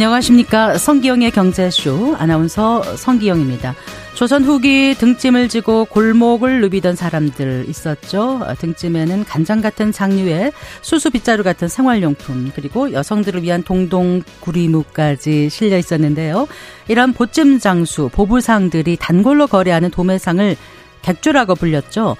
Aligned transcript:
안녕하십니까. 0.00 0.78
성기영의 0.78 1.30
경제쇼 1.30 2.16
아나운서 2.18 2.82
성기영입니다. 2.96 3.74
조선 4.14 4.44
후기 4.44 4.94
등짐을 4.94 5.50
지고 5.50 5.84
골목을 5.84 6.62
누비던 6.62 6.96
사람들 6.96 7.66
있었죠. 7.68 8.40
등짐에는 8.58 9.24
간장 9.26 9.60
같은 9.60 9.92
장류의 9.92 10.52
수수 10.80 11.10
빗자루 11.10 11.42
같은 11.42 11.68
생활용품 11.68 12.52
그리고 12.54 12.92
여성들을 12.92 13.42
위한 13.42 13.62
동동 13.62 14.22
구리무까지 14.40 15.50
실려 15.50 15.76
있었는데요. 15.76 16.48
이런 16.88 17.12
보찜 17.12 17.58
장수 17.58 18.08
보부상들이 18.10 18.96
단골로 18.96 19.48
거래하는 19.48 19.90
도매상을 19.90 20.56
객주라고 21.02 21.54
불렸죠. 21.54 22.16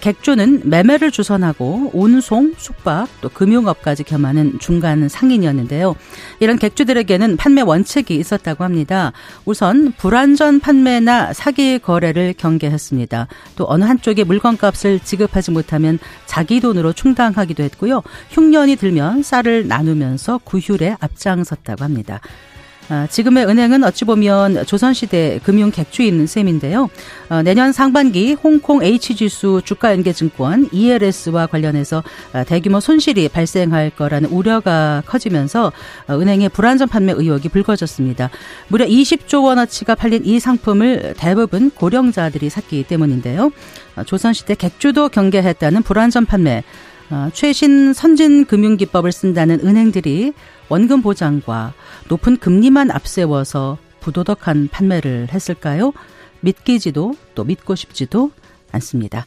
객주는 0.00 0.62
매매를 0.64 1.10
주선하고 1.10 1.90
운송, 1.92 2.54
숙박, 2.56 3.08
또 3.20 3.28
금융업까지 3.28 4.02
겸하는 4.04 4.58
중간 4.58 5.08
상인이었는데요. 5.08 5.94
이런 6.40 6.58
객주들에게는 6.58 7.36
판매 7.36 7.60
원칙이 7.60 8.16
있었다고 8.16 8.64
합니다. 8.64 9.12
우선 9.44 9.92
불안전 9.92 10.60
판매나 10.60 11.34
사기 11.34 11.78
거래를 11.78 12.34
경계했습니다. 12.36 13.28
또 13.56 13.66
어느 13.68 13.84
한쪽에 13.84 14.24
물건값을 14.24 15.00
지급하지 15.00 15.50
못하면 15.50 15.98
자기 16.24 16.60
돈으로 16.60 16.92
충당하기도 16.92 17.62
했고요. 17.64 18.02
흉년이 18.30 18.76
들면 18.76 19.22
쌀을 19.22 19.68
나누면서 19.68 20.38
구휼에 20.44 20.96
앞장섰다고 20.98 21.84
합니다. 21.84 22.20
아, 22.90 23.06
지금의 23.10 23.46
은행은 23.46 23.82
어찌 23.84 24.04
보면 24.04 24.66
조선시대 24.66 25.40
금융 25.42 25.70
객주인 25.70 26.26
셈인데요. 26.26 26.90
어, 27.30 27.42
내년 27.42 27.72
상반기 27.72 28.34
홍콩 28.34 28.82
H지수 28.82 29.62
주가연계증권 29.64 30.68
ELS와 30.70 31.46
관련해서 31.46 32.02
아, 32.34 32.44
대규모 32.44 32.80
손실이 32.80 33.30
발생할 33.30 33.90
거라는 33.90 34.28
우려가 34.28 35.02
커지면서 35.06 35.72
어, 36.08 36.14
은행의 36.14 36.50
불안전 36.50 36.88
판매 36.88 37.12
의혹이 37.12 37.48
불거졌습니다. 37.48 38.28
무려 38.68 38.84
20조 38.84 39.44
원어치가 39.44 39.94
팔린 39.94 40.22
이 40.24 40.38
상품을 40.38 41.14
대부분 41.16 41.70
고령자들이 41.70 42.50
샀기 42.50 42.84
때문인데요. 42.84 43.50
어, 43.96 44.04
조선시대 44.04 44.56
객주도 44.56 45.08
경계했다는 45.08 45.82
불안전 45.82 46.26
판매 46.26 46.62
최신 47.32 47.92
선진 47.92 48.44
금융기법을 48.46 49.12
쓴다는 49.12 49.60
은행들이 49.60 50.32
원금 50.68 51.02
보장과 51.02 51.74
높은 52.08 52.36
금리만 52.36 52.90
앞세워서 52.90 53.78
부도덕한 54.00 54.68
판매를 54.68 55.28
했을까요? 55.32 55.92
믿기지도 56.40 57.14
또 57.34 57.44
믿고 57.44 57.74
싶지도 57.74 58.30
않습니다. 58.72 59.26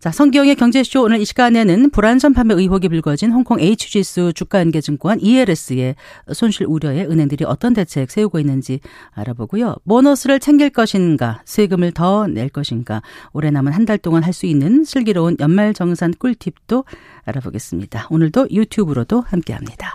자, 0.00 0.12
성기영의 0.12 0.54
경제쇼 0.54 1.02
오늘 1.02 1.20
이 1.20 1.24
시간에는 1.24 1.90
불안전 1.90 2.32
판매 2.32 2.54
의혹이 2.54 2.88
불거진 2.88 3.32
홍콩 3.32 3.58
H지수 3.58 4.32
주가연계증권 4.32 5.18
ELS의 5.20 5.96
손실 6.32 6.66
우려에 6.68 7.02
은행들이 7.04 7.44
어떤 7.44 7.74
대책 7.74 8.08
세우고 8.12 8.38
있는지 8.38 8.78
알아보고요. 9.10 9.74
보너스를 9.88 10.38
챙길 10.38 10.70
것인가, 10.70 11.42
세금을 11.44 11.90
더 11.92 12.28
낼 12.28 12.48
것인가, 12.48 13.02
올해 13.32 13.50
남은 13.50 13.72
한 13.72 13.86
달 13.88 13.98
동안 13.98 14.22
할 14.22 14.32
수 14.32 14.44
있는 14.46 14.84
슬기로운 14.84 15.36
연말 15.40 15.74
정산 15.74 16.12
꿀팁도 16.12 16.84
알아보겠습니다. 17.24 18.06
오늘도 18.10 18.48
유튜브로도 18.52 19.22
함께합니다. 19.26 19.94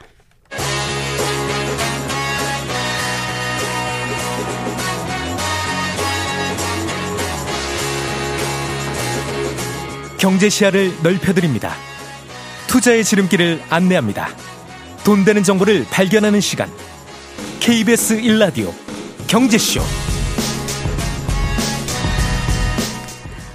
경제 10.24 10.48
시야를 10.48 10.94
넓혀드립니다. 11.04 11.74
투자의 12.68 13.04
지름길을 13.04 13.60
안내합니다. 13.70 14.30
돈 15.04 15.26
되는 15.26 15.44
정보를 15.44 15.86
발견하는 15.92 16.40
시간. 16.40 16.70
KBS 17.60 18.22
1라디오 18.22 18.72
경제쇼. 19.28 19.82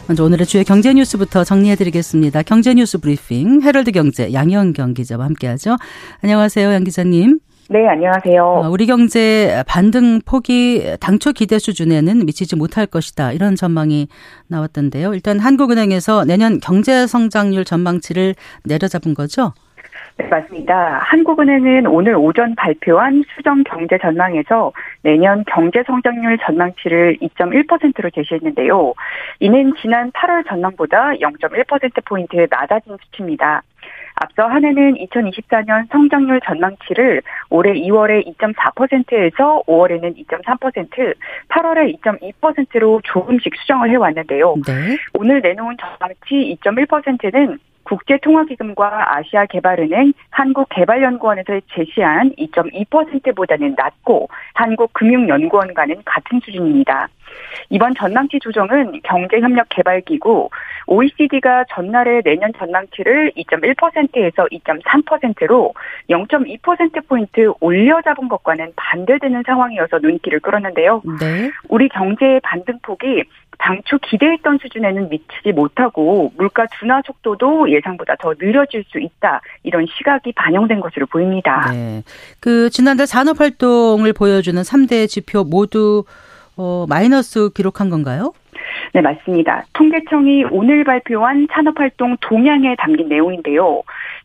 먼저 0.09 0.25
오늘의 0.25 0.47
주요 0.47 0.63
경제 0.63 0.93
뉴스부터 0.93 1.43
정리해드리겠습니다. 1.43 2.43
경제 2.43 2.75
뉴스 2.75 2.99
브리핑 2.99 3.63
헤럴드 3.63 3.93
경제 3.93 4.31
양현경 4.31 4.93
기자와 4.93 5.25
함께하죠. 5.25 5.79
안녕하세요, 6.21 6.71
양 6.71 6.85
기자님. 6.85 7.39
네, 7.71 7.87
안녕하세요. 7.87 8.43
어, 8.43 8.71
우리 8.71 8.87
경제 8.87 9.63
반등 9.69 10.21
폭이 10.25 10.97
당초 11.03 11.33
기대 11.33 11.59
수준에는 11.59 12.25
미치지 12.25 12.57
못할 12.57 12.87
것이다. 12.87 13.33
이런 13.33 13.57
전망이 13.57 14.09
나왔던데요. 14.49 15.13
일단 15.13 15.39
한국은행에서 15.39 16.25
내년 16.25 16.61
경제 16.61 17.07
성장률 17.07 17.67
전망치를 17.67 18.35
내려잡은 18.65 19.13
거죠? 19.13 19.53
네, 20.17 20.27
맞습니다. 20.29 20.99
한국은행은 21.03 21.87
오늘 21.87 22.17
오전 22.17 22.55
발표한 22.55 23.23
수정 23.37 23.63
경제 23.65 23.99
전망에서 23.99 24.73
내년 25.03 25.45
경제 25.45 25.83
성장률 25.87 26.39
전망치를 26.39 27.19
2.1%로 27.21 28.09
제시했는데요. 28.11 28.95
이는 29.41 29.75
지난 29.83 30.11
8월 30.13 30.49
전망보다 30.49 31.13
0.1%포인트 31.21 32.47
낮아진 32.51 32.97
수치입니다. 33.05 33.63
앞서 34.21 34.47
한 34.47 34.65
해는 34.65 34.95
2024년 34.95 35.91
성장률 35.91 36.41
전망치를 36.45 37.23
올해 37.51 37.73
2월에 37.75 38.27
2.4%에서 38.39 39.63
5월에는 39.67 40.17
2.3%, 40.27 41.15
8월에 41.49 42.01
2.2%로 42.01 43.01
조금씩 43.05 43.55
수정을 43.57 43.91
해왔는데요. 43.91 44.55
네. 44.67 44.97
오늘 45.15 45.41
내놓은 45.41 45.77
전망치 45.79 46.59
2.1%는 46.63 47.59
국제통화기금과 47.89 49.17
아시아개발은행, 49.17 50.13
한국개발연구원에서 50.31 51.61
제시한 51.73 52.33
2.2%보다는 52.37 53.75
낮고 53.77 54.29
한국금융연구원과는 54.55 56.03
같은 56.05 56.41
수준입니다. 56.41 57.09
이번 57.71 57.95
전망치 57.95 58.39
조정은 58.41 59.01
경제협력개발기구 59.03 60.49
OECD가 60.87 61.65
전날의 61.71 62.23
내년 62.25 62.53
전망치를 62.59 63.33
2.1%에서 63.37 64.47
2.3%로 64.51 65.75
0.2%포인트 66.09 67.53
올려 67.61 68.01
잡은 68.03 68.29
것과는 68.29 68.73
반대되는 68.75 69.43
상황이어서 69.47 69.99
눈길을 69.99 70.41
끌었는데요. 70.41 71.03
네. 71.21 71.51
우리 71.69 71.89
경제의 71.89 72.41
반등폭이 72.41 73.25
당초 73.59 73.99
기대했던 73.99 74.59
수준에는 74.63 75.09
미치지 75.09 75.53
못하고 75.53 76.33
물가 76.37 76.67
둔화 76.79 77.03
속도도 77.05 77.71
예상보다 77.71 78.15
더 78.17 78.33
느려질 78.39 78.85
수 78.89 79.01
있다. 79.01 79.41
이런 79.65 79.87
시각이 79.99 80.33
반영된 80.33 80.81
것으로 80.81 81.07
보입니다. 81.07 81.71
네. 81.73 82.03
그 82.41 82.71
지난달 82.71 83.07
산업 83.07 83.41
활동을 83.41 84.13
보여주는 84.13 84.63
3대 84.63 85.09
지표 85.09 85.45
모두 85.45 86.05
어, 86.59 86.87
마이너스 86.89 87.51
기록한 87.55 87.89
건가요? 87.89 88.33
네, 88.93 89.01
맞습니다. 89.01 89.65
통계청이 89.75 90.45
오늘 90.51 90.83
발표한 90.83 91.47
산업활동 91.51 92.17
동향에 92.21 92.75
담긴 92.77 93.09
내용인데요. 93.09 93.83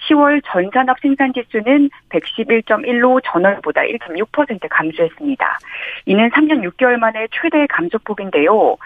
10월 0.08 0.42
전산업 0.46 1.00
생산지수는 1.02 1.90
111.1로 2.10 3.22
전월보다 3.26 3.82
1.6% 3.82 4.68
감소했습니다. 4.70 5.60
이는 6.06 6.30
3년 6.30 6.68
6개월 6.70 6.98
만에 6.98 7.28
최대 7.32 7.68
감소폭인데요. 7.68 8.78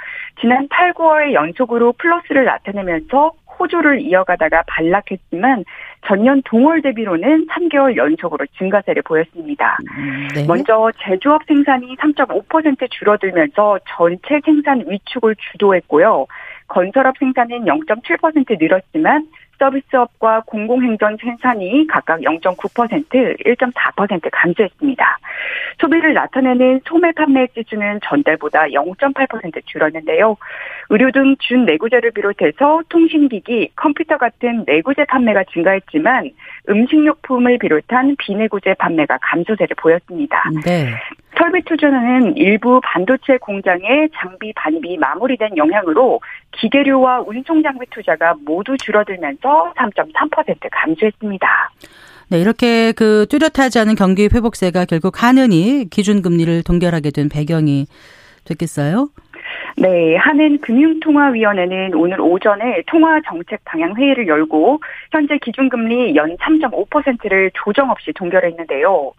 지난 0.41 0.67
8, 0.69 0.93
9월 0.93 1.33
연속으로 1.33 1.93
플러스를 1.93 2.45
나타내면서 2.45 3.31
호조를 3.59 4.01
이어가다가 4.01 4.63
반락했지만 4.67 5.65
전년 6.05 6.41
동월 6.45 6.81
대비로는 6.81 7.47
3개월 7.47 7.95
연속으로 7.95 8.45
증가세를 8.57 9.01
보였습니다. 9.03 9.77
음, 9.97 10.27
네. 10.33 10.45
먼저 10.45 10.91
제조업 11.03 11.43
생산이 11.47 11.95
3.5% 11.97 12.89
줄어들면서 12.91 13.79
전체 13.87 14.39
생산 14.45 14.83
위축을 14.87 15.35
주도했고요. 15.51 16.27
건설업 16.67 17.17
생산은 17.17 17.65
0.7% 17.65 18.59
늘었지만 18.59 19.27
서비스업과 19.59 20.43
공공행정 20.45 21.17
생산이 21.17 21.87
각각 21.87 22.19
0.9%, 22.21 23.09
1.4% 23.45 24.29
감소했습니다. 24.31 25.19
소비를 25.79 26.13
나타내는 26.13 26.81
소매 26.85 27.11
판매 27.11 27.47
지수는 27.47 27.99
전달보다 28.03 28.65
0.8% 28.67 29.61
줄었는데요. 29.65 30.37
의료 30.89 31.11
등 31.11 31.35
준 31.39 31.65
내구재를 31.65 32.11
비롯해서 32.11 32.81
통신기기, 32.89 33.71
컴퓨터 33.75 34.17
같은 34.17 34.63
내구재 34.65 35.05
판매가 35.05 35.45
증가했지만 35.53 36.31
음식료품을 36.69 37.57
비롯한 37.59 38.15
비내구재 38.17 38.75
판매가 38.75 39.17
감소세를 39.21 39.75
보였습니다. 39.77 40.43
네. 40.65 40.93
설비 41.37 41.61
투자는 41.63 42.35
일부 42.37 42.81
반도체 42.83 43.37
공장의 43.37 44.09
장비 44.15 44.51
반입이 44.53 44.97
마무리된 44.97 45.55
영향으로 45.55 46.19
기계료와 46.51 47.21
운송 47.27 47.61
장비 47.61 47.85
투자가 47.91 48.35
모두 48.45 48.75
줄어들면서 48.77 49.73
3.3% 49.77 50.57
감소했습니다. 50.71 51.47
네, 52.29 52.41
이렇게 52.41 52.91
그 52.91 53.25
뚜렷하지 53.29 53.79
않은 53.79 53.95
경기 53.95 54.27
회복세가 54.33 54.85
결국 54.85 55.23
하느니 55.23 55.85
기준금리를 55.89 56.63
동결하게 56.63 57.11
된 57.11 57.29
배경이 57.29 57.85
됐겠어요? 58.43 59.09
네, 59.79 60.15
한은 60.15 60.59
금융통화위원회는 60.61 61.93
오늘 61.93 62.19
오전에 62.19 62.81
통화 62.87 63.21
정책 63.21 63.63
방향 63.63 63.95
회의를 63.95 64.27
열고 64.27 64.81
현재 65.11 65.37
기준금리 65.37 66.15
연 66.15 66.35
3.5%를 66.37 67.51
조정 67.53 67.91
없이 67.91 68.11
동결했는데요. 68.11 69.11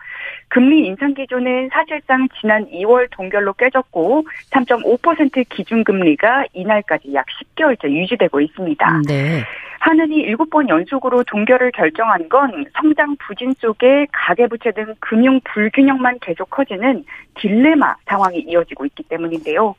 금리 0.49 0.85
인상 0.85 1.15
기조는 1.15 1.69
사실상 1.73 2.27
지난 2.41 2.67
2월 2.71 3.07
동결로 3.13 3.53
깨졌고 3.53 4.25
3.5% 4.51 5.49
기준금리가 5.49 6.47
이날까지 6.53 7.15
약 7.15 7.27
10개월째 7.57 7.91
유지되고 7.91 8.41
있습니다. 8.41 9.03
네. 9.07 9.45
한은이 9.81 10.27
7번 10.35 10.69
연속으로 10.69 11.23
동결을 11.25 11.73
결정한 11.73 12.29
건 12.29 12.65
성장 12.75 13.17
부진 13.19 13.55
속에 13.59 14.07
가계부채 14.13 14.73
등 14.73 14.95
금융 15.01 15.41
불균형만 15.45 16.19
계속 16.21 16.51
커지는 16.51 17.05
딜레마 17.37 17.95
상황이 18.07 18.39
이어지고 18.41 18.87
있기 18.87 19.05
때문인데요. 19.05 19.75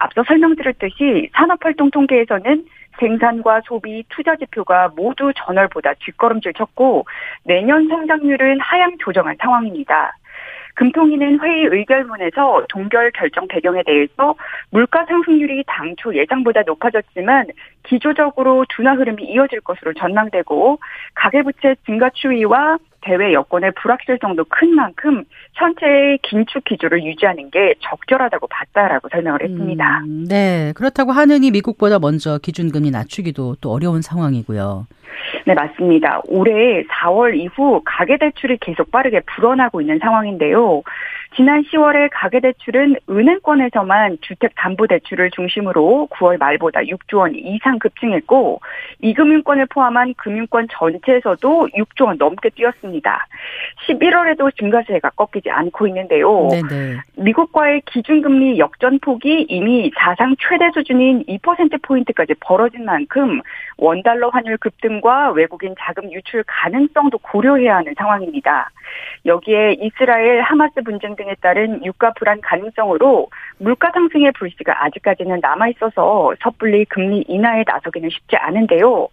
앞서 0.00 0.22
설명드렸듯이 0.24 1.30
산업활동 1.32 1.90
통계에서는 1.90 2.66
생산과 2.98 3.62
소비, 3.64 4.04
투자 4.08 4.36
지표가 4.36 4.90
모두 4.96 5.32
전월보다 5.34 5.94
뒷걸음질 6.00 6.52
쳤고 6.54 7.06
내년 7.44 7.88
성장률은 7.88 8.60
하향 8.60 8.96
조정한 8.98 9.36
상황입니다. 9.40 10.16
금통위는 10.78 11.40
회의 11.40 11.64
의결문에서 11.64 12.66
동결 12.68 13.10
결정 13.10 13.48
배경에 13.48 13.82
대해서 13.82 14.36
물가 14.70 15.04
상승률이 15.06 15.64
당초 15.66 16.14
예상보다 16.14 16.62
높아졌지만 16.62 17.46
기조적으로 17.82 18.64
둔화 18.68 18.94
흐름이 18.94 19.24
이어질 19.24 19.60
것으로 19.62 19.92
전망되고 19.94 20.78
가계부채 21.14 21.74
증가 21.84 22.10
추이와 22.10 22.78
대외 23.00 23.32
여건의 23.32 23.72
불확실성도 23.80 24.44
큰 24.48 24.74
만큼 24.74 25.24
현재의 25.54 26.18
긴축 26.22 26.64
기조를 26.64 27.04
유지하는 27.04 27.50
게 27.50 27.74
적절하다고 27.80 28.46
봤다라고 28.48 29.08
설명을 29.10 29.42
했습니다. 29.42 30.00
음, 30.04 30.26
네. 30.28 30.72
그렇다고 30.74 31.12
하느니 31.12 31.50
미국보다 31.50 31.98
먼저 31.98 32.38
기준금리 32.38 32.90
낮추기도 32.90 33.56
또 33.60 33.70
어려운 33.70 34.02
상황이고요. 34.02 34.86
네, 35.46 35.54
맞습니다. 35.54 36.20
올해 36.28 36.82
4월 36.84 37.36
이후 37.36 37.80
가계대출이 37.84 38.58
계속 38.60 38.90
빠르게 38.90 39.20
불어나고 39.20 39.80
있는 39.80 39.98
상황인데요. 39.98 40.82
지난 41.36 41.62
10월에 41.62 42.08
가계대출은 42.12 42.96
은행권에서만 43.08 44.18
주택담보대출을 44.22 45.30
중심으로 45.30 46.08
9월 46.10 46.38
말보다 46.38 46.80
6조 46.80 47.18
원 47.18 47.34
이상 47.34 47.78
급증했고 47.78 48.60
이금융권을 49.00 49.66
포함한 49.66 50.14
금융권 50.16 50.68
전체에서도 50.70 51.68
6조 51.68 52.06
원 52.06 52.16
넘게 52.18 52.50
뛰었습니다. 52.50 53.26
11월에도 53.86 54.56
증가세가 54.56 55.10
꺾이지 55.10 55.50
않고 55.50 55.86
있는데요. 55.88 56.48
네네. 56.48 56.96
미국과의 57.16 57.82
기준금리 57.86 58.58
역전폭이 58.58 59.46
이미 59.48 59.90
사상 59.96 60.34
최대 60.40 60.70
수준인 60.72 61.24
2%포인트까지 61.24 62.34
벌어진 62.40 62.84
만큼 62.84 63.40
원달러 63.76 64.28
환율 64.30 64.56
급등과 64.56 65.32
외국인 65.32 65.74
자금 65.78 66.10
유출 66.10 66.42
가능성도 66.46 67.18
고려해야 67.18 67.76
하는 67.76 67.94
상황입니다. 67.96 68.70
여기에 69.26 69.76
이스라엘 69.80 70.40
하마스 70.40 70.82
분쟁 70.82 71.14
등에 71.18 71.34
따른 71.42 71.84
유가 71.84 72.12
불안 72.14 72.40
가능성으로 72.40 73.28
물가 73.58 73.90
상승의 73.92 74.32
불씨가 74.32 74.84
아직까지는 74.84 75.40
남아 75.40 75.68
있어서 75.68 76.32
섣불리 76.42 76.86
금리 76.86 77.24
인하에 77.28 77.64
나서기는 77.66 78.08
쉽지 78.08 78.36
않은데요. 78.36 79.08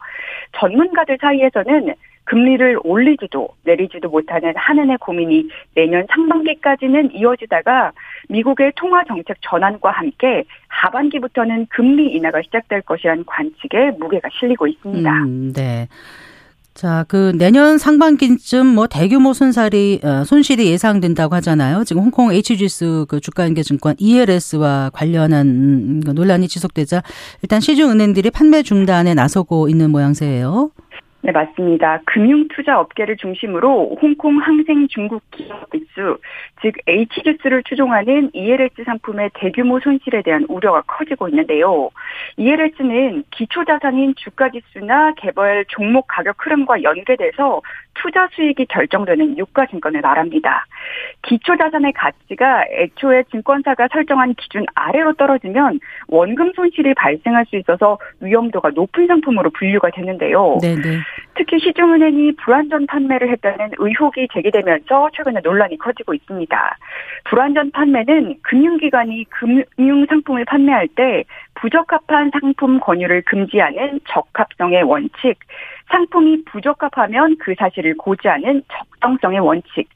전문가들 0.54 1.18
사이에서는 1.20 1.94
금리를 2.26 2.80
올리지도 2.84 3.50
내리지도 3.64 4.10
못하는 4.10 4.54
한은의 4.56 4.98
고민이 4.98 5.48
내년 5.76 6.06
상반기까지는 6.10 7.14
이어지다가 7.14 7.92
미국의 8.30 8.74
통화 8.76 9.04
정책 9.04 9.38
전환과 9.42 9.92
함께 9.92 10.44
하반기부터는 10.68 11.68
금리 11.70 12.08
인하가 12.08 12.42
시작될 12.42 12.82
것이라는 12.82 13.26
관측에 13.26 13.92
무게가 14.00 14.30
실리고 14.40 14.68
있습니다. 14.68 15.12
음, 15.12 15.54
네. 15.54 15.88
자, 16.76 17.06
그 17.08 17.32
내년 17.38 17.78
상반기쯤 17.78 18.68
뭐 18.68 18.86
대규모 18.88 19.32
손실이 19.32 20.02
어, 20.04 20.26
손실이 20.26 20.68
예상된다고 20.68 21.34
하잖아요. 21.36 21.86
지금 21.86 22.02
홍콩 22.02 22.34
HGS 22.34 23.06
그 23.08 23.22
주가연계증권 23.22 23.96
ELS와 23.98 24.92
관련한 24.94 26.04
그 26.06 26.12
논란이 26.12 26.50
지속되자 26.50 27.02
일단 27.42 27.62
시중 27.62 27.92
은행들이 27.92 28.30
판매 28.30 28.62
중단에 28.62 29.14
나서고 29.14 29.70
있는 29.70 29.90
모양새예요. 29.90 30.72
네, 31.26 31.32
맞습니다. 31.32 32.02
금융투자 32.06 32.80
업계를 32.80 33.18
중심으로 33.18 33.98
홍콩 34.00 34.38
항생 34.38 34.88
중국 34.90 35.24
기업 35.32 35.72
지수, 35.72 36.20
즉 36.62 36.76
H지수를 36.86 37.64
추종하는 37.64 38.30
ELS 38.32 38.84
상품의 38.86 39.32
대규모 39.34 39.80
손실에 39.80 40.22
대한 40.22 40.46
우려가 40.48 40.84
커지고 40.84 41.28
있는데요. 41.30 41.90
ELS는 42.38 43.24
기초자산인 43.32 44.14
주가지수나 44.18 45.16
개별 45.18 45.66
종목 45.70 46.06
가격 46.08 46.46
흐름과 46.46 46.84
연계돼서 46.84 47.60
투자 47.96 48.28
수익이 48.34 48.68
결정되는 48.68 49.40
유가증권을 49.40 50.02
말합니다. 50.02 50.68
기초자산의 51.26 51.94
가치가 51.94 52.64
애초에 52.70 53.24
증권사가 53.32 53.88
설정한 53.92 54.34
기준 54.36 54.66
아래로 54.76 55.14
떨어지면 55.14 55.80
원금 56.08 56.54
손실이 56.56 56.94
발생할 56.94 57.46
수 57.48 57.58
있어서 57.58 57.98
위험도가 58.22 58.70
높은 58.76 59.08
상품으로 59.08 59.50
분류가 59.52 59.90
되는데요. 59.92 60.58
네네. 60.62 61.00
특히 61.36 61.60
시중은행이 61.60 62.36
불안전 62.38 62.88
판매를 62.88 63.30
했다는 63.32 63.72
의혹이 63.78 64.28
제기되면서 64.34 65.10
최근에 65.14 65.42
논란이 65.44 65.78
커지고 65.78 66.14
있습니다. 66.14 66.78
불안전 67.26 67.72
판매는 67.72 68.36
금융기관이 68.44 69.26
금융상품을 69.30 70.46
판매할 70.46 70.88
때 70.90 71.24
부적합한 71.56 72.32
상품 72.40 72.80
권유를 72.80 73.24
금지하는 73.24 74.00
적합성의 74.08 74.84
원칙, 74.84 75.40
상품이 75.90 76.46
부적합하면 76.46 77.38
그 77.40 77.54
사실을 77.58 77.96
고지하는 77.96 78.64
적정성의 78.72 79.40
원칙, 79.40 79.88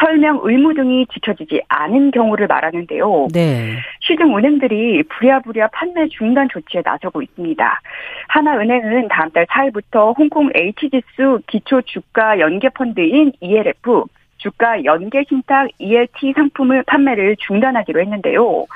설명 0.00 0.40
의무 0.42 0.74
등이 0.74 1.06
지켜지지 1.12 1.62
않은 1.68 2.10
경우를 2.10 2.46
말하는데요. 2.46 3.28
네. 3.32 3.76
시중 4.00 4.36
은행들이 4.36 5.02
부랴부랴 5.04 5.68
판매 5.68 6.08
중단 6.08 6.48
조치에 6.48 6.82
나서고 6.84 7.22
있습니다. 7.22 7.80
하나은행은 8.28 9.08
다음 9.08 9.30
달 9.30 9.46
4일부터 9.46 10.16
홍콩 10.18 10.50
H지수 10.54 11.40
기초 11.46 11.80
주가 11.82 12.38
연계 12.40 12.68
펀드인 12.68 13.32
ELF 13.40 14.04
주가 14.46 14.84
연계 14.84 15.24
신탁 15.28 15.68
ELT 15.78 16.32
상품을 16.34 16.84
판매를 16.84 17.36
중단하기로 17.40 18.00
했는데요. 18.00 18.66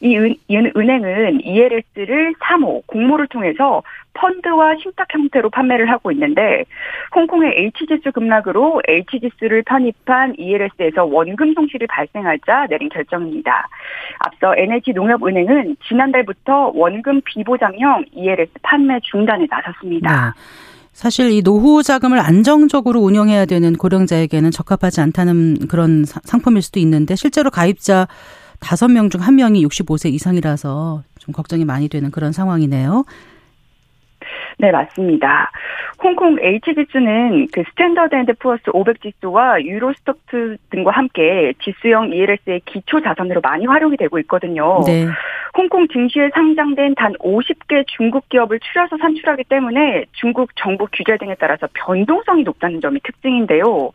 이 0.00 0.16
은, 0.16 0.34
은행은 0.50 1.42
ELS를 1.44 2.34
3호 2.40 2.84
공모를 2.88 3.28
통해서 3.28 3.82
펀드와 4.14 4.74
신탁 4.82 5.06
형태로 5.14 5.50
판매를 5.50 5.88
하고 5.88 6.10
있는데 6.10 6.64
홍콩의 7.14 7.54
H지수 7.56 8.10
급락으로 8.12 8.82
H지수를 8.88 9.62
편입한 9.62 10.34
ELS에서 10.36 11.04
원금 11.04 11.54
손실이 11.54 11.86
발생하자 11.86 12.66
내린 12.68 12.88
결정입니다. 12.88 13.68
앞서 14.18 14.56
NH농협은행은 14.56 15.76
지난달부터 15.86 16.72
원금 16.74 17.20
비보장형 17.24 18.06
ELS 18.12 18.50
판매 18.62 18.98
중단에 19.04 19.46
나섰습니다. 19.48 20.34
네. 20.34 20.69
사실 21.00 21.30
이 21.32 21.40
노후 21.42 21.82
자금을 21.82 22.18
안정적으로 22.18 23.00
운영해야 23.00 23.46
되는 23.46 23.72
고령자에게는 23.72 24.50
적합하지 24.50 25.00
않다는 25.00 25.66
그런 25.66 26.04
상품일 26.04 26.60
수도 26.60 26.78
있는데 26.78 27.16
실제로 27.16 27.48
가입자 27.48 28.06
다섯 28.60 28.88
명 28.88 29.08
중 29.08 29.22
한 29.22 29.34
명이 29.36 29.64
65세 29.64 30.12
이상이라서 30.12 31.02
좀 31.18 31.32
걱정이 31.32 31.64
많이 31.64 31.88
되는 31.88 32.10
그런 32.10 32.32
상황이네요. 32.32 33.04
네, 34.58 34.70
맞습니다. 34.70 35.50
홍콩 36.02 36.36
H지수는 36.38 37.48
그 37.50 37.62
스탠더드 37.70 38.14
앤드 38.14 38.34
푸어스 38.34 38.64
500 38.70 39.00
지수와 39.00 39.62
유로스톡스 39.62 40.58
등과 40.68 40.90
함께 40.90 41.54
지수형 41.64 42.12
ELS의 42.12 42.60
기초 42.66 43.00
자산으로 43.00 43.40
많이 43.40 43.64
활용이 43.64 43.96
되고 43.96 44.18
있거든요. 44.18 44.82
네. 44.84 45.06
홍콩 45.56 45.88
증시에 45.88 46.30
상장된 46.32 46.94
단 46.94 47.12
50개 47.14 47.84
중국 47.88 48.28
기업을 48.28 48.60
추려서 48.60 48.96
산출하기 48.98 49.44
때문에 49.44 50.04
중국 50.12 50.50
정부 50.56 50.86
규제 50.92 51.16
등에 51.16 51.34
따라서 51.38 51.66
변동성이 51.74 52.44
높다는 52.44 52.80
점이 52.80 53.00
특징인데요. 53.00 53.90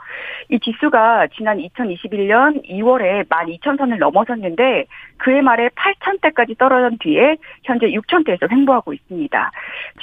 이 0.49 0.59
지수가 0.59 1.27
지난 1.35 1.57
2021년 1.59 2.67
2월에 2.69 3.27
12,000선을 3.29 3.97
넘어섰는데 3.97 4.85
그해 5.17 5.41
말에 5.41 5.69
8,000대까지 5.69 6.57
떨어진 6.57 6.97
뒤에 6.99 7.37
현재 7.63 7.87
6,000대에서 7.87 8.51
횡보하고 8.51 8.93
있습니다. 8.93 9.51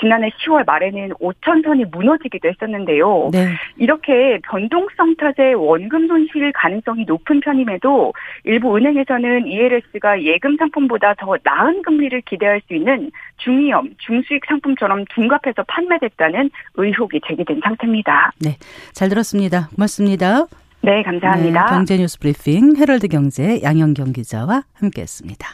지난해 0.01 0.31
10월 0.31 0.65
말에는 0.67 1.11
5,000선이 1.11 1.91
무너지기도 1.91 2.49
했었는데요. 2.49 3.31
네. 3.33 3.49
이렇게 3.77 4.39
변동성 4.45 5.17
탓에 5.17 5.53
원금 5.53 6.09
손실 6.09 6.51
가능성이 6.53 7.05
높은 7.05 7.41
편임에도 7.41 8.13
일부 8.45 8.77
은행에서는 8.77 9.47
ELS가 9.47 10.23
예금 10.23 10.57
상품보다 10.57 11.15
더 11.15 11.35
나은 11.45 11.83
금리를 11.83 12.21
기대할 12.23 12.61
수 12.67 12.75
있는 12.75 13.11
중위험, 13.39 13.95
중수익 13.99 14.43
상품처럼 14.47 15.05
둔갑해서 15.15 15.65
판매됐다는 15.69 16.51
의혹이 16.75 17.21
제기된 17.27 17.61
상태입니다. 17.63 18.33
네. 18.41 18.57
잘 18.93 19.09
들었습니다. 19.09 19.69
고맙습니다. 19.75 20.47
네, 20.83 21.03
감사합니다. 21.03 21.65
네, 21.65 21.71
경제뉴스 21.71 22.19
브리핑 22.19 22.77
헤럴드 22.77 23.09
경제 23.09 23.61
양현경 23.63 24.13
기자와 24.13 24.63
함께했습니다. 24.75 25.49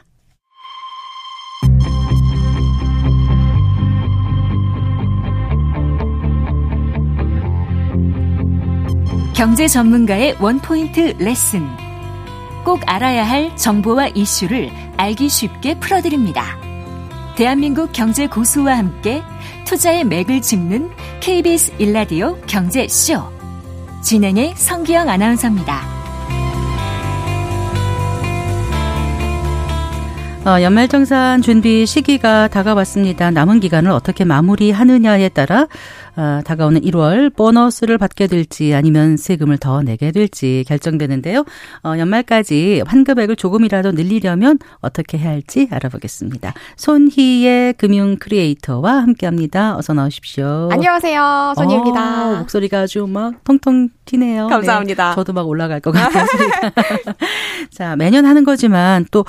경제 9.36 9.68
전문가의 9.68 10.34
원포인트 10.40 11.14
레슨. 11.22 11.87
꼭 12.68 12.82
알아야 12.84 13.26
할 13.26 13.56
정보와 13.56 14.08
이슈를 14.08 14.70
알기 14.98 15.30
쉽게 15.30 15.80
풀어드립니다. 15.80 16.44
대한민국 17.34 17.92
경제 17.94 18.26
고수와 18.26 18.76
함께 18.76 19.22
투자의 19.64 20.04
맥을 20.04 20.42
짚는 20.42 20.90
KBS 21.20 21.72
일라디오 21.78 22.36
경제쇼. 22.42 23.22
진행의 24.02 24.52
성기영 24.54 25.08
아나운서입니다. 25.08 25.80
어, 30.44 30.62
연말정산 30.62 31.40
준비 31.40 31.86
시기가 31.86 32.48
다가왔습니다. 32.48 33.30
남은 33.30 33.60
기간을 33.60 33.90
어떻게 33.90 34.24
마무리하느냐에 34.24 35.30
따라 35.30 35.68
어, 36.18 36.40
다가오는 36.44 36.80
1월 36.80 37.32
보너스를 37.36 37.96
받게 37.96 38.26
될지 38.26 38.74
아니면 38.74 39.16
세금을 39.16 39.56
더 39.56 39.82
내게 39.82 40.10
될지 40.10 40.64
결정되는데요. 40.66 41.44
어, 41.84 41.94
연말까지 41.96 42.82
환급액을 42.84 43.36
조금이라도 43.36 43.92
늘리려면 43.92 44.58
어떻게 44.80 45.16
해야 45.16 45.30
할지 45.30 45.68
알아보겠습니다. 45.70 46.54
손희의 46.76 47.74
금융 47.74 48.16
크리에이터와 48.16 48.94
함께합니다. 48.94 49.76
어서 49.76 49.94
나오십시오. 49.94 50.70
안녕하세요. 50.72 51.54
손희입니다. 51.56 52.32
어, 52.32 52.38
목소리가 52.38 52.80
아주 52.80 53.06
막 53.06 53.44
통통 53.44 53.90
튀네요. 54.04 54.48
감사합니다. 54.48 55.10
네, 55.10 55.14
저도 55.14 55.32
막 55.32 55.46
올라갈 55.46 55.78
것 55.78 55.92
같아요. 55.92 56.26
자, 57.70 57.94
매년 57.94 58.26
하는 58.26 58.42
거지만 58.42 59.06
또 59.12 59.24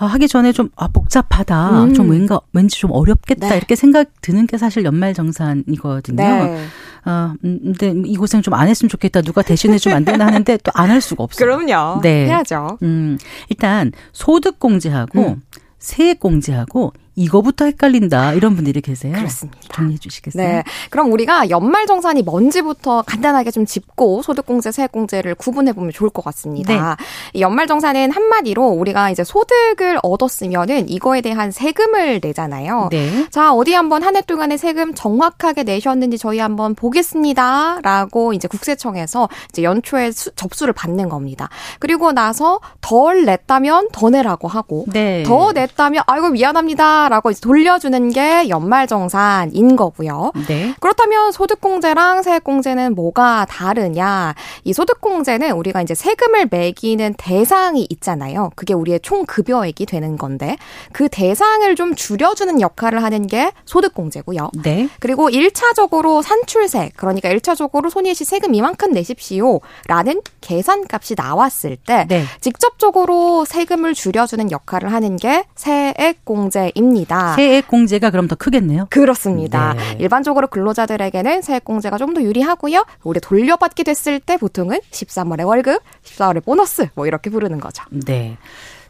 아, 0.00 0.06
하기 0.06 0.28
전에 0.28 0.52
좀 0.52 0.70
아, 0.76 0.88
복잡하다. 0.88 1.84
음. 1.84 1.94
좀 1.94 2.08
왠가 2.10 2.40
왠지 2.54 2.78
좀 2.78 2.90
어렵겠다. 2.90 3.50
네. 3.50 3.56
이렇게 3.58 3.76
생각 3.76 4.08
드는 4.22 4.46
게 4.46 4.56
사실 4.56 4.82
연말 4.84 5.12
정산이거든요. 5.12 6.16
네. 6.16 6.64
아, 7.04 7.34
근데 7.42 7.92
이 8.06 8.16
고생 8.16 8.40
좀 8.42 8.54
안 8.54 8.66
했으면 8.68 8.88
좋겠다. 8.88 9.20
누가 9.20 9.42
대신해 9.42 9.76
주면 9.78 9.98
안 9.98 10.04
되나 10.06 10.26
하는데 10.26 10.56
또 10.58 10.72
안 10.74 10.90
할 10.90 11.00
수가 11.02 11.22
없어요. 11.24 11.46
그럼요. 11.46 12.00
네. 12.00 12.26
해야죠. 12.26 12.78
음. 12.82 13.18
일단 13.50 13.92
소득 14.12 14.58
공제하고 14.58 15.20
음. 15.20 15.42
세액 15.78 16.18
공제하고 16.20 16.92
이거부터 17.20 17.64
헷갈린다 17.64 18.34
이런 18.34 18.54
분들이 18.54 18.80
계세요. 18.80 19.12
그렇습니다. 19.14 19.58
정리해 19.72 19.98
주시겠어요? 19.98 20.46
네. 20.46 20.62
그럼 20.90 21.12
우리가 21.12 21.50
연말 21.50 21.86
정산이 21.86 22.22
뭔지부터 22.22 23.02
간단하게 23.02 23.50
좀 23.50 23.66
짚고 23.66 24.22
소득공제, 24.22 24.72
세액공제를 24.72 25.34
구분해 25.34 25.72
보면 25.72 25.92
좋을 25.92 26.10
것 26.10 26.24
같습니다. 26.24 26.96
네. 27.32 27.40
연말 27.40 27.66
정산은 27.66 28.12
한마디로 28.12 28.64
우리가 28.68 29.10
이제 29.10 29.24
소득을 29.24 29.98
얻었으면은 30.02 30.88
이거에 30.88 31.20
대한 31.20 31.50
세금을 31.50 32.20
내잖아요. 32.22 32.88
네. 32.90 33.26
자 33.30 33.52
어디 33.52 33.72
한번 33.74 34.02
한 34.02 34.10
해 34.16 34.20
동안의 34.22 34.58
세금 34.58 34.92
정확하게 34.94 35.62
내셨는지 35.62 36.18
저희 36.18 36.38
한번 36.40 36.74
보겠습니다라고 36.74 38.32
이제 38.32 38.48
국세청에서 38.48 39.28
이제 39.50 39.62
연초에 39.62 40.10
수, 40.10 40.30
접수를 40.34 40.72
받는 40.72 41.08
겁니다. 41.08 41.48
그리고 41.78 42.12
나서 42.12 42.60
덜 42.80 43.24
냈다면 43.24 43.88
더 43.92 44.10
내라고 44.10 44.48
하고 44.48 44.84
네. 44.88 45.22
더 45.24 45.52
냈다면 45.52 46.02
아이고 46.06 46.30
미안합니다. 46.30 47.08
라고 47.10 47.32
돌려주는 47.32 48.10
게 48.10 48.48
연말정산인 48.48 49.74
거고요. 49.74 50.30
네. 50.46 50.74
그렇다면 50.78 51.32
소득공제랑 51.32 52.22
세액공제는 52.22 52.94
뭐가 52.94 53.46
다르냐? 53.50 54.36
이 54.62 54.72
소득공제는 54.72 55.50
우리가 55.50 55.82
이제 55.82 55.94
세금을 55.94 56.46
매기는 56.50 57.14
대상이 57.18 57.84
있잖아요. 57.90 58.50
그게 58.54 58.74
우리의 58.74 59.00
총 59.02 59.26
급여액이 59.26 59.86
되는 59.86 60.16
건데 60.16 60.56
그 60.92 61.08
대상을 61.08 61.74
좀 61.74 61.96
줄여주는 61.96 62.60
역할을 62.60 63.02
하는 63.02 63.26
게 63.26 63.50
소득공제고요. 63.64 64.50
네. 64.62 64.88
그리고 65.00 65.28
1차적으로 65.28 66.22
산출세, 66.22 66.92
그러니까 66.94 67.28
1차적으로 67.30 67.90
손희 67.90 68.14
씨 68.14 68.24
세금 68.24 68.54
이만큼 68.54 68.92
내십시오. 68.92 69.60
라는 69.88 70.22
계산값이 70.40 71.14
나왔을 71.16 71.76
때 71.76 72.06
네. 72.08 72.24
직접적으로 72.40 73.44
세금을 73.44 73.94
줄여주는 73.94 74.52
역할을 74.52 74.92
하는 74.92 75.16
게 75.16 75.44
세액공제입니다. 75.56 76.99
합니다. 77.00 77.34
세액 77.34 77.68
공제가 77.68 78.10
그럼 78.10 78.28
더 78.28 78.36
크겠네요. 78.36 78.86
그렇습니다. 78.90 79.74
네. 79.74 79.96
일반적으로 80.00 80.46
근로자들에게는 80.48 81.42
세액 81.42 81.64
공제가 81.64 81.96
좀 81.98 82.10
더 82.10 82.20
유리하고요. 82.22 82.84
우리 83.04 83.20
돌려받게 83.20 83.84
됐을 83.84 84.18
때 84.18 84.36
보통은 84.36 84.80
13월에 84.90 85.46
월급, 85.46 85.80
14월에 86.02 86.44
보너스 86.44 86.88
뭐 86.96 87.06
이렇게 87.06 87.30
부르는 87.30 87.60
거죠. 87.60 87.84
네. 87.90 88.36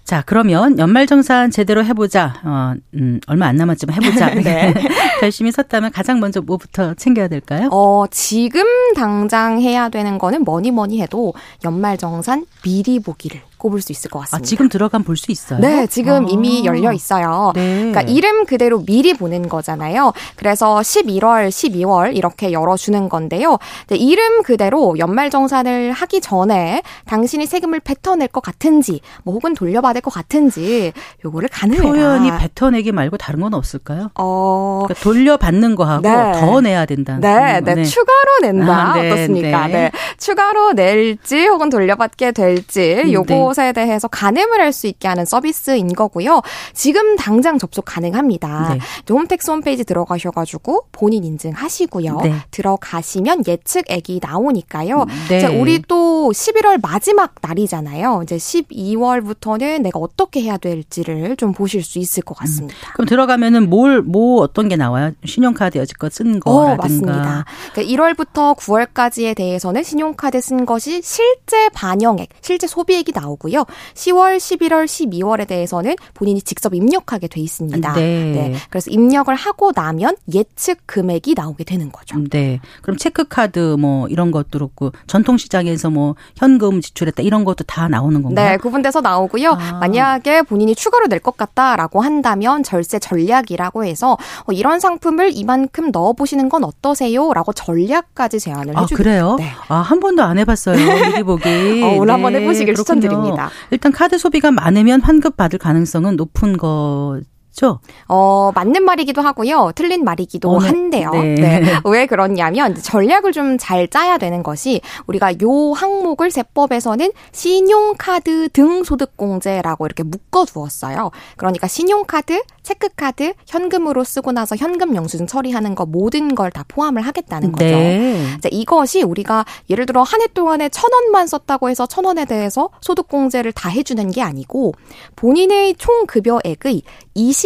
자, 0.04 0.22
그러면 0.24 0.78
연말정산 0.78 1.50
제대로 1.50 1.84
해보자. 1.84 2.40
어, 2.42 2.72
음, 2.94 3.20
얼마 3.26 3.44
안 3.46 3.56
남았지만 3.56 4.02
해보자. 4.02 4.30
네. 4.42 4.72
열심히 5.22 5.52
섰다면 5.52 5.92
가장 5.92 6.18
먼저 6.18 6.40
뭐부터 6.40 6.94
챙겨야 6.94 7.28
될까요? 7.28 7.68
어, 7.72 8.06
지금 8.10 8.62
당장 8.96 9.60
해야 9.60 9.90
되는 9.90 10.16
거는 10.18 10.42
뭐니 10.44 10.70
뭐니 10.70 11.02
해도 11.02 11.34
연말정산 11.62 12.46
미리 12.62 13.00
보기를 13.00 13.42
꼽을 13.60 13.80
수 13.80 13.92
있을 13.92 14.10
것 14.10 14.18
같습니다. 14.20 14.36
아, 14.38 14.40
지금 14.44 14.68
들어가면 14.68 15.04
볼 15.04 15.16
수 15.16 15.30
있어요? 15.30 15.60
네, 15.60 15.86
지금 15.86 16.24
아. 16.24 16.28
이미 16.28 16.64
열려 16.64 16.92
있어요. 16.92 17.52
네. 17.54 17.76
그러니까 17.92 18.00
이름 18.02 18.46
그대로 18.46 18.82
미리 18.84 19.12
보는 19.14 19.48
거잖아요. 19.48 20.12
그래서 20.36 20.78
11월, 20.78 21.48
12월 21.48 22.16
이렇게 22.16 22.52
열어주는 22.52 23.08
건데요. 23.08 23.58
네, 23.88 23.96
이름 23.96 24.42
그대로 24.42 24.98
연말정산을 24.98 25.92
하기 25.92 26.20
전에 26.20 26.82
당신이 27.06 27.46
세금을 27.46 27.80
뱉어낼 27.80 28.28
것 28.28 28.40
같은지, 28.42 29.00
뭐 29.24 29.34
혹은 29.34 29.54
돌려받을 29.54 30.00
것 30.00 30.12
같은지 30.12 30.92
요거를 31.24 31.48
가능해라. 31.52 31.92
표현이 31.92 32.30
뱉어내기 32.54 32.92
말고 32.92 33.18
다른 33.18 33.40
건 33.40 33.52
없을까요? 33.54 34.10
어, 34.14 34.82
그러니까 34.86 35.04
돌려받는 35.04 35.74
거하고 35.74 36.02
네. 36.02 36.32
더 36.40 36.60
내야 36.62 36.86
된다는. 36.86 37.20
네, 37.20 37.60
네, 37.60 37.74
네, 37.74 37.84
추가로 37.84 38.38
낸다. 38.42 38.72
아, 38.92 38.94
네, 39.00 39.10
어떻습니까? 39.12 39.66
네. 39.66 39.72
네. 39.72 39.90
추가로 40.18 40.72
낼지 40.72 41.46
혹은 41.46 41.68
돌려받게 41.68 42.32
될지 42.32 43.02
음, 43.04 43.12
요거 43.12 43.49
것에 43.50 43.72
대해서 43.72 44.08
가늠을 44.08 44.60
할 44.60 44.70
수 44.70 44.86
있게 44.86 45.08
하는 45.08 45.24
서비스인 45.24 45.88
거고요. 45.94 46.42
지금 46.74 47.16
당장 47.16 47.58
접속 47.58 47.84
가능합니다. 47.86 48.74
네. 48.74 48.78
홈택스 49.12 49.50
홈페이지 49.50 49.82
들어가셔가지고 49.82 50.84
본인 50.92 51.24
인증하시고요. 51.24 52.20
네. 52.22 52.34
들어가시면 52.52 53.42
예측액이 53.48 54.20
나오니까요. 54.22 55.06
네. 55.28 55.40
자, 55.40 55.50
우리 55.50 55.82
또 55.88 56.30
11월 56.30 56.78
마지막 56.80 57.34
날이잖아요. 57.42 58.20
이제 58.22 58.36
12월부터는 58.36 59.82
내가 59.82 59.98
어떻게 59.98 60.42
해야 60.42 60.56
될지를 60.56 61.36
좀 61.36 61.52
보실 61.52 61.82
수 61.82 61.98
있을 61.98 62.22
것 62.22 62.36
같습니다. 62.38 62.74
음. 62.76 62.92
그럼 62.94 63.08
들어가면은 63.08 63.68
뭘, 63.68 64.02
뭐 64.02 64.42
어떤 64.42 64.68
게 64.68 64.76
나와요? 64.76 65.12
신용카드 65.24 65.78
여지껏 65.78 66.12
쓴 66.12 66.36
어, 66.36 66.38
거라든가. 66.38 66.72
어, 66.72 66.76
맞습니다. 66.76 67.44
그러니까 67.72 68.02
1월부터 68.14 68.56
9월까지에 68.56 69.34
대해서는 69.34 69.82
신용카드 69.82 70.40
쓴 70.40 70.64
것이 70.64 71.02
실제 71.02 71.68
반영액, 71.74 72.28
실제 72.40 72.66
소비액이 72.66 73.12
나오고 73.14 73.39
나고요 73.40 73.64
10월, 73.94 74.36
11월, 74.36 74.84
12월에 74.84 75.46
대해서는 75.46 75.96
본인이 76.14 76.42
직접 76.42 76.74
입력하게 76.74 77.28
돼 77.28 77.40
있습니다. 77.40 77.92
네. 77.94 78.00
네. 78.00 78.54
그래서 78.68 78.90
입력을 78.90 79.34
하고 79.34 79.72
나면 79.74 80.16
예측 80.32 80.78
금액이 80.86 81.34
나오게 81.36 81.64
되는 81.64 81.90
거죠. 81.90 82.16
네. 82.30 82.60
그럼 82.82 82.96
체크카드 82.96 83.76
뭐 83.78 84.06
이런 84.08 84.30
것도 84.30 84.50
그렇고 84.52 84.92
전통 85.06 85.38
시장에서 85.38 85.90
뭐 85.90 86.14
현금 86.36 86.80
지출했다 86.80 87.22
이런 87.22 87.44
것도 87.44 87.64
다 87.64 87.88
나오는 87.88 88.22
건가요? 88.22 88.50
네. 88.50 88.56
구분돼서 88.58 89.00
나오고요. 89.00 89.52
아. 89.52 89.78
만약에 89.80 90.42
본인이 90.42 90.74
추가로 90.74 91.06
낼 91.06 91.20
것 91.20 91.36
같다라고 91.36 92.00
한다면 92.00 92.62
절세 92.62 92.98
전략이라고 92.98 93.84
해서 93.84 94.16
어, 94.46 94.52
이런 94.52 94.80
상품을 94.80 95.32
이만큼 95.36 95.90
넣어 95.90 96.14
보시는 96.14 96.48
건 96.48 96.64
어떠세요? 96.64 97.34
라고 97.34 97.52
전략까지 97.52 98.40
제안을 98.40 98.68
해주고. 98.68 98.80
아, 98.80 98.86
그래요? 98.96 99.36
네. 99.38 99.50
아, 99.68 99.76
한 99.76 100.00
번도 100.00 100.22
안 100.22 100.38
해봤어요. 100.38 100.76
미리 101.12 101.22
보기. 101.22 101.82
어, 101.82 101.88
오늘 101.96 102.06
네. 102.06 102.12
한번 102.12 102.34
해보시길 102.36 102.74
추천드립니다. 102.74 103.29
일단 103.70 103.92
카드 103.92 104.18
소비가 104.18 104.50
많으면 104.50 105.00
환급 105.00 105.36
받을 105.36 105.58
가능성은 105.58 106.16
높은 106.16 106.56
거 106.56 107.20
죠? 107.60 107.78
어, 108.08 108.52
맞는 108.54 108.84
말이기도 108.84 109.20
하고요. 109.20 109.72
틀린 109.74 110.02
말이기도 110.02 110.48
어, 110.50 110.60
네. 110.60 110.66
한데요. 110.66 111.10
네. 111.10 111.34
네. 111.34 111.60
왜 111.84 112.06
그러냐면 112.06 112.74
전략을 112.74 113.32
좀 113.32 113.58
잘 113.58 113.86
짜야 113.88 114.16
되는 114.16 114.42
것이 114.42 114.80
우리가 115.06 115.32
요 115.42 115.72
항목을 115.72 116.30
세법에서는 116.30 117.10
신용카드 117.32 118.48
등 118.50 118.82
소득공제라고 118.84 119.84
이렇게 119.86 120.02
묶어 120.02 120.44
두었어요. 120.46 121.10
그러니까 121.36 121.66
신용카드, 121.68 122.42
체크카드, 122.62 123.34
현금으로 123.46 124.04
쓰고 124.04 124.32
나서 124.32 124.56
현금 124.56 124.94
영수증 124.94 125.26
처리하는 125.26 125.74
거 125.74 125.84
모든 125.84 126.34
걸 126.34 126.50
다 126.50 126.64
포함을 126.66 127.02
하겠다는 127.02 127.52
거죠. 127.52 127.64
네. 127.66 128.26
자, 128.40 128.48
이것이 128.50 129.02
우리가 129.02 129.44
예를 129.68 129.86
들어 129.86 130.02
한 130.02 130.20
해 130.20 130.26
동안에 130.26 130.68
천 130.70 130.90
원만 130.92 131.26
썼다고 131.26 131.68
해서 131.70 131.86
천 131.86 132.04
원에 132.04 132.24
대해서 132.24 132.70
소득공제를 132.80 133.52
다 133.52 133.68
해주는 133.68 134.10
게 134.10 134.22
아니고 134.22 134.72
본인의 135.16 135.74
총 135.76 136.06
급여액의 136.06 136.82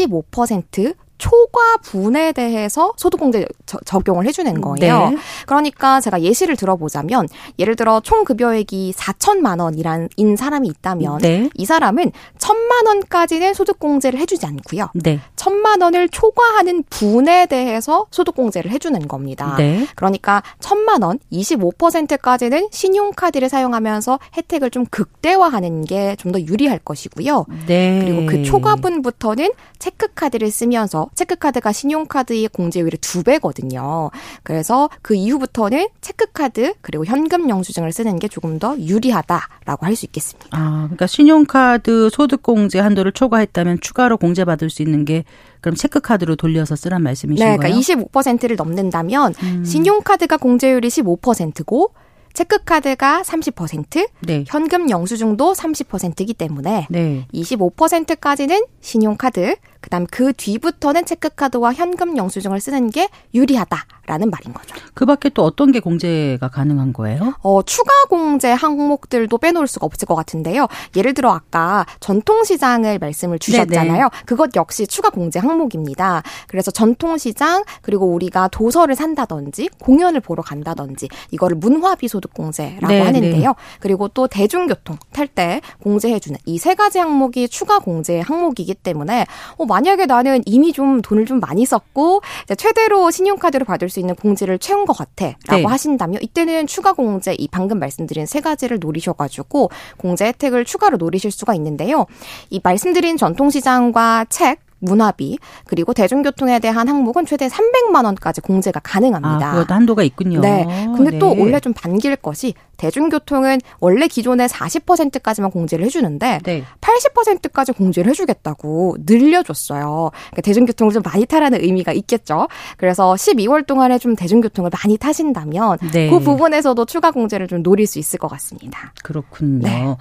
25% 0.07 0.95
초과분에 1.25 2.33
대해서 2.33 2.93
소득공제 2.97 3.47
적용을 3.87 4.27
해주는 4.27 4.61
거예요. 4.61 5.11
네. 5.11 5.17
그러니까 5.47 6.01
제가 6.01 6.21
예시를 6.21 6.57
들어보자면 6.57 7.29
예를 7.59 7.77
들어 7.77 8.01
총 8.01 8.25
급여액이 8.25 8.93
4천만 8.97 9.61
원이란 9.61 10.11
인 10.17 10.37
사람이 10.37 10.69
있다면 10.69 11.19
네. 11.19 11.49
이 11.55 11.65
사람은 11.65 12.13
천만 12.39 12.87
원까지는 12.87 13.55
소득공제를 13.55 14.19
해주지 14.21 14.45
않고요. 14.45 14.91
네. 14.95 15.21
천만 15.35 15.81
원을 15.81 16.11
초과하는 16.11 16.85
분에 16.91 17.47
대해서 17.47 18.07
소득공제를 18.11 18.71
해주는 18.71 19.09
겁니다. 19.09 19.55
네. 19.57 19.87
그러니까 19.97 20.43
천만 20.61 21.03
원 21.03 21.19
25%까지는 21.33 22.69
신용카드를 22.71 23.49
사용하면서 23.49 24.19
혜택을 24.37 24.71
좀 24.71 24.85
극대화하는 24.87 25.85
게 25.85 26.15
좀 26.19 26.35
더 26.35 26.41
유리할 26.41 26.81
것이고요. 26.81 27.47
네. 27.67 28.01
그리고 28.03 28.27
그 28.27 28.43
초과분부터는 28.43 29.53
체크카드를 29.79 30.51
쓰면서 30.51 31.09
체크카드가 31.15 31.73
신용카드의 31.73 32.49
공제율이 32.49 32.99
두 32.99 33.23
배거든요. 33.23 34.11
그래서 34.43 34.91
그 35.03 35.15
이후부터는 35.15 35.89
체크카드 36.01 36.75
그리고 36.83 37.05
현금 37.05 37.49
영수증을 37.49 37.93
쓰는 37.93 38.19
게 38.19 38.29
조금 38.29 38.59
더 38.59 38.77
유리하다라고 38.79 39.87
할 39.87 39.95
수 39.95 40.07
있겠습니다. 40.07 40.49
아, 40.51 40.83
그러니까 40.85 41.07
신용카드 41.07 42.11
소득공제 42.11 42.81
한도를 42.81 43.13
초과했다면 43.13 43.79
추가로 43.81 44.17
공제받을 44.17 44.71
수 44.71 44.83
있는 44.83 45.05
게 45.05 45.25
그럼 45.61 45.77
체크카드로 45.77 46.37
돌려서 46.37 46.77
쓰란 46.77 47.03
말씀이신 47.03 47.45
네, 47.45 47.57
그러니까 47.57 47.69
거예요? 47.69 47.81
25%를 48.09 48.57
넘는다면 48.57 49.35
음. 49.43 49.65
신용카드가 49.65 50.37
공제율이 50.37 50.89
15%고 50.89 51.93
체크카드가 52.35 53.23
30%, 53.23 54.09
네. 54.23 54.45
현금 54.47 54.91
영수증도 54.91 55.53
30%이기 55.53 56.35
때문에 56.35 56.89
네. 56.91 57.27
25%까지는 57.33 58.65
신용카드, 58.81 59.55
그다음 59.85 60.07
그 60.11 60.33
뒤부터는 60.33 61.05
체크카드와 61.05 61.75
현금 61.75 62.17
영수증을 62.17 62.59
쓰는 62.59 62.89
게 62.89 63.11
유리하다라는 63.35 64.31
말인 64.31 64.55
거죠. 64.55 64.75
그밖에 64.95 65.29
또 65.29 65.43
어떤 65.45 65.73
게 65.73 65.81
공제가 65.81 66.49
가능한 66.49 66.95
거예요? 66.95 67.35
어, 67.43 67.63
추가 67.65 67.91
공제 68.09 68.51
항목들도 68.51 69.37
빼놓을 69.37 69.67
수가 69.67 69.85
없을 69.85 70.07
것 70.07 70.15
같은데요. 70.15 70.69
예를 70.97 71.13
들어 71.13 71.33
아까 71.33 71.85
전통시장을 72.01 72.99
말씀을 72.99 73.39
주셨잖아요. 73.39 73.93
네네. 73.93 74.09
그것 74.25 74.57
역시 74.57 74.87
추가 74.87 75.11
공제 75.11 75.39
항목입니다. 75.39 76.23
그래서 76.49 76.71
전통시장 76.71 77.65
그리고 77.83 78.07
우리가 78.07 78.49
도서를 78.49 78.95
산다든지 78.95 79.69
공연을 79.81 80.21
보러 80.21 80.43
간다든지 80.43 81.11
이거를 81.31 81.59
문화비 81.59 82.09
소득 82.09 82.33
공제라고 82.33 82.87
네네. 82.87 83.01
하는데요. 83.03 83.55
그리고 83.81 84.09
또 84.09 84.29
대중교통 84.29 84.97
탈 85.13 85.29
때 85.29 85.61
공제해주는 85.83 86.39
이 86.47 86.59
세 86.59 86.75
가지 86.75 86.99
항목이 86.99 87.49
추가 87.49 87.79
공제 87.79 88.21
항목이기 88.21 88.73
때문에 88.73 89.27
어, 89.59 89.67
만약에 89.75 90.07
나는 90.07 90.41
이미 90.47 90.73
좀 90.73 91.03
돈을 91.03 91.27
좀 91.27 91.41
많이 91.41 91.67
썼고 91.67 92.23
최대로 92.57 93.11
신용카드를 93.11 93.67
받을 93.67 93.89
수 93.89 93.99
있는 93.99 94.15
공제를 94.15 94.61
채운 94.61 94.85
것 94.85 94.97
같아라고 94.97 95.35
네. 95.49 95.65
하신다면 95.65 96.23
이때는 96.23 96.69
추가 96.69 96.93
공제 96.93 97.35
이 97.35 97.49
방금 97.49 97.81
말씀드린 97.81 98.25
세 98.25 98.41
가지를 98.41 98.79
노리셔가지고 98.79 99.71
공제 99.97 100.27
혜택을 100.27 100.65
추가로 100.65 100.97
노리실 100.97 101.33
수가 101.33 101.55
있는데요. 101.57 102.07
이 102.51 102.61
말씀드린 102.63 103.17
전통시장과 103.17 104.27
책 104.29 104.61
문화비 104.85 105.39
그리고 105.67 105.93
대중교통에 105.93 106.59
대한 106.59 106.89
항목은 106.89 107.27
최대 107.27 107.49
300만 107.49 108.05
원까지 108.05 108.41
공제가 108.41 108.81
가능합니다. 108.81 109.49
아, 109.49 109.53
그것도 109.53 109.75
한도가 109.75 110.03
있군요. 110.03 110.41
네. 110.41 110.65
근데 110.97 111.13
네. 111.13 111.19
또 111.19 111.35
원래 111.37 111.61
좀 111.61 111.73
반길 111.73 112.17
것이 112.17 112.55
대중교통은 112.77 113.61
원래 113.81 114.09
기존에 114.09 114.47
40%까지만 114.47 115.51
공제를 115.51 115.85
해주는데 115.87 116.41
네. 116.43 116.65
80%까지 116.81 117.73
공제를 117.73 118.11
해주겠다고 118.11 118.97
늘려줬어요. 119.07 120.11
그러니까 120.13 120.43
대중교통을 120.43 120.93
좀 120.93 121.03
많이 121.05 121.25
타라는 121.27 121.63
의미가 121.63 121.93
있겠죠. 121.93 122.49
그래서 122.77 123.15
12월 123.15 123.67
동안에 123.67 123.99
좀 123.99 124.17
대중교통을 124.17 124.71
많이 124.83 124.97
타신다면 124.97 125.79
네. 125.93 126.11
그 126.11 126.19
부분에서도 126.19 126.85
추가 126.87 127.11
공제를 127.11 127.49
좀 127.49 127.63
노릴 127.63 127.87
수 127.87 127.99
있을 127.99 128.19
것 128.19 128.29
같습니다. 128.29 128.93
그렇군요. 129.03 129.69
네. 129.69 129.97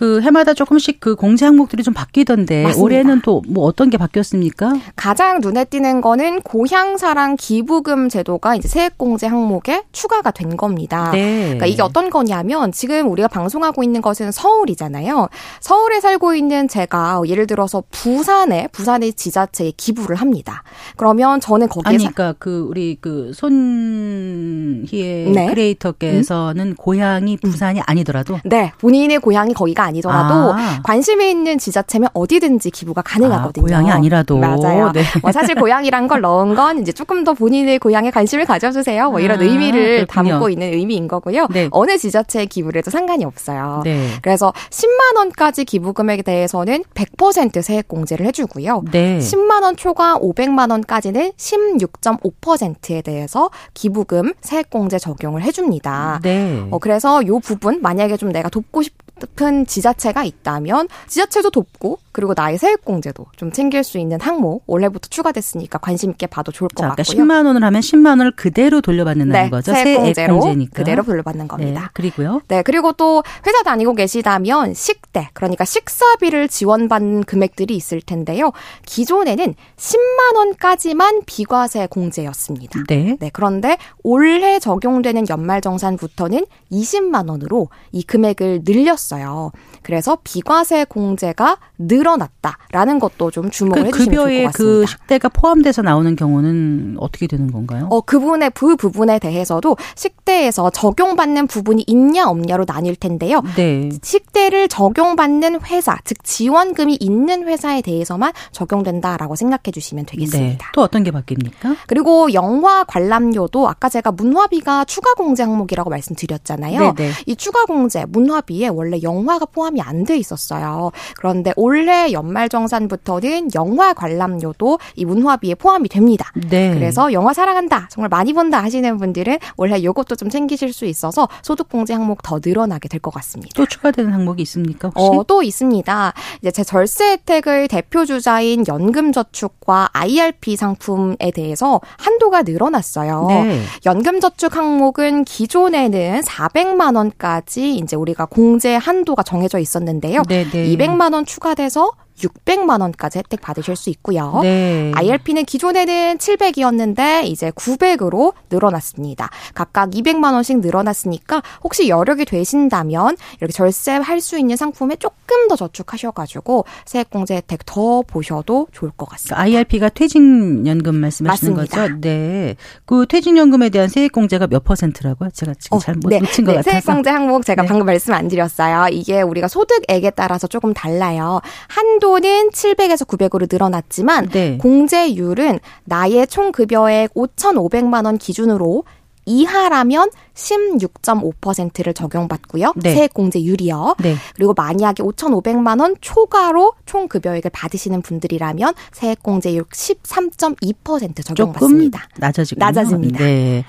그 0.00 0.22
해마다 0.22 0.54
조금씩 0.54 0.98
그 0.98 1.14
공제 1.14 1.44
항목들이 1.44 1.82
좀 1.82 1.92
바뀌던데 1.92 2.62
맞습니다. 2.62 2.82
올해는 2.82 3.20
또 3.20 3.42
뭐 3.50 3.64
어떤 3.66 3.90
게 3.90 3.98
바뀌었습니까? 3.98 4.72
가장 4.96 5.40
눈에 5.40 5.64
띄는 5.64 6.00
거는 6.00 6.40
고향사랑 6.42 7.36
기부금 7.36 8.08
제도가 8.08 8.54
이제 8.54 8.68
세액 8.68 8.96
공제 8.96 9.26
항목에 9.26 9.82
추가가 9.92 10.30
된 10.30 10.56
겁니다. 10.56 11.10
네. 11.10 11.42
그러니까 11.44 11.66
이게 11.66 11.82
어떤 11.82 12.10
거냐면 12.10 12.70
지금 12.72 13.10
우리가 13.10 13.28
방송하고 13.28 13.82
있는 13.82 14.00
것은 14.00 14.30
서울이잖아요. 14.30 15.28
서울에 15.60 16.00
살고 16.00 16.34
있는 16.34 16.68
제가 16.68 17.20
예를 17.26 17.46
들어서 17.46 17.82
부산에 17.90 18.68
부산의 18.72 19.14
지자체에 19.14 19.72
기부를 19.76 20.16
합니다. 20.16 20.62
그러면 20.96 21.40
저는 21.40 21.68
거기에 21.68 21.88
아니 21.88 21.98
그러니까 21.98 22.34
그 22.38 22.66
우리 22.70 22.96
그 23.00 23.32
손희애 23.34 25.30
네. 25.34 25.46
크리에이터께서는 25.48 26.68
음? 26.68 26.74
고향이 26.76 27.36
부산이 27.38 27.80
아니더라도 27.84 28.38
네 28.44 28.72
본인의 28.78 29.18
고향이 29.18 29.54
거기가 29.54 29.84
아니더라도 29.90 30.54
아. 30.54 30.80
관심이 30.82 31.30
있는 31.30 31.58
지자체면 31.58 32.08
어디든지 32.14 32.70
기부가 32.70 33.02
가능하거든요. 33.02 33.64
아, 33.64 33.68
고향이 33.68 33.90
아니라도 33.90 34.38
맞아요. 34.38 34.92
네. 34.92 35.02
뭐 35.22 35.32
사실 35.32 35.54
고향이란 35.54 36.08
걸 36.08 36.20
넣은 36.20 36.54
건 36.54 36.80
이제 36.80 36.92
조금 36.92 37.24
더 37.24 37.34
본인의 37.34 37.78
고향에 37.78 38.10
관심을 38.10 38.46
가져주세요. 38.46 39.10
뭐 39.10 39.20
이런 39.20 39.40
아, 39.40 39.42
의미를 39.42 40.06
그렇군요. 40.06 40.30
담고 40.30 40.48
있는 40.50 40.72
의미인 40.72 41.08
거고요. 41.08 41.46
네. 41.50 41.68
어느 41.72 41.98
지자체에 41.98 42.46
기부를 42.46 42.78
해도 42.78 42.90
상관이 42.90 43.24
없어요. 43.24 43.82
네. 43.84 44.08
그래서 44.22 44.52
10만 44.70 45.16
원까지 45.16 45.64
기부 45.64 45.92
금액에 45.92 46.22
대해서는 46.22 46.84
100% 46.94 47.62
세액 47.62 47.88
공제를 47.88 48.26
해주고요. 48.26 48.84
네. 48.92 49.18
10만 49.18 49.62
원 49.62 49.76
초과 49.76 50.16
500만 50.18 50.70
원까지는 50.70 51.32
16.5%에 51.36 53.02
대해서 53.02 53.50
기부금 53.74 54.32
세액 54.40 54.70
공제 54.70 54.98
적용을 54.98 55.42
해줍니다. 55.42 56.20
네. 56.22 56.66
어, 56.70 56.78
그래서 56.78 57.26
요 57.26 57.38
부분 57.40 57.80
만약에 57.82 58.16
좀 58.16 58.32
내가 58.32 58.48
돕고 58.48 58.82
싶 58.82 58.94
은 59.40 59.66
지자체가 59.66 60.24
있다면 60.24 60.88
지자체도 61.08 61.50
돕고 61.50 61.98
그리고 62.12 62.34
나의 62.36 62.58
세액공제도 62.58 63.26
좀 63.36 63.52
챙길 63.52 63.84
수 63.84 63.98
있는 63.98 64.20
항목 64.20 64.64
올해부터 64.66 65.08
추가됐으니까 65.08 65.78
관심 65.78 66.10
있게 66.10 66.26
봐도 66.26 66.50
좋을 66.52 66.68
것 66.68 66.82
자, 66.82 66.94
그러니까 66.94 67.02
같고요. 67.02 67.24
10만 67.24 67.46
원을 67.46 67.62
하면 67.64 67.80
10만 67.80 68.08
원을 68.08 68.32
그대로 68.32 68.80
돌려받는다는 68.80 69.44
네, 69.44 69.50
거죠. 69.50 69.72
세액공제로 69.72 70.42
세액 70.42 70.70
그대로 70.72 71.02
돌려받는 71.02 71.48
겁니다. 71.48 71.80
네, 71.80 71.86
그리고요. 71.92 72.42
네, 72.48 72.62
그리고 72.62 72.92
또 72.92 73.22
회사 73.46 73.62
다니고 73.62 73.94
계시다면 73.94 74.74
식대 74.74 75.28
그러니까 75.34 75.64
식사비를 75.64 76.48
지원받는 76.48 77.24
금액들이 77.24 77.76
있을 77.76 78.00
텐데요. 78.00 78.52
기존에는 78.86 79.54
10만 79.76 80.36
원까지만 80.36 81.22
비과세 81.26 81.86
공제였습니다. 81.86 82.84
네. 82.88 83.16
네, 83.20 83.30
그런데 83.32 83.78
올해 84.02 84.58
적용되는 84.58 85.26
연말정산부터는 85.28 86.46
20만 86.72 87.28
원으로 87.28 87.68
이 87.92 88.02
금액을 88.02 88.62
늘렸어요. 88.64 89.52
그래서 89.82 90.18
비과세 90.22 90.84
공제가 90.84 91.58
늘어났다라는 91.78 92.98
것도 92.98 93.30
좀 93.30 93.50
주목을 93.50 93.82
그 93.82 93.88
해주시면 93.88 94.14
좋을 94.14 94.42
것 94.44 94.52
같습니다. 94.52 94.52
그 94.52 94.86
식대가 94.86 95.28
포함돼서 95.28 95.82
나오는 95.82 96.14
경우는 96.16 96.96
어떻게 96.98 97.26
되는 97.26 97.50
건가요? 97.50 97.88
어, 97.90 98.00
그분의 98.00 98.52
그 98.54 98.76
부분에 98.76 99.18
대해서도 99.18 99.76
식대에서 99.96 100.70
적용받는 100.70 101.46
부분이 101.46 101.84
있냐 101.86 102.28
없냐로 102.28 102.64
나뉠 102.66 102.96
텐데요. 102.96 103.42
네. 103.56 103.88
식대를 104.02 104.68
적용받는 104.68 105.62
회사, 105.62 105.98
즉 106.04 106.22
지원금이 106.22 106.98
있는 107.00 107.48
회사에 107.48 107.80
대해서만 107.82 108.32
적용된다라고 108.52 109.36
생각해 109.36 109.70
주시면 109.72 110.06
되겠습니다. 110.06 110.66
네. 110.66 110.72
또 110.74 110.82
어떤 110.82 111.02
게 111.02 111.10
바뀝니까? 111.10 111.76
그리고 111.86 112.32
영화 112.32 112.84
관람료도 112.84 113.68
아까 113.68 113.88
제가 113.88 114.12
문화비가 114.12 114.84
추가 114.84 115.14
공제 115.14 115.42
항목이라고 115.42 115.90
말씀드렸잖아요. 115.90 116.78
네네. 116.78 116.94
네. 116.94 117.10
이 117.26 117.36
추가 117.36 117.64
공제 117.64 118.04
문화비에 118.06 118.68
원래 118.68 119.00
영화가 119.02 119.46
포함 119.46 119.69
이 119.76 119.80
안 119.80 120.04
돼 120.04 120.16
있었어요. 120.16 120.92
그런데 121.18 121.52
올해 121.56 122.10
연말정산부터는 122.12 123.50
영화 123.54 123.92
관람료도 123.92 124.78
이 124.96 125.04
문화비에 125.04 125.54
포함이 125.56 125.88
됩니다. 125.88 126.32
네. 126.48 126.72
그래서 126.74 127.12
영화 127.12 127.32
사랑한다, 127.34 127.88
정말 127.90 128.08
많이 128.08 128.32
본다 128.32 128.62
하시는 128.62 128.96
분들은 128.96 129.38
올해 129.56 129.78
이것도 129.78 130.16
좀 130.16 130.30
챙기실 130.30 130.72
수 130.72 130.84
있어서 130.86 131.28
소득공제 131.42 131.92
항목 131.94 132.22
더 132.22 132.40
늘어나게 132.44 132.88
될 132.88 133.00
것 133.00 133.12
같습니다. 133.14 133.52
또 133.56 133.64
추가되는 133.66 134.12
항목이 134.12 134.42
있습니까? 134.42 134.88
혹시? 134.94 135.06
어, 135.18 135.22
또 135.24 135.42
있습니다. 135.42 136.12
이제 136.42 136.50
제 136.50 136.64
절세 136.64 137.12
혜택의 137.12 137.68
대표 137.68 138.04
주자인 138.04 138.64
연금저축과 138.66 139.88
IRP 139.92 140.56
상품에 140.56 141.30
대해서 141.34 141.80
한도가 141.98 142.42
늘어났어요. 142.42 143.26
네. 143.28 143.62
연금저축 143.86 144.56
항목은 144.56 145.24
기존에는 145.24 146.20
400만 146.20 146.96
원까지 146.96 147.76
이제 147.76 147.96
우리가 147.96 148.26
공제 148.26 148.74
한도가 148.76 149.22
정해져 149.22 149.58
있었는데요. 149.60 150.22
네, 150.28 150.44
네. 150.48 150.66
200만 150.76 151.14
원 151.14 151.24
추가돼서 151.24 151.92
600만 152.20 152.80
원까지 152.80 153.18
혜택 153.18 153.40
받으실 153.40 153.76
수 153.76 153.90
있고요. 153.90 154.40
네. 154.42 154.92
IRP는 154.94 155.44
기존에는 155.44 156.18
700이었는데 156.18 157.24
이제 157.24 157.50
900으로 157.50 158.34
늘어났습니다. 158.50 159.30
각각 159.54 159.90
200만 159.90 160.32
원씩 160.34 160.60
늘어났으니까 160.60 161.42
혹시 161.62 161.88
여력이 161.88 162.24
되신다면 162.24 163.16
이렇게 163.38 163.52
절세할 163.52 164.20
수 164.20 164.38
있는 164.38 164.56
상품에 164.56 164.96
조금 164.96 165.48
더 165.48 165.56
저축하셔가지고 165.56 166.64
세액공제 166.86 167.36
혜택 167.36 167.64
더 167.66 168.02
보셔도 168.02 168.66
좋을 168.72 168.90
것 168.96 169.08
같습니다. 169.08 169.40
IRP가 169.40 169.88
퇴직연금 169.90 170.96
말씀하시는 170.96 171.54
맞습니다. 171.54 171.82
거죠? 171.82 171.96
네. 172.00 172.56
그 172.84 173.06
퇴직연금에 173.06 173.68
대한 173.70 173.88
세액공제가 173.88 174.46
몇 174.48 174.64
퍼센트라고요? 174.64 175.30
제가 175.30 175.54
지금 175.58 175.78
잘못 175.78 176.08
네, 176.08 176.18
놓친 176.18 176.44
것 176.44 176.52
네, 176.52 176.56
같아서. 176.58 176.80
세액공제 176.80 177.10
항목 177.10 177.44
제가 177.44 177.62
네. 177.62 177.68
방금 177.68 177.86
말씀 177.86 178.12
안 178.14 178.28
드렸어요. 178.28 178.86
이게 178.90 179.22
우리가 179.22 179.48
소득액에 179.48 180.10
따라서 180.10 180.46
조금 180.46 180.74
달라요. 180.74 181.40
한도 181.68 182.09
는 182.18 182.50
700에서 182.50 183.06
900으로 183.06 183.46
늘어났지만 183.50 184.28
네. 184.30 184.58
공제율은 184.58 185.60
나의 185.84 186.26
총 186.26 186.52
급여액 186.52 187.14
5,500만 187.14 188.04
원 188.04 188.18
기준으로 188.18 188.84
이하라면 189.26 190.10
16.5%를 190.34 191.94
적용받고요. 191.94 192.72
네. 192.76 192.94
세액공제율이요. 192.94 193.96
네. 194.00 194.16
그리고 194.34 194.54
만약에 194.54 195.02
5,500만 195.02 195.80
원 195.80 195.94
초과로 196.00 196.72
총 196.86 197.06
급여액을 197.06 197.50
받으시는 197.52 198.02
분들이라면 198.02 198.74
세액공제율 198.92 199.64
13.2% 199.64 201.16
조금 201.16 201.24
적용받습니다. 201.24 202.08
낮아지군요. 202.18 202.64
낮아집니다. 202.64 203.18
네. 203.24 203.64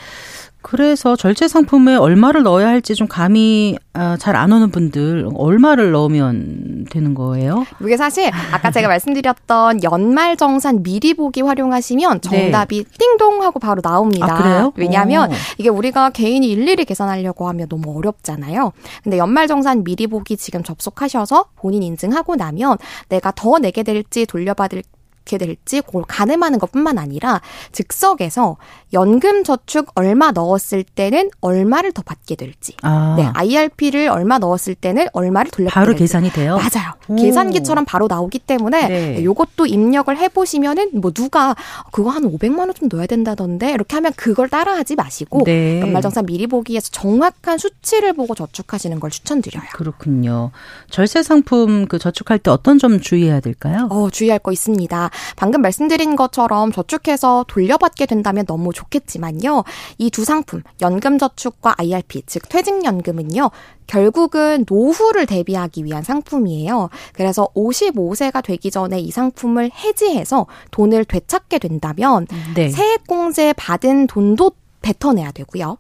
그래서 0.62 1.16
절제 1.16 1.48
상품에 1.48 1.96
얼마를 1.96 2.44
넣어야 2.44 2.68
할지 2.68 2.96
좀 2.96 3.08
감이 3.08 3.78
아, 3.94 4.16
잘 4.18 4.36
안 4.36 4.52
오는 4.52 4.72
분들 4.72 5.28
얼마를 5.36 5.92
넣으면 5.92 6.86
되는 6.90 7.14
거예요? 7.14 7.66
이게 7.82 7.98
사실 7.98 8.32
아까 8.52 8.72
제가 8.72 8.88
말씀드렸던 8.88 9.84
연말 9.84 10.38
정산 10.38 10.82
미리 10.84 11.14
보기 11.14 11.42
활용하시면 11.42 12.22
정답이 12.22 12.86
띵동 12.98 13.44
하고 13.44 13.60
바로 13.60 13.82
나옵니다. 13.82 14.26
네. 14.26 14.32
아, 14.32 14.38
그래요? 14.38 14.74
왜냐하면 14.78 15.32
오. 15.32 15.34
이게 15.58 15.70
우리가 15.70 16.12
개인이 16.12 16.48
일일이 16.50 16.86
계산하려고 16.86 17.48
하면 17.50 17.68
너무 17.68 17.98
어렵잖아요. 17.98 18.72
근데 19.04 19.18
연말 19.18 19.48
정산 19.48 19.84
미리 19.84 20.08
보기 20.08 20.38
지금 20.38 20.64
접속하셔서 20.64 21.46
본인 21.58 21.84
인증하고 21.84 22.36
나면 22.36 22.78
내가 23.10 23.32
더 23.36 23.60
내게 23.60 23.84
될지 23.84 24.26
돌려받을 24.26 24.84
게 25.24 25.38
될지 25.38 25.82
그걸 25.82 26.04
가늠하는 26.08 26.58
것뿐만 26.60 26.98
아니라 26.98 27.42
즉석에서 27.72 28.58
연금 28.94 29.44
저축 29.44 29.92
얼마 29.96 30.32
넣었을 30.32 30.84
때는 30.84 31.30
얼마를 31.42 31.92
더 31.92 32.02
받게 32.02 32.36
될지 32.36 32.76
아, 32.82 33.16
네, 33.18 33.30
IRP를 33.34 34.10
얼마 34.10 34.38
넣었을 34.40 34.76
때는 34.76 35.08
얼마를 35.14 35.52
돌려받게 35.52 35.74
바로 35.80 35.94
계산이 35.96 36.32
돼요? 36.32 36.58
맞아요. 36.58 36.94
오. 37.08 37.16
계산기처럼 37.16 37.86
바로 37.86 38.08
나오기 38.08 38.40
때문에 38.40 38.88
네. 38.88 39.24
요것도 39.24 39.66
입력을 39.68 40.16
해보시면은 40.18 40.90
뭐 41.00 41.12
누가 41.12 41.56
그거 41.92 42.10
한 42.10 42.24
500만 42.24 42.60
원 42.60 42.72
좀 42.74 42.88
넣어야 42.90 43.06
된다던데 43.06 43.72
이렇게 43.74 43.96
하면 43.98 44.14
그걸 44.16 44.48
따라하지 44.50 44.96
마시고 44.96 45.44
네. 45.44 45.82
연말정산 45.82 46.26
미리 46.26 46.48
보기에서 46.48 46.90
정확한 46.92 47.58
수치를 47.58 48.14
보고 48.14 48.34
저축하시는 48.34 48.98
걸 49.00 49.10
추천드려요. 49.12 49.64
그렇군요. 49.74 50.52
절세 50.90 51.22
상품 51.22 51.86
그 51.88 52.00
저축할 52.00 52.40
때 52.40 52.50
어떤 52.50 52.80
점 52.80 53.00
주의해야 53.02 53.42
될까요? 53.42 53.88
어, 53.92 54.10
주의할 54.10 54.40
거 54.40 54.52
있습니다. 54.54 55.10
방금 55.36 55.62
말씀드린 55.62 56.16
것처럼 56.16 56.72
저축해서 56.72 57.46
돌려받게 57.48 58.06
된다면 58.06 58.46
너무 58.46 58.72
좋겠지만요. 58.72 59.64
이 59.98 60.12
두 60.12 60.26
상품, 60.26 60.62
연금저축과 60.82 61.76
IRP, 61.78 62.24
즉 62.28 62.48
퇴직연금은요. 62.50 63.50
결국은 63.88 64.66
노후를 64.70 65.26
대비하기 65.26 65.86
위한 65.86 66.04
상품이에요. 66.04 66.90
그래서 67.14 67.48
55세가 67.56 68.44
되기 68.44 68.72
전에 68.72 69.00
이 69.00 69.10
상품을 69.10 69.72
해지해서 69.74 70.48
돈을 70.72 71.06
되찾게 71.06 71.60
된다면 71.60 72.28
네. 72.56 72.70
세액공제 72.70 73.54
받은 73.54 74.08
돈도 74.08 74.52
뱉어내야 74.82 75.32
되고요. 75.32 75.78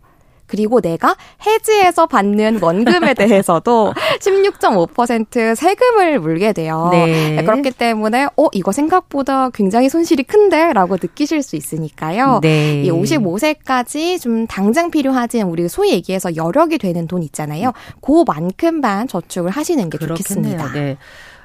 그리고 0.51 0.81
내가 0.81 1.15
해지해서 1.45 2.07
받는 2.07 2.59
원금에 2.61 3.13
대해서도 3.13 3.93
16.5% 4.19 5.55
세금을 5.55 6.19
물게 6.19 6.51
돼요. 6.51 6.89
네. 6.91 7.41
그렇기 7.41 7.71
때문에 7.71 8.25
어 8.35 8.47
이거 8.51 8.73
생각보다 8.73 9.49
굉장히 9.51 9.87
손실이 9.87 10.23
큰데라고 10.23 10.97
느끼실 11.01 11.41
수 11.41 11.55
있으니까요. 11.55 12.41
네. 12.43 12.81
이 12.83 12.91
55세까지 12.91 14.19
좀 14.19 14.45
당장 14.45 14.91
필요하지 14.91 15.41
우리 15.43 15.69
소위 15.69 15.93
얘기해서 15.93 16.35
여력이 16.35 16.79
되는 16.79 17.07
돈 17.07 17.23
있잖아요. 17.23 17.71
그만큼만 18.01 19.07
저축을 19.07 19.51
하시는 19.51 19.89
게 19.89 19.97
그렇겠네요. 19.97 20.17
좋겠습니다. 20.17 20.71
네. 20.73 20.97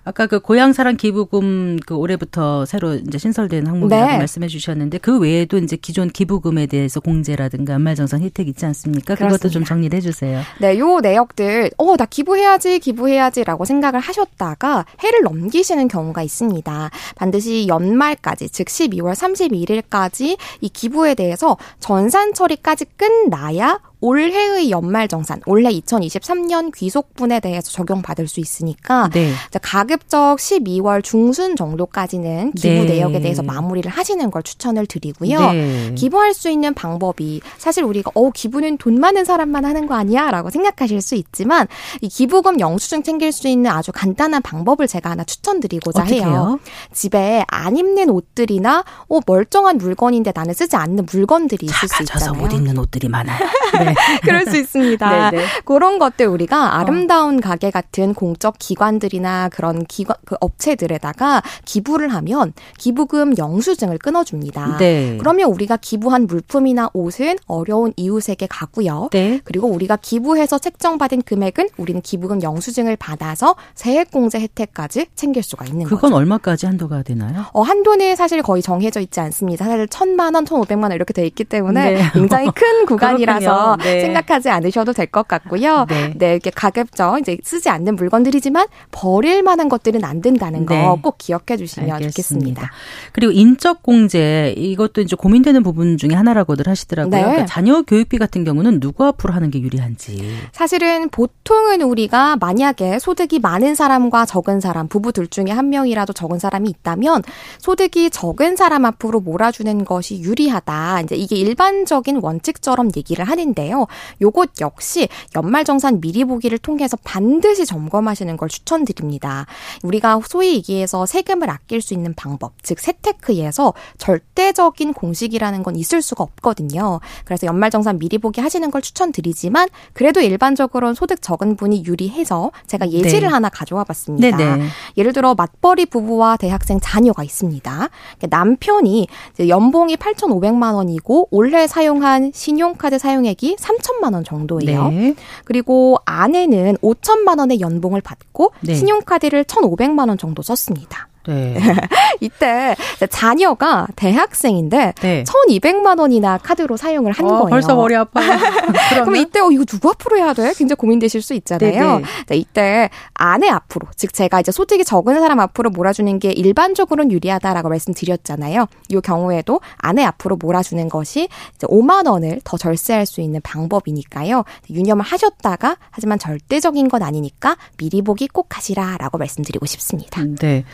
아까 0.06 0.28
그 0.28 0.38
고향사랑 0.38 0.96
기부금 0.96 1.78
그 1.84 1.96
올해부터 1.96 2.64
새로 2.64 2.94
이제 2.94 3.18
신설된 3.18 3.66
항목이라고 3.66 4.06
네. 4.06 4.18
말씀해 4.18 4.46
주셨는데 4.46 4.98
그 4.98 5.18
외에도 5.18 5.58
이제 5.58 5.74
기존 5.74 6.08
기부금에 6.08 6.66
대해서 6.66 7.00
공제라든가 7.00 7.72
연말정산 7.72 8.22
혜택 8.22 8.46
있지 8.46 8.64
않습니까? 8.66 9.16
그것도 9.16 9.48
좀 9.48 9.64
그렇습니다. 9.64 9.68
정리를 9.68 9.96
해 9.96 10.00
주세요. 10.00 10.42
네, 10.60 10.78
요 10.78 11.00
내역들, 11.00 11.72
어, 11.76 11.96
나 11.96 12.06
기부해야지, 12.06 12.78
기부해야지라고 12.78 13.64
생각을 13.64 13.98
하셨다가 13.98 14.86
해를 15.02 15.22
넘기시는 15.24 15.88
경우가 15.88 16.22
있습니다. 16.22 16.90
반드시 17.16 17.66
연말까지, 17.66 18.50
즉 18.50 18.68
12월 18.68 19.12
31일까지 19.12 20.38
이 20.60 20.68
기부에 20.68 21.16
대해서 21.16 21.56
전산 21.80 22.32
처리까지 22.32 22.84
끝나야 22.96 23.80
올해의 24.06 24.70
연말 24.70 25.08
정산, 25.08 25.40
올해 25.46 25.68
2023년 25.68 26.72
귀속분에 26.72 27.40
대해서 27.40 27.72
적용받을 27.72 28.28
수 28.28 28.38
있으니까 28.38 29.10
네. 29.12 29.32
이제 29.48 29.58
가급적 29.60 30.36
12월 30.36 31.02
중순 31.02 31.56
정도까지는 31.56 32.52
기부 32.52 32.84
네. 32.84 32.84
내역에 32.84 33.18
대해서 33.20 33.42
마무리를 33.42 33.90
하시는 33.90 34.30
걸 34.30 34.44
추천을 34.44 34.86
드리고요. 34.86 35.52
네. 35.52 35.94
기부할 35.96 36.34
수 36.34 36.48
있는 36.48 36.72
방법이 36.72 37.40
사실 37.58 37.82
우리가 37.82 38.12
어 38.14 38.30
기부는 38.30 38.78
돈 38.78 39.00
많은 39.00 39.24
사람만 39.24 39.64
하는 39.64 39.88
거 39.88 39.96
아니야라고 39.96 40.50
생각하실 40.50 41.00
수 41.00 41.16
있지만 41.16 41.66
이 42.00 42.08
기부금 42.08 42.60
영수증 42.60 43.02
챙길 43.02 43.32
수 43.32 43.48
있는 43.48 43.72
아주 43.72 43.90
간단한 43.90 44.42
방법을 44.42 44.86
제가 44.86 45.10
하나 45.10 45.24
추천드리고자 45.24 46.02
어떻게 46.02 46.20
해요. 46.20 46.26
해요? 46.26 46.60
집에 46.92 47.44
안 47.48 47.76
입는 47.76 48.10
옷들이나 48.10 48.84
어 49.08 49.20
멀쩡한 49.26 49.78
물건인데 49.78 50.30
나는 50.32 50.54
쓰지 50.54 50.76
않는 50.76 51.06
물건들이 51.10 51.66
있을 51.66 51.88
수 51.88 52.04
작아져서 52.04 52.26
있잖아요. 52.26 52.40
못 52.40 52.52
입는 52.52 52.78
옷들이 52.78 53.08
많아요. 53.08 53.38
네. 53.80 53.95
그럴 54.22 54.46
수 54.46 54.56
있습니다. 54.56 55.30
네, 55.30 55.38
네. 55.38 55.44
그런 55.64 55.98
것들 55.98 56.26
우리가 56.26 56.78
아름다운 56.78 57.40
가게 57.40 57.70
같은 57.70 58.14
공적 58.14 58.56
기관들이나 58.58 59.48
그런 59.50 59.84
기관 59.86 60.16
그 60.24 60.36
업체들에다가 60.40 61.42
기부를 61.64 62.12
하면 62.14 62.52
기부금 62.78 63.36
영수증을 63.38 63.98
끊어줍니다. 63.98 64.78
네. 64.78 65.16
그러면 65.18 65.50
우리가 65.50 65.76
기부한 65.76 66.26
물품이나 66.26 66.90
옷은 66.92 67.36
어려운 67.46 67.92
이웃에게 67.96 68.46
가고요. 68.48 69.08
네. 69.12 69.40
그리고 69.44 69.68
우리가 69.68 69.96
기부해서 69.96 70.58
책정받은 70.58 71.22
금액은 71.22 71.68
우리는 71.76 72.00
기부금 72.00 72.42
영수증을 72.42 72.96
받아서 72.96 73.56
세액공제 73.74 74.40
혜택까지 74.40 75.06
챙길 75.14 75.42
수가 75.42 75.64
있는 75.66 75.84
그건 75.86 76.10
거죠. 76.10 76.16
얼마까지 76.16 76.66
한도가 76.66 77.02
되나요? 77.02 77.46
어, 77.52 77.62
한도는 77.62 78.16
사실 78.16 78.42
거의 78.42 78.62
정해져 78.62 79.00
있지 79.00 79.20
않습니다. 79.20 79.64
사실 79.64 79.88
천만 79.88 80.34
원, 80.34 80.44
천오백만 80.44 80.90
원 80.90 80.96
이렇게 80.96 81.12
돼 81.12 81.26
있기 81.26 81.44
때문에 81.44 81.94
네. 81.94 82.02
굉장히 82.12 82.50
큰 82.54 82.86
구간이라서. 82.86 83.75
네. 83.82 84.00
생각하지 84.00 84.50
않으셔도 84.50 84.92
될 84.92 85.06
것 85.06 85.28
같고요. 85.28 85.86
네. 85.88 86.32
이렇게 86.32 86.50
가급적 86.50 87.18
이제 87.20 87.36
쓰지 87.42 87.68
않는 87.68 87.94
물건들이지만 87.96 88.66
버릴 88.90 89.42
만한 89.42 89.68
것들은 89.68 90.04
안 90.04 90.20
된다는 90.20 90.66
네. 90.66 90.82
거꼭 90.82 91.18
기억해 91.18 91.56
주시면 91.56 92.02
좋겠습니다. 92.02 92.70
그리고 93.12 93.32
인적 93.32 93.82
공제 93.82 94.52
이것도 94.56 95.00
이제 95.00 95.14
고민되는 95.16 95.62
부분 95.62 95.96
중에 95.96 96.10
하나라고들 96.14 96.68
하시더라고요. 96.68 97.16
네. 97.16 97.22
그러니까 97.22 97.46
자녀 97.46 97.82
교육비 97.82 98.18
같은 98.18 98.44
경우는 98.44 98.80
누구 98.80 99.04
앞으로 99.04 99.32
하는 99.32 99.50
게 99.50 99.60
유리한지. 99.60 100.36
사실은 100.52 101.08
보통은 101.10 101.82
우리가 101.82 102.36
만약에 102.36 102.98
소득이 102.98 103.38
많은 103.38 103.74
사람과 103.74 104.26
적은 104.26 104.60
사람, 104.60 104.88
부부 104.88 105.12
둘 105.12 105.28
중에 105.28 105.46
한 105.50 105.68
명이라도 105.70 106.12
적은 106.12 106.38
사람이 106.38 106.68
있다면 106.68 107.22
소득이 107.58 108.10
적은 108.10 108.56
사람 108.56 108.84
앞으로 108.84 109.20
몰아주는 109.20 109.84
것이 109.84 110.20
유리하다. 110.20 111.02
이제 111.02 111.14
이게 111.16 111.36
일반적인 111.36 112.20
원칙처럼 112.22 112.90
얘기를 112.96 113.24
하는데 113.24 113.65
요. 113.70 113.86
요것 114.20 114.60
역시 114.60 115.08
연말정산 115.34 116.00
미리 116.00 116.24
보기를 116.24 116.58
통해서 116.58 116.96
반드시 117.04 117.66
점검하시는 117.66 118.36
걸 118.36 118.48
추천드립니다. 118.48 119.46
우리가 119.82 120.20
소위 120.26 120.54
얘기해서 120.54 121.06
세금을 121.06 121.50
아낄 121.50 121.80
수 121.80 121.94
있는 121.94 122.14
방법, 122.14 122.52
즉 122.62 122.78
세테크에서 122.80 123.74
절대적인 123.98 124.94
공식이라는 124.94 125.62
건 125.62 125.76
있을 125.76 126.02
수가 126.02 126.24
없거든요. 126.24 127.00
그래서 127.24 127.46
연말정산 127.46 127.98
미리 127.98 128.18
보기 128.18 128.40
하시는 128.40 128.70
걸 128.70 128.82
추천드리지만 128.82 129.68
그래도 129.92 130.20
일반적으로는 130.20 130.94
소득 130.94 131.22
적은 131.22 131.56
분이 131.56 131.84
유리해서 131.86 132.50
제가 132.66 132.90
예시를 132.90 133.28
네. 133.28 133.32
하나 133.32 133.48
가져와 133.48 133.84
봤습니다. 133.84 134.36
네네. 134.36 134.66
예를 134.96 135.12
들어 135.12 135.34
맞벌이 135.34 135.86
부부와 135.86 136.36
대학생 136.36 136.78
자녀가 136.80 137.22
있습니다. 137.22 137.88
그러니까 138.18 138.36
남편이 138.36 139.08
연봉이 139.48 139.96
8,500만 139.96 140.74
원이고 140.74 141.28
올해 141.30 141.66
사용한 141.66 142.32
신용카드 142.34 142.98
사용액이 142.98 143.55
3천만 143.56 144.14
원 144.14 144.24
정도예요. 144.24 144.88
네. 144.88 145.14
그리고 145.44 145.98
아내는 146.04 146.76
5천만 146.78 147.38
원의 147.38 147.60
연봉을 147.60 148.00
받고 148.00 148.52
네. 148.60 148.74
신용카드를 148.74 149.44
1,500만 149.44 150.08
원 150.08 150.18
정도 150.18 150.42
썼습니다. 150.42 151.08
네. 151.26 151.56
이때 152.20 152.76
자녀가 153.10 153.86
대학생인데 153.96 154.94
네. 155.00 155.24
1,200만 155.24 155.98
원이나 155.98 156.38
카드로 156.38 156.76
사용을 156.76 157.12
한 157.12 157.26
어, 157.26 157.28
거예요. 157.28 157.46
벌써 157.46 157.74
머리 157.74 157.94
아파요. 157.94 158.38
그럼 159.04 159.16
이때 159.16 159.40
어, 159.40 159.50
이거 159.50 159.64
누구 159.64 159.90
앞으로 159.90 160.16
해야 160.18 160.32
돼? 160.32 160.52
굉장히 160.56 160.76
고민되실 160.76 161.22
수 161.22 161.34
있잖아요. 161.34 162.00
네, 162.28 162.36
이때 162.36 162.90
아내 163.14 163.48
앞으로, 163.48 163.88
즉 163.96 164.12
제가 164.12 164.40
이제 164.40 164.52
소득이 164.52 164.84
적은 164.84 165.20
사람 165.20 165.40
앞으로 165.40 165.70
몰아주는 165.70 166.18
게 166.18 166.30
일반적으로는 166.32 167.12
유리하다라고 167.12 167.68
말씀드렸잖아요. 167.68 168.66
이 168.88 169.00
경우에도 169.00 169.60
아내 169.76 170.04
앞으로 170.04 170.36
몰아주는 170.36 170.88
것이 170.88 171.28
5만 171.60 172.08
원을 172.08 172.40
더 172.44 172.56
절세할 172.56 173.06
수 173.06 173.20
있는 173.20 173.40
방법이니까요. 173.42 174.44
유념을 174.70 175.04
하셨다가 175.04 175.76
하지만 175.90 176.18
절대적인 176.18 176.88
건 176.88 177.02
아니니까 177.02 177.56
미리 177.76 178.02
보기 178.02 178.28
꼭 178.28 178.56
하시라라고 178.56 179.18
말씀드리고 179.18 179.66
싶습니다. 179.66 180.22
네. 180.40 180.64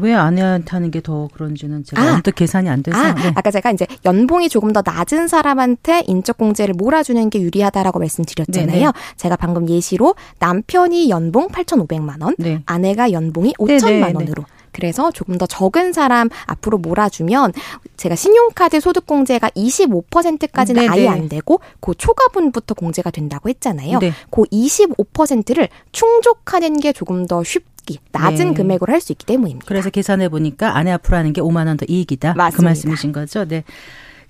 왜 0.00 0.14
아내한테 0.14 0.70
하는 0.70 0.90
게 0.90 1.00
더 1.00 1.28
그런지는 1.32 1.82
제가 1.82 2.02
아, 2.02 2.14
언뜻 2.14 2.34
계산이 2.34 2.68
안 2.68 2.82
돼서. 2.82 2.98
아, 2.98 3.14
네. 3.14 3.32
아까 3.34 3.50
제가 3.50 3.70
이제 3.70 3.86
연봉이 4.04 4.48
조금 4.50 4.72
더 4.72 4.82
낮은 4.84 5.28
사람한테 5.28 6.04
인적 6.06 6.36
공제를 6.36 6.74
몰아주는 6.74 7.30
게 7.30 7.40
유리하다라고 7.40 7.98
말씀드렸잖아요. 7.98 8.78
네네. 8.78 8.92
제가 9.16 9.36
방금 9.36 9.68
예시로 9.68 10.14
남편이 10.40 11.08
연봉 11.08 11.48
8,500만 11.48 12.22
원, 12.22 12.34
네. 12.38 12.62
아내가 12.66 13.12
연봉이 13.12 13.54
5천만 13.58 14.14
원으로 14.14 14.44
그래서 14.72 15.10
조금 15.10 15.36
더 15.36 15.46
적은 15.46 15.92
사람 15.92 16.28
앞으로 16.46 16.78
몰아주면 16.78 17.52
제가 17.96 18.14
신용카드 18.14 18.78
소득 18.78 19.04
공제가 19.04 19.48
25%까지는 19.50 20.82
네네. 20.82 20.92
아예 20.92 21.08
안 21.08 21.28
되고 21.28 21.60
그 21.80 21.92
초과분부터 21.96 22.74
공제가 22.74 23.10
된다고 23.10 23.48
했잖아요. 23.48 23.98
네. 23.98 24.12
그 24.30 24.42
25%를 24.44 25.68
충족하는 25.92 26.78
게 26.78 26.92
조금 26.92 27.26
더 27.26 27.42
쉽 27.42 27.69
게 27.94 27.98
낮은 28.12 28.48
네. 28.48 28.54
금액으로 28.54 28.92
할 28.92 29.00
수 29.00 29.12
있기 29.12 29.24
때문입니다. 29.26 29.66
그래서 29.66 29.88
계산해 29.90 30.28
보니까 30.28 30.76
아내 30.76 30.90
앞으로 30.90 31.16
하는 31.16 31.32
게 31.32 31.40
5만 31.40 31.66
원 31.66 31.76
더 31.76 31.86
이익이다. 31.88 32.32
그 32.34 32.38
맞습니다. 32.38 32.56
그 32.56 32.62
말씀이신 32.64 33.12
거죠. 33.12 33.44
네. 33.46 33.64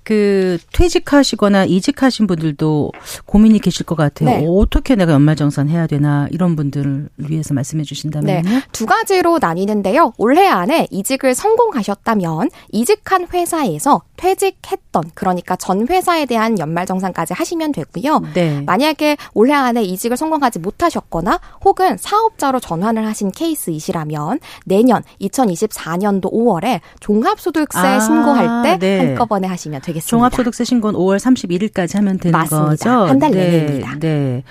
그 0.03 0.57
퇴직하시거나 0.73 1.65
이직하신 1.65 2.27
분들도 2.27 2.91
고민이 3.25 3.59
계실 3.59 3.85
것 3.85 3.95
같아요. 3.95 4.29
네. 4.29 4.45
어떻게 4.47 4.95
내가 4.95 5.13
연말정산 5.13 5.69
해야 5.69 5.87
되나 5.87 6.27
이런 6.31 6.55
분들을 6.55 7.09
위해서 7.17 7.53
말씀해 7.53 7.83
주신다면요. 7.83 8.49
네. 8.49 8.61
두 8.71 8.85
가지로 8.85 9.37
나뉘는데요. 9.39 10.13
올해 10.17 10.47
안에 10.47 10.87
이직을 10.89 11.35
성공하셨다면 11.35 12.49
이직한 12.71 13.27
회사에서 13.33 14.01
퇴직했던 14.17 15.11
그러니까 15.13 15.55
전 15.55 15.87
회사에 15.87 16.25
대한 16.25 16.59
연말정산까지 16.59 17.33
하시면 17.33 17.71
되고요. 17.71 18.21
네. 18.33 18.61
만약에 18.61 19.17
올해 19.33 19.53
안에 19.53 19.83
이직을 19.83 20.17
성공하지 20.17 20.59
못하셨거나 20.59 21.39
혹은 21.65 21.97
사업자로 21.97 22.59
전환을 22.59 23.05
하신 23.05 23.31
케이스이시라면 23.31 24.39
내년 24.65 25.03
2024년도 25.21 26.31
5월에 26.31 26.81
종합소득세 26.99 27.79
아, 27.79 27.99
신고할 27.99 28.63
때 28.63 28.77
네. 28.77 29.07
한꺼번에 29.07 29.47
하시면 29.47 29.81
되겠습니다. 29.93 30.09
종합소득세 30.09 30.63
신고는 30.65 30.99
5월 30.99 31.17
31일까지 31.17 31.95
하면 31.95 32.17
되는 32.17 32.31
맞습니다. 32.37 32.69
거죠. 32.69 32.89
한 32.89 33.19
달 33.19 33.31
내내입니다. 33.31 33.95
네. 33.99 34.43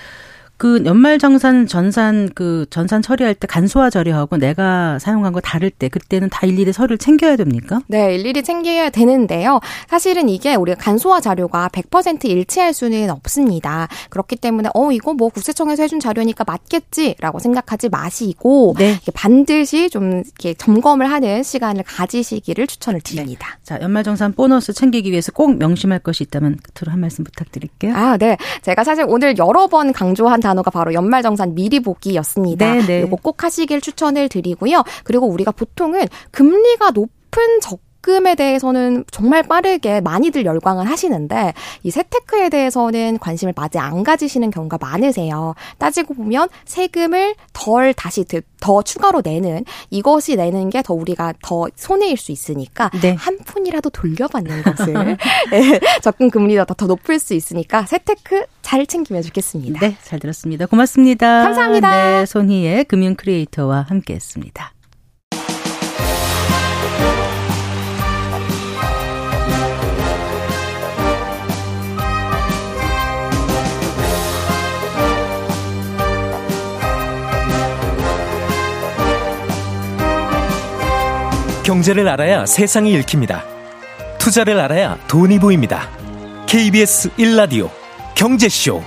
그 0.60 0.82
연말 0.84 1.18
정산 1.18 1.66
전산 1.66 2.28
그 2.34 2.66
전산 2.68 3.00
처리할 3.00 3.34
때 3.34 3.46
간소화 3.46 3.88
자료하고 3.88 4.36
내가 4.36 4.98
사용한 4.98 5.32
거 5.32 5.40
다를 5.40 5.70
때 5.70 5.88
그때는 5.88 6.28
다 6.28 6.46
일일이 6.46 6.70
서류를 6.70 6.98
챙겨야 6.98 7.36
됩니까? 7.36 7.80
네, 7.86 8.16
일일이 8.16 8.42
챙겨야 8.42 8.90
되는데요. 8.90 9.60
사실은 9.88 10.28
이게 10.28 10.54
우리가 10.54 10.76
간소화 10.78 11.22
자료가 11.22 11.70
100% 11.70 12.26
일치할 12.26 12.74
수는 12.74 13.08
없습니다. 13.08 13.88
그렇기 14.10 14.36
때문에 14.36 14.68
어 14.74 14.92
이거 14.92 15.14
뭐 15.14 15.30
국세청에서 15.30 15.82
해준 15.84 15.98
자료니까 15.98 16.44
맞겠지라고 16.46 17.38
생각하지 17.38 17.88
마시고 17.88 18.74
네. 18.76 18.98
반드시 19.14 19.88
좀 19.88 20.22
이렇게 20.26 20.52
점검을 20.52 21.10
하는 21.10 21.42
시간을 21.42 21.84
가지시기를 21.84 22.66
추천을 22.66 23.00
드립니다. 23.00 23.56
네. 23.60 23.64
자, 23.64 23.78
연말 23.80 24.04
정산 24.04 24.34
보너스 24.34 24.74
챙기기 24.74 25.10
위해서 25.10 25.32
꼭 25.32 25.56
명심할 25.56 26.00
것이 26.00 26.24
있다면 26.24 26.58
끝으로 26.62 26.92
한 26.92 27.00
말씀 27.00 27.24
부탁드릴게요. 27.24 27.94
아, 27.96 28.18
네. 28.18 28.36
제가 28.60 28.84
사실 28.84 29.06
오늘 29.08 29.38
여러 29.38 29.66
번 29.66 29.94
강조한 29.94 30.42
단어가 30.50 30.70
바로 30.70 30.92
연말정산 30.92 31.54
미리 31.54 31.78
보기였습니다. 31.80 32.74
네, 32.74 32.86
네. 32.86 33.04
이거 33.06 33.16
꼭 33.16 33.42
하시길 33.44 33.80
추천을 33.80 34.28
드리고요. 34.28 34.82
그리고 35.04 35.26
우리가 35.26 35.52
보통은 35.52 36.06
금리가 36.32 36.90
높은 36.90 37.60
적 37.62 37.78
금에 38.00 38.34
대해서는 38.34 39.04
정말 39.10 39.42
빠르게 39.42 40.00
많이들 40.00 40.44
열광을 40.44 40.88
하시는데 40.88 41.54
이 41.82 41.90
세테크에 41.90 42.48
대해서는 42.48 43.18
관심을 43.18 43.52
아직 43.56 43.78
안 43.78 44.02
가지시는 44.02 44.50
경우가 44.50 44.78
많으세요. 44.80 45.54
따지고 45.78 46.14
보면 46.14 46.48
세금을 46.64 47.34
덜 47.52 47.94
다시 47.94 48.24
더 48.60 48.82
추가로 48.82 49.22
내는 49.24 49.64
이것이 49.90 50.36
내는 50.36 50.68
게 50.68 50.80
더 50.82 50.94
우리가 50.94 51.34
더 51.42 51.66
손해일 51.76 52.16
수 52.16 52.32
있으니까 52.32 52.90
네. 53.02 53.14
한 53.14 53.38
푼이라도 53.38 53.90
돌려받는 53.90 54.62
것을 54.62 55.16
네, 55.50 55.80
적금 56.02 56.30
금리가 56.30 56.64
더 56.64 56.86
높을 56.86 57.18
수 57.18 57.34
있으니까 57.34 57.84
세테크 57.86 58.46
잘 58.62 58.86
챙기면 58.86 59.22
좋겠습니다. 59.22 59.80
네, 59.80 59.96
잘 60.02 60.18
들었습니다. 60.18 60.66
고맙습니다. 60.66 61.44
감사합니다. 61.44 61.90
네, 62.20 62.26
손희의 62.26 62.84
금융 62.84 63.14
크리에이터와 63.14 63.86
함께했습니다. 63.88 64.72
경제를 81.70 82.08
알아야 82.08 82.46
세상이 82.46 82.92
읽힙니다. 82.94 83.44
투자를 84.18 84.58
알아야 84.58 84.98
돈이 85.06 85.38
보입니다. 85.38 85.82
KBS 86.46 87.10
1라디오 87.10 87.70
경제쇼. 88.16 88.82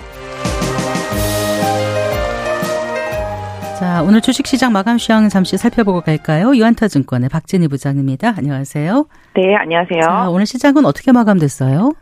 자, 3.79 4.03
오늘 4.03 4.19
주식시장 4.19 4.73
마감 4.73 4.97
시황 4.97 5.29
잠시 5.29 5.57
살펴보고 5.57 6.01
갈까요? 6.01 6.53
유한타증권의 6.53 7.29
박진희 7.29 7.69
부장입니다. 7.69 8.33
안녕하세요. 8.37 9.05
네, 9.35 9.55
안녕하세요. 9.55 10.01
자, 10.01 10.29
오늘 10.29 10.45
시장은 10.45 10.85
어떻게 10.85 11.13
마감됐어요? 11.13 11.93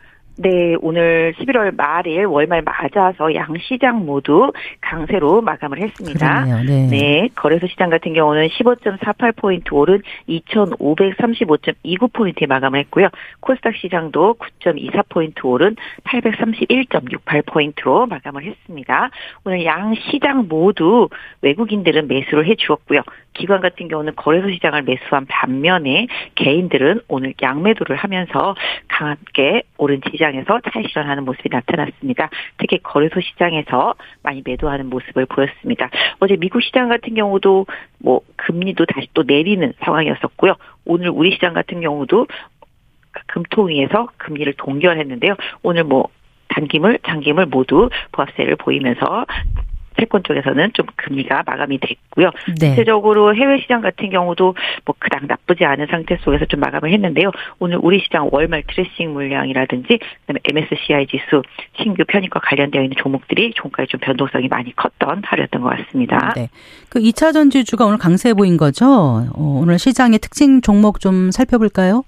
네, 0.41 0.75
오늘 0.81 1.33
11월 1.37 1.75
말일 1.75 2.25
월말 2.25 2.63
맞아서 2.63 3.35
양 3.35 3.53
시장 3.59 4.07
모두 4.07 4.51
강세로 4.81 5.41
마감을 5.41 5.79
했습니다. 5.79 6.45
그러네요, 6.45 6.63
네. 6.63 6.87
네, 6.87 7.29
거래소 7.35 7.67
시장 7.67 7.91
같은 7.91 8.13
경우는 8.13 8.47
15.48포인트 8.47 9.71
오른 9.71 10.01
2,535.29포인트에 10.27 12.47
마감을 12.47 12.79
했고요. 12.79 13.09
코스닥 13.39 13.75
시장도 13.75 14.37
9.24포인트 14.63 15.45
오른 15.45 15.75
831.68포인트로 16.05 18.09
마감을 18.09 18.43
했습니다. 18.43 19.11
오늘 19.45 19.63
양 19.65 19.93
시장 20.09 20.47
모두 20.49 21.07
외국인들은 21.41 22.07
매수를 22.07 22.47
해 22.47 22.55
주었고요. 22.55 23.03
기관 23.33 23.61
같은 23.61 23.87
경우는 23.87 24.15
거래소 24.15 24.49
시장을 24.51 24.83
매수한 24.83 25.25
반면에 25.27 26.07
개인들은 26.35 27.01
오늘 27.07 27.33
양매도를 27.41 27.95
하면서 27.95 28.55
강하게 28.87 29.63
오른 29.77 30.01
시장에서 30.31 30.59
차익 30.71 30.89
실현하는 30.89 31.25
모습이 31.25 31.49
나타났습니다. 31.51 32.29
특히 32.57 32.79
거래소 32.81 33.19
시장에서 33.19 33.95
많이 34.23 34.41
매도하는 34.43 34.89
모습을 34.89 35.25
보였습니다. 35.25 35.89
어제 36.19 36.35
미국 36.37 36.61
시장 36.63 36.89
같은 36.89 37.13
경우도 37.13 37.67
뭐 37.99 38.21
금리도 38.37 38.85
다시 38.85 39.07
또 39.13 39.23
내리는 39.23 39.73
상황이었었고요. 39.79 40.55
오늘 40.85 41.09
우리 41.09 41.31
시장 41.31 41.53
같은 41.53 41.81
경우도 41.81 42.27
금통위에서 43.27 44.07
금리를 44.17 44.53
동결했는데요. 44.53 45.35
오늘 45.63 45.83
뭐 45.83 46.07
단기물, 46.47 46.99
장기물 47.05 47.45
모두 47.45 47.89
부합세를 48.11 48.55
보이면서 48.55 49.25
채권 50.01 50.23
쪽에서는 50.23 50.71
좀 50.73 50.87
금리가 50.95 51.43
마감이 51.45 51.79
됐고요. 51.79 52.31
네. 52.59 52.67
전체적으로 52.67 53.35
해외 53.35 53.59
시장 53.61 53.81
같은 53.81 54.09
경우도 54.09 54.55
뭐 54.85 54.95
그닥 54.97 55.25
나쁘지 55.27 55.63
않은 55.63 55.87
상태 55.87 56.17
속에서 56.21 56.45
좀 56.45 56.59
마감을 56.59 56.91
했는데요. 56.91 57.31
오늘 57.59 57.79
우리 57.81 57.99
시장 57.99 58.27
월말 58.31 58.63
트레싱 58.67 59.13
물량이라든지 59.13 59.99
그다음에 60.25 60.39
MSCI 60.43 61.07
지수 61.07 61.43
신규 61.81 62.03
편입과 62.07 62.39
관련되어 62.39 62.81
있는 62.81 62.95
종목들이 62.97 63.53
종가에 63.55 63.85
좀 63.85 63.99
변동성이 63.99 64.47
많이 64.47 64.75
컸던 64.75 65.21
하루였던 65.23 65.61
것 65.61 65.69
같습니다. 65.69 66.33
네. 66.35 66.49
그 66.89 66.99
2차 66.99 67.33
전지주가 67.33 67.85
오늘 67.85 67.97
강세 67.97 68.33
보인 68.33 68.57
거죠? 68.57 68.85
어, 68.85 69.59
오늘 69.61 69.77
시장의 69.77 70.19
특징 70.19 70.61
종목 70.61 70.99
좀 70.99 71.31
살펴볼까요? 71.31 72.03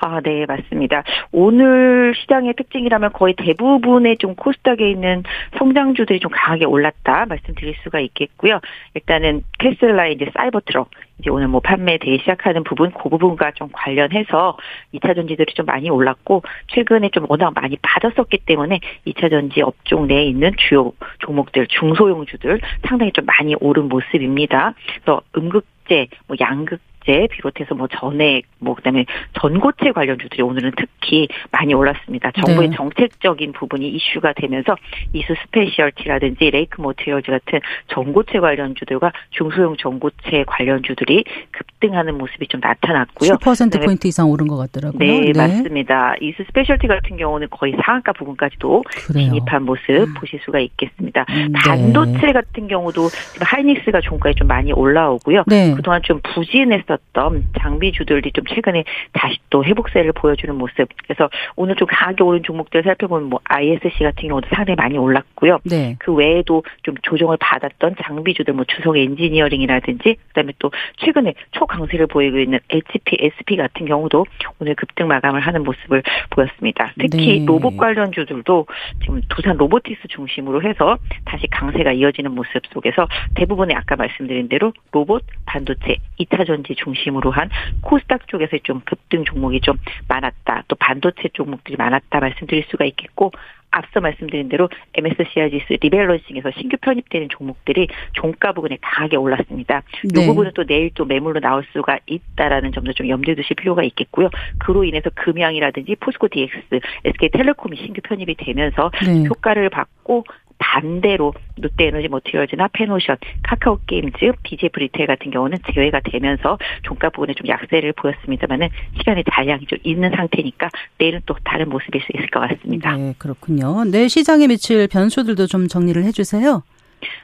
아, 0.00 0.20
네, 0.20 0.46
맞습니다. 0.46 1.02
오늘 1.32 2.14
시장의 2.14 2.54
특징이라면 2.54 3.12
거의 3.12 3.34
대부분의 3.34 4.18
좀 4.18 4.34
코스닥에 4.34 4.90
있는 4.90 5.22
성장주들이 5.58 6.20
좀 6.20 6.30
강하게 6.32 6.64
올랐다 6.64 7.26
말씀드릴 7.26 7.74
수가 7.82 8.00
있겠고요. 8.00 8.60
일단은 8.94 9.42
테슬라 9.58 10.08
이제 10.08 10.30
사이버 10.34 10.60
트럭 10.60 10.90
이제 11.20 11.30
오늘 11.30 11.48
뭐 11.48 11.60
판매되기 11.60 12.18
시작하는 12.20 12.64
부분 12.64 12.90
그 12.92 13.08
부분과 13.08 13.52
좀 13.52 13.68
관련해서 13.72 14.56
2차 14.94 15.14
전지들이 15.14 15.52
좀 15.54 15.66
많이 15.66 15.90
올랐고 15.90 16.42
최근에 16.68 17.10
좀 17.10 17.26
워낙 17.28 17.52
많이 17.54 17.76
빠졌었기 17.76 18.38
때문에 18.46 18.80
2차 19.06 19.30
전지 19.30 19.60
업종 19.60 20.06
내에 20.06 20.24
있는 20.24 20.52
주요 20.56 20.92
종목들 21.18 21.66
중소형주들 21.66 22.60
상당히 22.88 23.12
좀 23.12 23.26
많이 23.26 23.54
오른 23.60 23.88
모습입니다. 23.88 24.74
그래서 24.94 25.20
음극재, 25.36 26.08
뭐 26.26 26.36
양극 26.40 26.80
반도체 27.10 27.28
비롯해서 27.30 27.74
뭐 27.74 27.88
전해액 27.88 28.44
뭐 28.58 28.74
그다음에 28.74 29.04
전고체 29.40 29.92
관련주들이 29.92 30.42
오늘은 30.42 30.72
특히 30.76 31.28
많이 31.50 31.74
올랐습니다. 31.74 32.30
정부의 32.32 32.70
네. 32.70 32.76
정책적인 32.76 33.52
부분이 33.52 33.88
이슈가 33.88 34.32
되면서 34.34 34.76
이수 35.12 35.34
스페셜티라든지 35.42 36.50
레이크 36.50 36.80
머티리얼즈 36.80 37.30
같은 37.30 37.60
전고체 37.88 38.38
관련주들과 38.38 39.12
중소형 39.30 39.76
전고체 39.78 40.44
관련주들이 40.46 41.24
급등하는 41.50 42.16
모습이 42.16 42.46
좀 42.48 42.60
나타났고요. 42.60 43.32
10% 43.32 43.84
포인트 43.84 44.06
이상 44.06 44.30
오른 44.30 44.46
것 44.46 44.56
같더라고요. 44.56 44.98
네, 44.98 45.20
네, 45.20 45.32
맞습니다. 45.36 46.14
이수 46.20 46.44
스페셜티 46.44 46.86
같은 46.86 47.16
경우는 47.16 47.48
거의 47.50 47.74
상한가 47.84 48.12
부분까지도 48.12 48.84
그래요. 49.06 49.28
진입한 49.28 49.64
모습 49.64 49.90
음. 49.90 50.14
보실 50.14 50.40
수가 50.44 50.60
있겠습니다. 50.60 51.24
음, 51.30 51.52
네. 51.52 51.58
반도체 51.58 52.32
같은 52.32 52.68
경우도 52.68 53.08
하이닉스가 53.40 54.00
종가에 54.00 54.34
좀 54.34 54.46
많이 54.46 54.72
올라오고요. 54.72 55.44
네. 55.46 55.74
그동안 55.74 56.02
좀 56.02 56.20
부진했었 56.22 56.99
던 57.12 57.44
장비주들이 57.58 58.32
좀 58.32 58.44
최근에 58.46 58.84
다시 59.12 59.38
또 59.50 59.64
회복세를 59.64 60.12
보여주는 60.12 60.54
모습. 60.54 60.88
그래서 61.04 61.28
오늘 61.56 61.74
좀 61.76 61.88
강하게 61.88 62.22
오른 62.22 62.42
종목들 62.42 62.82
살펴보면 62.82 63.28
뭐 63.28 63.40
ISC 63.44 63.98
같은 63.98 64.28
경우도 64.28 64.48
상당히 64.54 64.76
많이 64.76 64.96
올랐고요. 64.96 65.58
네. 65.64 65.96
그 65.98 66.12
외에도 66.12 66.62
좀 66.82 66.94
조정을 67.02 67.36
받았던 67.40 67.96
장비주들 68.02 68.54
뭐 68.54 68.64
주성 68.64 68.96
엔지니어링이라든지 68.96 70.16
그다음에 70.28 70.52
또 70.58 70.70
최근에 70.98 71.34
초강세를 71.52 72.06
보이고 72.06 72.38
있는 72.38 72.58
HPSP 72.70 73.56
같은 73.56 73.86
경우도 73.86 74.26
오늘 74.60 74.74
급등 74.74 75.08
마감을 75.08 75.40
하는 75.40 75.64
모습을 75.64 76.02
보였습니다. 76.30 76.92
특히 76.98 77.40
네. 77.40 77.46
로봇 77.46 77.76
관련주들도 77.76 78.66
지금 79.00 79.20
두산 79.28 79.56
로보티스 79.56 80.08
중심으로 80.08 80.62
해서 80.62 80.98
다시 81.24 81.46
강세가 81.48 81.92
이어지는 81.92 82.32
모습 82.32 82.66
속에서 82.72 83.08
대부분의 83.34 83.76
아까 83.76 83.96
말씀드린 83.96 84.48
대로 84.48 84.72
로봇, 84.92 85.24
반도체, 85.46 85.96
2차 86.20 86.46
전지 86.46 86.74
중심으로 86.82 87.30
한 87.30 87.48
코스닥 87.80 88.28
쪽에서 88.28 88.58
좀 88.62 88.80
급등 88.84 89.24
종목이 89.24 89.60
좀 89.60 89.76
많았다. 90.08 90.64
또 90.68 90.76
반도체 90.76 91.28
종목들이 91.32 91.76
많았다 91.76 92.20
말씀드릴 92.20 92.64
수가 92.70 92.84
있겠고 92.86 93.32
앞서 93.70 94.00
말씀드린 94.00 94.48
대로 94.48 94.68
MSCI 94.94 95.50
지수 95.50 95.76
리밸런싱에서 95.80 96.50
신규 96.58 96.76
편입되는 96.80 97.28
종목들이 97.30 97.88
종가 98.14 98.52
부분에 98.52 98.78
강하게 98.80 99.16
올랐습니다. 99.16 99.82
네. 100.12 100.22
이 100.22 100.26
부분은 100.26 100.52
또 100.54 100.64
내일 100.64 100.90
또 100.94 101.04
매물로 101.04 101.40
나올 101.40 101.64
수가 101.72 101.98
있다라는 102.06 102.72
점도 102.72 102.92
좀 102.92 103.08
염두에 103.08 103.34
두실 103.34 103.56
필요가 103.56 103.82
있겠고요. 103.84 104.28
그로 104.58 104.84
인해서 104.84 105.10
금양이라든지 105.14 105.96
포스코 106.00 106.28
DX, 106.28 106.80
SK텔레콤이 107.04 107.76
신규 107.76 108.00
편입이 108.02 108.34
되면서 108.36 108.90
네. 109.04 109.24
효과를 109.26 109.70
받고 109.70 110.24
반대로 110.60 111.34
롯데에너지 111.56 112.06
머티리얼즈나 112.06 112.68
팬오션, 112.72 113.16
카카오 113.42 113.80
게임즈, 113.86 114.32
BGF 114.44 114.78
리테일 114.78 115.08
같은 115.08 115.32
경우는 115.32 115.58
제외가 115.74 116.00
되면서 116.04 116.58
종가 116.82 117.10
부분에 117.10 117.34
좀 117.34 117.48
약세를 117.48 117.92
보였습니다만은 117.94 118.68
시간외 118.98 119.24
잔량이 119.32 119.66
좀 119.66 119.78
있는 119.82 120.10
상태니까 120.14 120.70
내일은 120.98 121.20
또 121.26 121.34
다른 121.42 121.68
모습일 121.68 122.00
수 122.02 122.06
있을 122.14 122.28
것 122.28 122.40
같습니다. 122.40 122.96
네, 122.96 123.14
그렇군요. 123.18 123.84
내일 123.84 124.06
시장에 124.06 124.46
미칠 124.46 124.86
변수들도 124.86 125.46
좀 125.46 125.66
정리를 125.66 126.04
해주세요. 126.04 126.62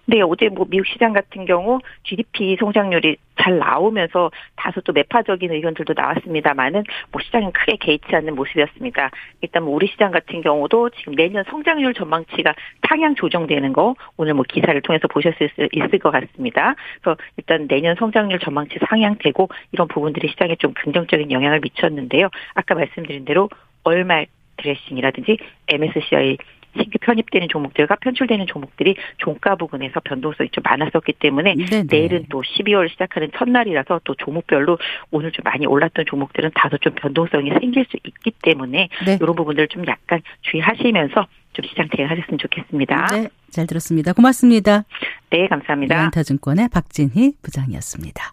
네, 0.07 0.21
어제 0.23 0.49
뭐 0.49 0.67
미국 0.69 0.87
시장 0.87 1.13
같은 1.13 1.45
경우 1.45 1.79
GDP 2.05 2.57
성장률이 2.59 3.17
잘 3.41 3.59
나오면서 3.59 4.31
다소 4.57 4.81
또 4.81 4.93
매파적인 4.93 5.53
의견들도 5.53 5.95
나왔습니다만은 5.95 6.85
뭐 7.13 7.23
시장은 7.23 7.53
크게 7.53 7.77
개의치 7.77 8.15
않는 8.15 8.35
모습이었습니다. 8.35 9.11
일단 9.43 9.63
뭐 9.65 9.75
우리 9.75 9.87
시장 9.87 10.11
같은 10.11 10.41
경우도 10.41 10.91
지금 10.91 11.15
내년 11.15 11.45
성장률 11.45 11.95
전망치가 11.95 12.55
상향 12.89 13.15
조정되는 13.15 13.73
거 13.73 13.95
오늘 14.17 14.35
뭐 14.35 14.45
기사를 14.49 14.81
통해서 14.83 15.07
보셨을 15.09 15.51
수 15.51 15.69
있을 15.73 15.99
것 15.99 16.11
같습니다. 16.11 16.75
그래서 17.01 17.17
일단 17.37 17.69
내년 17.69 17.95
성장률 17.97 18.39
전망치 18.39 18.79
상향되고 18.89 19.49
이런 19.73 19.89
부분들이 19.89 20.29
시장에 20.29 20.57
좀 20.57 20.73
긍정적인 20.75 21.31
영향을 21.31 21.61
미쳤는데요. 21.61 22.31
아까 22.55 22.75
말씀드린 22.75 23.25
대로 23.25 23.49
얼말 23.85 24.27
드레싱이라든지 24.57 25.39
MSCI 25.69 26.39
신규 26.77 26.99
편입되는 27.01 27.49
종목들과 27.49 27.97
편출되는 27.97 28.47
종목들이 28.47 28.97
종가 29.19 29.57
부분에서 29.57 30.01
변동성이 30.01 30.51
좀 30.51 30.63
많았었기 30.65 31.15
때문에 31.15 31.55
네네. 31.55 31.87
내일은 31.89 32.27
또 32.29 32.43
12월 32.43 32.91
시작하는 32.91 33.31
첫날이라서 33.37 34.01
또 34.05 34.15
종목별로 34.15 34.79
오늘 35.11 35.33
좀 35.33 35.43
많이 35.45 35.67
올랐던 35.67 36.05
종목들은 36.07 36.51
다소 36.55 36.79
좀 36.79 36.95
변동성이 36.95 37.51
생길 37.61 37.85
수 37.87 37.97
있기 38.05 38.33
때문에 38.43 38.89
네. 39.05 39.19
이런 39.21 39.35
부분들을 39.35 39.69
좀 39.69 39.87
약간 39.87 40.21
주의하시면서 40.43 41.27
좀 41.53 41.65
시장 41.67 41.89
대응하셨으면 41.89 42.39
좋겠습니다. 42.39 43.07
네, 43.13 43.29
잘 43.51 43.67
들었습니다. 43.67 44.13
고맙습니다. 44.13 44.85
네, 45.31 45.49
감사합니다. 45.49 46.05
연타증권의 46.05 46.69
박진희 46.73 47.37
부장이었습니다. 47.43 48.33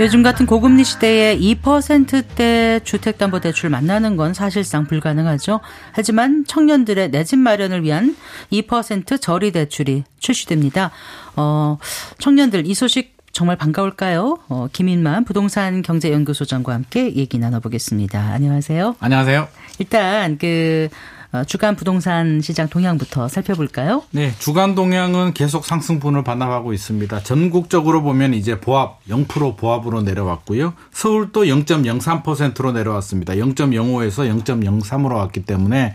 요즘 0.00 0.22
같은 0.22 0.46
고금리 0.46 0.84
시대에 0.84 1.36
2%대 1.38 2.80
주택담보대출 2.84 3.68
만나는 3.68 4.16
건 4.16 4.32
사실상 4.32 4.86
불가능하죠. 4.86 5.58
하지만 5.92 6.44
청년들의 6.46 7.10
내 7.10 7.24
집 7.24 7.38
마련을 7.40 7.82
위한 7.82 8.16
2% 8.52 9.20
저리 9.20 9.50
대출이 9.50 10.04
출시됩니다. 10.18 10.92
어, 11.34 11.78
청년들 12.18 12.66
이 12.66 12.74
소식 12.74 13.17
정말 13.38 13.54
반가울까요? 13.54 14.38
어, 14.48 14.66
김인만 14.72 15.24
부동산 15.24 15.82
경제연구소장과 15.82 16.74
함께 16.74 17.14
얘기 17.14 17.38
나눠보겠습니다. 17.38 18.20
안녕하세요. 18.20 18.96
안녕하세요. 18.98 19.46
일단 19.78 20.38
그 20.38 20.88
어, 21.30 21.44
주간 21.44 21.76
부동산 21.76 22.40
시장 22.40 22.68
동향부터 22.68 23.28
살펴볼까요? 23.28 24.02
네, 24.10 24.34
주간 24.40 24.74
동향은 24.74 25.34
계속 25.34 25.64
상승분을 25.66 26.24
반납하고 26.24 26.72
있습니다. 26.72 27.22
전국적으로 27.22 28.02
보면 28.02 28.34
이제 28.34 28.58
보합 28.58 28.98
0% 29.08 29.56
보합으로 29.56 30.02
내려왔고요. 30.02 30.74
서울도 30.90 31.44
0.03%로 31.44 32.72
내려왔습니다. 32.72 33.34
0.05에서 33.34 34.42
0.03으로 34.42 35.14
왔기 35.14 35.44
때문에 35.44 35.94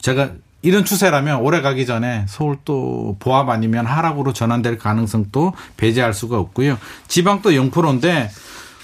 제가 0.00 0.32
이런 0.62 0.84
추세라면 0.84 1.40
올해 1.40 1.60
가기 1.62 1.86
전에 1.86 2.26
서울 2.28 2.56
또 2.64 3.16
보합 3.18 3.48
아니면 3.48 3.86
하락으로 3.86 4.32
전환될 4.32 4.78
가능성도 4.78 5.54
배제할 5.76 6.12
수가 6.12 6.38
없고요. 6.38 6.78
지방도 7.08 7.50
0%인데 7.50 8.30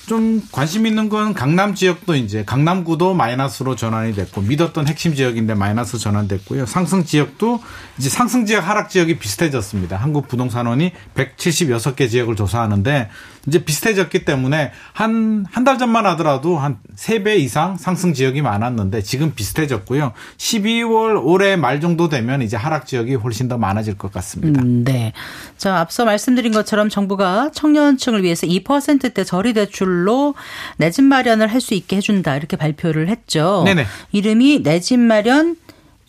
좀 0.06 0.40
관심 0.52 0.86
있는 0.86 1.08
건 1.08 1.34
강남 1.34 1.74
지역도 1.74 2.14
이제 2.14 2.44
강남구도 2.44 3.14
마이너스로 3.14 3.74
전환이 3.74 4.14
됐고 4.14 4.40
믿었던 4.40 4.86
핵심 4.86 5.16
지역인데 5.16 5.54
마이너스 5.54 5.98
전환됐고요. 5.98 6.64
상승 6.64 7.04
지역도 7.04 7.60
이제 7.98 8.08
상승 8.08 8.46
지역 8.46 8.68
하락 8.68 8.88
지역이 8.88 9.18
비슷해졌습니다. 9.18 9.96
한국 9.96 10.28
부동산원이 10.28 10.92
176개 11.16 12.08
지역을 12.08 12.36
조사하는데 12.36 13.10
이제 13.46 13.64
비슷해졌기 13.64 14.24
때문에 14.24 14.72
한 14.92 15.46
한 15.52 15.64
달 15.64 15.78
전만 15.78 16.06
하더라도 16.06 16.58
한 16.58 16.78
3배 16.96 17.38
이상 17.38 17.76
상승 17.76 18.14
지역이 18.14 18.42
많았는데 18.42 19.02
지금 19.02 19.34
비슷해졌고요. 19.34 20.12
12월 20.38 21.20
올해 21.24 21.56
말 21.56 21.80
정도 21.80 22.08
되면 22.08 22.42
이제 22.42 22.56
하락 22.56 22.86
지역이 22.86 23.14
훨씬 23.16 23.48
더 23.48 23.58
많아질 23.58 23.96
것 23.98 24.12
같습니다. 24.12 24.62
음, 24.62 24.84
네. 24.84 25.12
자, 25.56 25.78
앞서 25.80 26.04
말씀드린 26.04 26.52
것처럼 26.52 26.88
정부가 26.88 27.50
청년층을 27.54 28.22
위해서 28.22 28.46
2%대 28.46 29.24
저리 29.24 29.52
대출로 29.54 30.34
내 30.78 30.90
집 30.90 31.02
마련을 31.04 31.48
할 31.48 31.60
수 31.60 31.74
있게 31.74 31.96
해준다 31.96 32.36
이렇게 32.36 32.56
발표를 32.56 33.08
했죠. 33.08 33.62
네네. 33.64 33.86
이름이 34.12 34.62
내 34.62 34.78
집 34.80 34.98
마련 35.00 35.56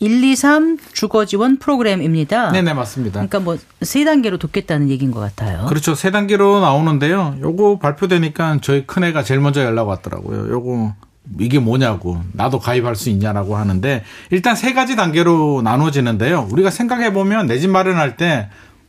1, 0.00 0.22
2, 0.22 0.36
3 0.36 0.78
주거 0.92 1.24
지원 1.24 1.58
프로그램입니다. 1.58 2.52
네네, 2.52 2.72
맞습니다. 2.74 3.14
그러니까 3.14 3.40
뭐 3.40 3.56
세 3.82 4.04
단계로 4.04 4.38
돕겠다는 4.38 4.90
얘기인 4.90 5.10
것 5.10 5.20
같아요. 5.20 5.66
그렇죠. 5.66 5.94
세 5.94 6.10
단계로 6.10 6.60
나오는데요. 6.60 7.36
요거 7.40 7.78
발표되니까 7.78 8.58
저희 8.60 8.86
큰애가 8.86 9.22
제일 9.22 9.40
먼저 9.40 9.64
연락 9.64 9.88
왔더라고요. 9.88 10.50
요거 10.50 10.94
이게 11.40 11.58
뭐냐고 11.58 12.20
나도 12.32 12.58
가입할 12.58 12.96
수 12.96 13.10
있냐라고 13.10 13.56
하는데 13.56 14.02
일단 14.30 14.56
세 14.56 14.72
가지 14.72 14.96
단계로 14.96 15.60
나눠지는데요. 15.62 16.48
우리가 16.50 16.70
생각해 16.70 17.12
보면 17.12 17.46
내 17.46 17.58
집 17.58 17.70
마련할 17.70 18.16
때 18.16 18.48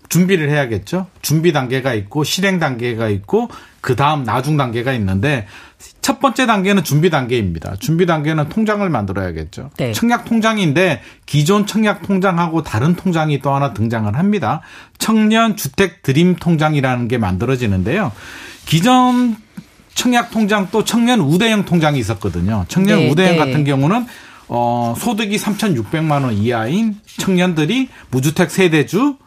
준비를 0.09 0.49
해야겠죠. 0.49 1.07
준비 1.21 1.53
단계가 1.53 1.93
있고 1.93 2.23
실행 2.23 2.59
단계가 2.59 3.09
있고 3.09 3.49
그 3.79 3.95
다음 3.95 4.23
나중 4.23 4.57
단계가 4.57 4.91
있는데 4.93 5.47
첫 6.01 6.19
번째 6.19 6.47
단계는 6.47 6.83
준비 6.83 7.09
단계입니다. 7.09 7.75
준비 7.79 8.05
단계는 8.05 8.49
통장을 8.49 8.87
만들어야겠죠. 8.89 9.69
네. 9.77 9.93
청약 9.93 10.25
통장인데 10.25 11.01
기존 11.25 11.65
청약 11.65 12.01
통장하고 12.01 12.63
다른 12.63 12.95
통장이 12.95 13.39
또 13.39 13.53
하나 13.53 13.73
등장을 13.73 14.13
합니다. 14.17 14.61
청년 14.97 15.55
주택 15.55 16.01
드림 16.01 16.35
통장이라는 16.35 17.07
게 17.07 17.17
만들어지는데요. 17.17 18.11
기존 18.65 19.37
청약 19.93 20.31
통장 20.31 20.69
또 20.71 20.83
청년 20.83 21.19
우대형 21.19 21.65
통장이 21.65 21.99
있었거든요. 21.99 22.65
청년 22.67 22.99
네, 22.99 23.11
우대형 23.11 23.33
네. 23.33 23.37
같은 23.37 23.63
경우는 23.63 24.05
어 24.47 24.95
소득이 24.97 25.37
3,600만 25.37 26.23
원 26.23 26.33
이하인 26.33 26.95
청년들이 27.17 27.89
무주택 28.09 28.49
세대주 28.49 29.17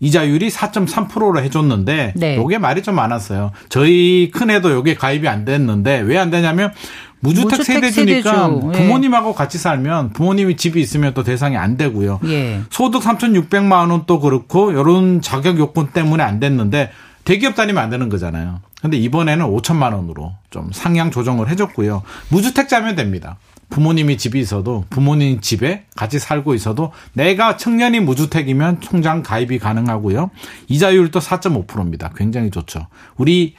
이자율이 0.00 0.48
4.3%로 0.50 1.40
해줬는데 1.42 2.12
네. 2.16 2.36
요게 2.36 2.58
말이 2.58 2.82
좀 2.82 2.94
많았어요. 2.96 3.52
저희 3.68 4.30
큰애도 4.32 4.70
요게 4.72 4.94
가입이 4.94 5.26
안 5.28 5.44
됐는데 5.44 6.00
왜 6.00 6.18
안 6.18 6.30
되냐면 6.30 6.72
무주택, 7.20 7.58
무주택 7.60 7.66
세대주니까 7.66 8.30
세대주. 8.30 8.70
예. 8.74 8.78
부모님하고 8.78 9.32
같이 9.34 9.56
살면 9.58 10.12
부모님이 10.12 10.56
집이 10.56 10.80
있으면 10.80 11.14
또 11.14 11.22
대상이 11.24 11.56
안 11.56 11.76
되고요. 11.76 12.20
예. 12.26 12.60
소득 12.70 13.02
3,600만 13.02 13.90
원 13.90 14.04
또 14.06 14.20
그렇고 14.20 14.70
이런 14.70 15.20
자격 15.22 15.58
요건 15.58 15.88
때문에 15.88 16.22
안 16.22 16.40
됐는데 16.40 16.90
대기업 17.24 17.54
다니면 17.54 17.82
안 17.82 17.90
되는 17.90 18.08
거잖아요. 18.08 18.60
근데 18.82 18.98
이번에는 18.98 19.46
5천만 19.46 19.94
원으로 19.94 20.34
좀 20.50 20.70
상향 20.72 21.10
조정을 21.10 21.48
해줬고요. 21.48 22.02
무주택자면 22.28 22.94
됩니다. 22.96 23.36
부모님이 23.68 24.16
집이 24.16 24.38
있어도 24.40 24.84
부모님 24.90 25.40
집에 25.40 25.84
같이 25.96 26.18
살고 26.18 26.54
있어도 26.54 26.92
내가 27.12 27.56
청년이 27.56 28.00
무주택이면 28.00 28.80
통장 28.80 29.22
가입이 29.22 29.58
가능하고요. 29.58 30.30
이자율도 30.68 31.18
4.5%입니다. 31.18 32.12
굉장히 32.16 32.50
좋죠. 32.50 32.86
우리 33.16 33.54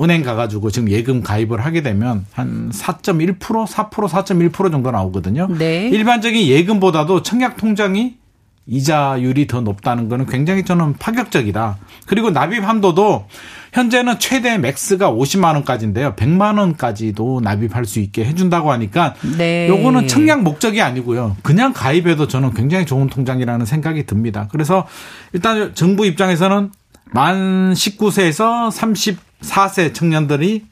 은행 0.00 0.22
가가지고 0.22 0.70
지금 0.70 0.90
예금 0.90 1.22
가입을 1.22 1.64
하게 1.64 1.82
되면 1.82 2.24
한 2.32 2.70
4.1%, 2.70 3.38
4%, 3.38 3.90
4.1% 3.90 4.70
정도 4.70 4.90
나오거든요. 4.90 5.48
네. 5.58 5.88
일반적인 5.88 6.46
예금보다도 6.46 7.22
청약 7.22 7.56
통장이 7.56 8.21
이자율이 8.66 9.46
더 9.48 9.60
높다는 9.60 10.08
거는 10.08 10.26
굉장히 10.26 10.64
저는 10.64 10.94
파격적이다. 10.94 11.78
그리고 12.06 12.30
납입 12.30 12.62
한도도 12.62 13.26
현재는 13.72 14.18
최대 14.18 14.58
맥스가 14.58 15.10
50만 15.10 15.54
원까지인데요. 15.54 16.14
100만 16.14 16.58
원까지도 16.58 17.40
납입할 17.42 17.84
수 17.86 17.98
있게 17.98 18.24
해준다고 18.24 18.70
하니까 18.72 19.14
네. 19.36 19.68
요거는 19.68 20.08
청약 20.08 20.42
목적이 20.42 20.82
아니고요. 20.82 21.36
그냥 21.42 21.72
가입해도 21.72 22.28
저는 22.28 22.54
굉장히 22.54 22.86
좋은 22.86 23.08
통장이라는 23.08 23.66
생각이 23.66 24.06
듭니다. 24.06 24.48
그래서 24.52 24.86
일단 25.32 25.74
정부 25.74 26.06
입장에서는 26.06 26.70
만 27.06 27.72
19세에서 27.72 29.16
34세 29.42 29.94
청년들이 29.94 30.64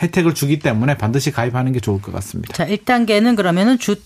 혜택을 0.00 0.34
주기 0.34 0.60
때문에 0.60 0.96
반드시 0.96 1.32
가입하는 1.32 1.72
게 1.72 1.80
좋을 1.80 2.00
것 2.00 2.12
같습니다. 2.12 2.54
자, 2.54 2.66
1단계는 2.66 3.36
그러면은 3.36 3.78
주 3.78 3.96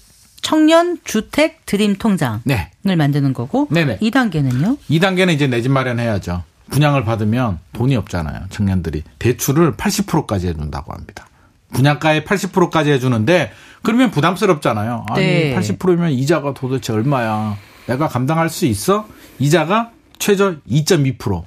청년 0.42 0.98
주택 1.04 1.64
드림 1.66 1.96
통장을 1.96 2.40
네. 2.44 2.68
만드는 2.82 3.32
거고 3.32 3.68
네네. 3.70 3.98
2단계는요? 3.98 4.76
2단계는 4.90 5.32
이제 5.32 5.46
내 5.46 5.62
집 5.62 5.70
마련해야죠. 5.70 6.42
분양을 6.70 7.04
받으면 7.04 7.58
돈이 7.72 7.96
없잖아요. 7.96 8.46
청년들이. 8.50 9.02
대출을 9.18 9.72
80%까지 9.76 10.48
해 10.48 10.54
준다고 10.54 10.92
합니다. 10.92 11.26
분양가의 11.72 12.22
80%까지 12.24 12.90
해 12.90 12.98
주는데 12.98 13.52
그러면 13.82 14.10
부담스럽잖아요. 14.10 15.06
아니 15.10 15.24
네. 15.24 15.56
80%면 15.56 16.10
이자가 16.12 16.54
도대체 16.54 16.92
얼마야. 16.92 17.56
내가 17.86 18.08
감당할 18.08 18.48
수 18.48 18.66
있어? 18.66 19.06
이자가 19.38 19.90
최저 20.18 20.56
2.2%. 20.70 21.44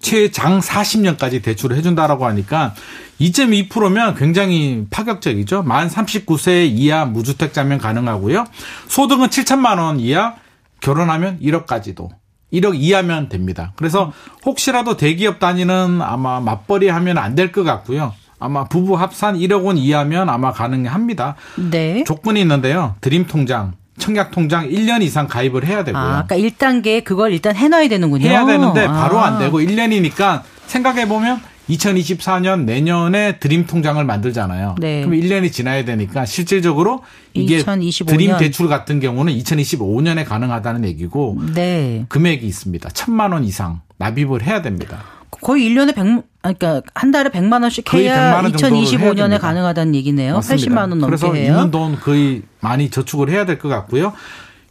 최장 0.00 0.60
40년까지 0.60 1.42
대출을 1.42 1.76
해준다라고 1.76 2.26
하니까 2.26 2.74
2.2%면 3.20 4.14
굉장히 4.14 4.86
파격적이죠. 4.90 5.62
만 5.64 5.88
39세 5.88 6.68
이하 6.70 7.04
무주택자면 7.04 7.78
가능하고요. 7.78 8.44
소득은 8.86 9.28
7천만 9.28 9.78
원 9.78 9.98
이하, 10.00 10.34
결혼하면 10.80 11.40
1억까지도. 11.40 12.08
1억 12.52 12.76
이하면 12.76 13.28
됩니다. 13.28 13.72
그래서 13.76 14.12
혹시라도 14.46 14.96
대기업 14.96 15.38
다니는 15.38 16.00
아마 16.00 16.40
맞벌이 16.40 16.88
하면 16.88 17.18
안 17.18 17.34
될 17.34 17.52
것 17.52 17.64
같고요. 17.64 18.14
아마 18.40 18.64
부부 18.64 18.94
합산 18.96 19.36
1억 19.36 19.64
원 19.64 19.76
이하면 19.76 20.30
아마 20.30 20.52
가능합니다. 20.52 21.34
네. 21.70 22.04
조건이 22.04 22.40
있는데요. 22.40 22.94
드림 23.00 23.26
통장, 23.26 23.74
청약 23.98 24.30
통장 24.30 24.68
1년 24.68 25.02
이상 25.02 25.26
가입을 25.26 25.66
해야 25.66 25.84
되고요. 25.84 26.02
아, 26.02 26.18
아까 26.18 26.36
1단계 26.36 27.04
그걸 27.04 27.32
일단 27.32 27.54
해놔야 27.56 27.88
되는군요. 27.88 28.26
해야 28.26 28.46
되는데 28.46 28.86
바로 28.86 29.18
아. 29.18 29.26
안 29.26 29.38
되고 29.38 29.60
1년이니까 29.60 30.42
생각해 30.66 31.08
보면 31.08 31.40
2024년 31.68 32.64
내년에 32.64 33.38
드림 33.38 33.66
통장을 33.66 34.02
만들잖아요. 34.02 34.76
네. 34.78 35.02
그럼 35.04 35.18
1년이 35.20 35.52
지나야 35.52 35.84
되니까 35.84 36.24
실질적으로 36.24 37.02
이게 37.34 37.62
2025년. 37.62 38.06
드림 38.06 38.36
대출 38.38 38.68
같은 38.68 39.00
경우는 39.00 39.32
2025년에 39.34 40.24
가능하다는 40.24 40.84
얘기고 40.86 41.38
네. 41.54 42.06
금액이 42.08 42.46
있습니다. 42.46 42.88
천만 42.90 43.32
원 43.32 43.44
이상 43.44 43.80
납입을 43.98 44.42
해야 44.42 44.62
됩니다. 44.62 45.02
거의 45.42 45.68
1년에 45.68 45.94
100, 45.94 46.24
그러니까 46.42 46.82
한 46.94 47.10
달에 47.10 47.30
100만 47.30 47.62
원씩 47.62 47.92
해야 47.94 48.32
100만 48.32 48.42
원 48.44 48.52
정도를 48.56 48.76
해야 48.76 48.84
2025년에 48.84 49.16
됩니다. 49.16 49.38
가능하다는 49.38 49.94
얘기네요. 49.94 50.34
맞습니다. 50.34 50.70
80만 50.70 50.78
원 50.78 50.88
넘게 50.90 51.06
그래서 51.06 51.34
해요. 51.34 51.52
있는 51.52 51.70
돈 51.70 51.96
거의 51.98 52.42
많이 52.60 52.90
저축을 52.90 53.30
해야 53.30 53.44
될 53.46 53.58
것 53.58 53.68
같고요. 53.68 54.12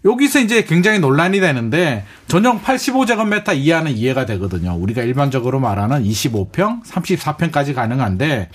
여기서 0.05 0.39
이제 0.39 0.63
굉장히 0.63 0.99
논란이 0.99 1.39
되는데 1.39 2.05
전용 2.27 2.61
85제곱미터 2.61 3.57
이하는 3.57 3.91
이해가 3.97 4.25
되거든요. 4.27 4.73
우리가 4.75 5.01
일반적으로 5.01 5.59
말하는 5.59 6.03
25평, 6.03 6.83
34평까지 6.85 7.73
가능한데 7.73 8.49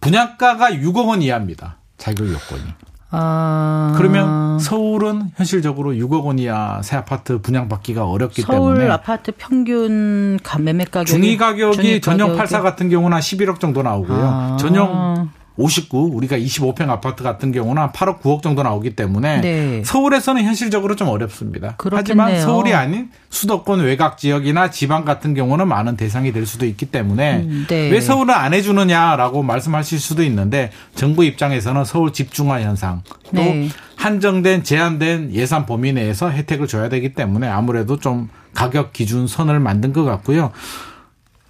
분양가가 0.00 0.70
6억 0.72 1.06
원 1.08 1.22
이하입니다. 1.22 1.78
자격 1.96 2.26
요건이. 2.28 2.62
아. 3.10 3.94
그러면 3.96 4.58
서울은 4.58 5.30
현실적으로 5.36 5.92
6억 5.92 6.24
원 6.24 6.38
이하 6.38 6.80
새 6.82 6.96
아파트 6.96 7.40
분양받기가 7.40 8.04
어렵기 8.04 8.42
서울 8.42 8.74
때문에 8.74 8.90
아파트 8.90 9.32
평균 9.36 10.38
가- 10.42 10.58
매매 10.58 10.84
가격이 10.84 11.10
중위 11.10 11.36
가격이 11.36 12.00
전용 12.02 12.32
가격이- 12.32 12.36
84 12.36 12.60
같은 12.62 12.88
경우는 12.90 13.14
한 13.14 13.20
11억 13.22 13.60
정도 13.60 13.82
나오고요. 13.82 14.18
아. 14.22 14.56
전용 14.60 15.30
59 15.58 16.12
우리가 16.14 16.38
25평 16.38 16.88
아파트 16.88 17.24
같은 17.24 17.50
경우는 17.50 17.82
한 17.82 17.92
8억 17.92 18.20
9억 18.20 18.42
정도 18.42 18.62
나오기 18.62 18.94
때문에 18.94 19.40
네. 19.40 19.82
서울에서는 19.84 20.42
현실적으로 20.44 20.94
좀 20.94 21.08
어렵습니다. 21.08 21.74
그렇겠네요. 21.76 21.98
하지만 22.26 22.40
서울이 22.40 22.72
아닌 22.72 23.10
수도권 23.28 23.80
외곽 23.80 24.18
지역이나 24.18 24.70
지방 24.70 25.04
같은 25.04 25.34
경우는 25.34 25.66
많은 25.66 25.96
대상이 25.96 26.32
될 26.32 26.46
수도 26.46 26.64
있기 26.64 26.86
때문에 26.86 27.38
음, 27.38 27.66
네. 27.68 27.90
왜 27.90 28.00
서울은 28.00 28.32
안 28.32 28.54
해주느냐라고 28.54 29.42
말씀하실 29.42 29.98
수도 29.98 30.22
있는데 30.22 30.70
정부 30.94 31.24
입장에서는 31.24 31.84
서울 31.84 32.12
집중화 32.12 32.60
현상 32.60 33.02
또 33.34 33.42
네. 33.42 33.68
한정된 33.96 34.62
제한된 34.62 35.32
예산 35.32 35.66
범위 35.66 35.92
내에서 35.92 36.30
혜택을 36.30 36.68
줘야 36.68 36.88
되기 36.88 37.14
때문에 37.14 37.48
아무래도 37.48 37.98
좀 37.98 38.28
가격 38.54 38.92
기준 38.92 39.26
선을 39.26 39.58
만든 39.58 39.92
것 39.92 40.04
같고요. 40.04 40.52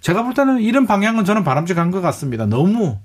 제가 0.01 0.23
볼 0.23 0.33
때는 0.33 0.61
이런 0.61 0.87
방향은 0.87 1.25
저는 1.25 1.43
바람직한 1.43 1.91
것 1.91 2.01
같습니다. 2.01 2.47
너무 2.47 2.97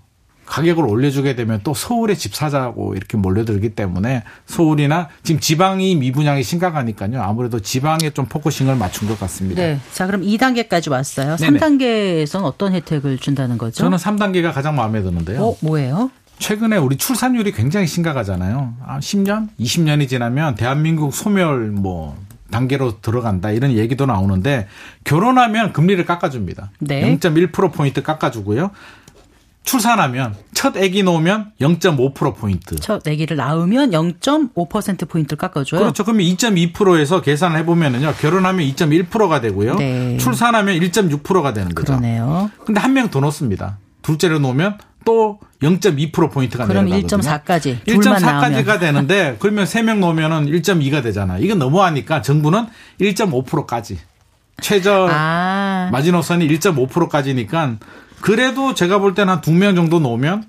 가격을 0.47 0.85
올려주게 0.85 1.35
되면 1.37 1.61
또 1.65 1.75
서울에 1.75 2.15
집 2.15 2.35
사자고 2.35 2.95
이렇게 2.95 3.17
몰려들기 3.17 3.71
때문에 3.71 4.23
서울이나 4.47 5.09
지금 5.23 5.41
지방이 5.41 5.97
미분양이 5.97 6.43
심각하니까요. 6.43 7.23
아무래도 7.23 7.61
지방에 7.61 8.11
좀 8.11 8.27
focusing을 8.27 8.77
맞춘 8.77 9.09
것 9.09 9.19
같습니다. 9.21 9.63
네. 9.63 9.81
자, 9.93 10.07
그럼 10.07 10.23
2단계까지 10.23 10.91
왔어요. 10.91 11.37
네네. 11.37 11.59
3단계에선 11.59 12.45
어떤 12.45 12.75
혜택을 12.75 13.19
준다는 13.19 13.59
거죠? 13.59 13.77
저는 13.77 13.99
3단계가 13.99 14.53
가장 14.53 14.77
마음에 14.77 15.03
드는데요. 15.03 15.43
어, 15.43 15.57
뭐예요? 15.61 16.11
최근에 16.39 16.77
우리 16.77 16.97
출산율이 16.97 17.53
굉장히 17.53 17.87
심각하잖아요. 17.87 18.75
아, 18.85 18.99
10년, 18.99 19.49
20년이 19.61 20.09
지나면 20.09 20.57
대한민국 20.57 21.15
소멸 21.15 21.71
뭐 21.71 22.17
단계로 22.51 23.01
들어간다 23.01 23.51
이런 23.51 23.73
얘기도 23.73 24.07
나오는데 24.07 24.69
결혼하면 25.05 25.73
금리를 25.73 26.05
깎아줍니다. 26.05 26.71
네. 26.81 27.17
0.1% 27.19 27.73
포인트 27.73 28.03
깎아주고요. 28.03 28.71
출산하면 29.65 30.35
첫 30.53 30.77
아기 30.77 31.03
놓으면 31.03 31.53
0.5% 31.61 32.37
포인트. 32.37 32.77
첫 32.77 33.07
아기를 33.07 33.37
낳으면 33.37 33.91
0.5% 33.91 35.09
포인트를 35.09 35.39
깎아줘요. 35.39 35.81
그렇죠. 35.81 36.05
그러면 36.05 36.25
2.2%에서 36.27 37.23
계산을 37.23 37.59
해보면은요. 37.61 38.13
결혼하면 38.21 38.65
2.1%가 38.67 39.41
되고요. 39.41 39.77
네. 39.77 40.17
출산하면 40.19 40.77
1.6%가 40.79 41.53
되는 41.53 41.75
거죠. 41.75 41.87
그러네요. 41.97 42.51
근데 42.65 42.81
한 42.81 42.93
명 42.93 43.09
더 43.11 43.21
놓습니다. 43.21 43.79
둘째를 44.03 44.41
놓으면 44.41 44.79
또 45.05 45.39
0.2% 45.63 46.31
포인트가 46.31 46.67
그럼 46.67 46.85
내려가거든요. 46.87 47.21
1.4까지 47.23 47.85
둘만 47.85 48.23
나오면 48.23 48.53
1.4까지가 48.65 48.81
되는데 48.81 49.37
그러면 49.39 49.65
3명 49.65 49.99
놓으면은 49.99 50.47
1.2가 50.47 51.03
되잖아. 51.03 51.39
이건 51.39 51.59
너무하니까 51.59 52.23
정부는 52.23 52.67
1.5%까지 53.01 53.99
최저 54.61 55.09
아. 55.11 55.89
마지노선이 55.91 56.47
1.5%까지니까 56.49 57.77
그래도 58.25 58.73
제가 58.75 58.99
볼 58.99 59.15
때는 59.15 59.33
한 59.35 59.41
두 59.43 59.53
명 59.53 59.75
정도 59.75 60.01
놓으면 60.01 60.45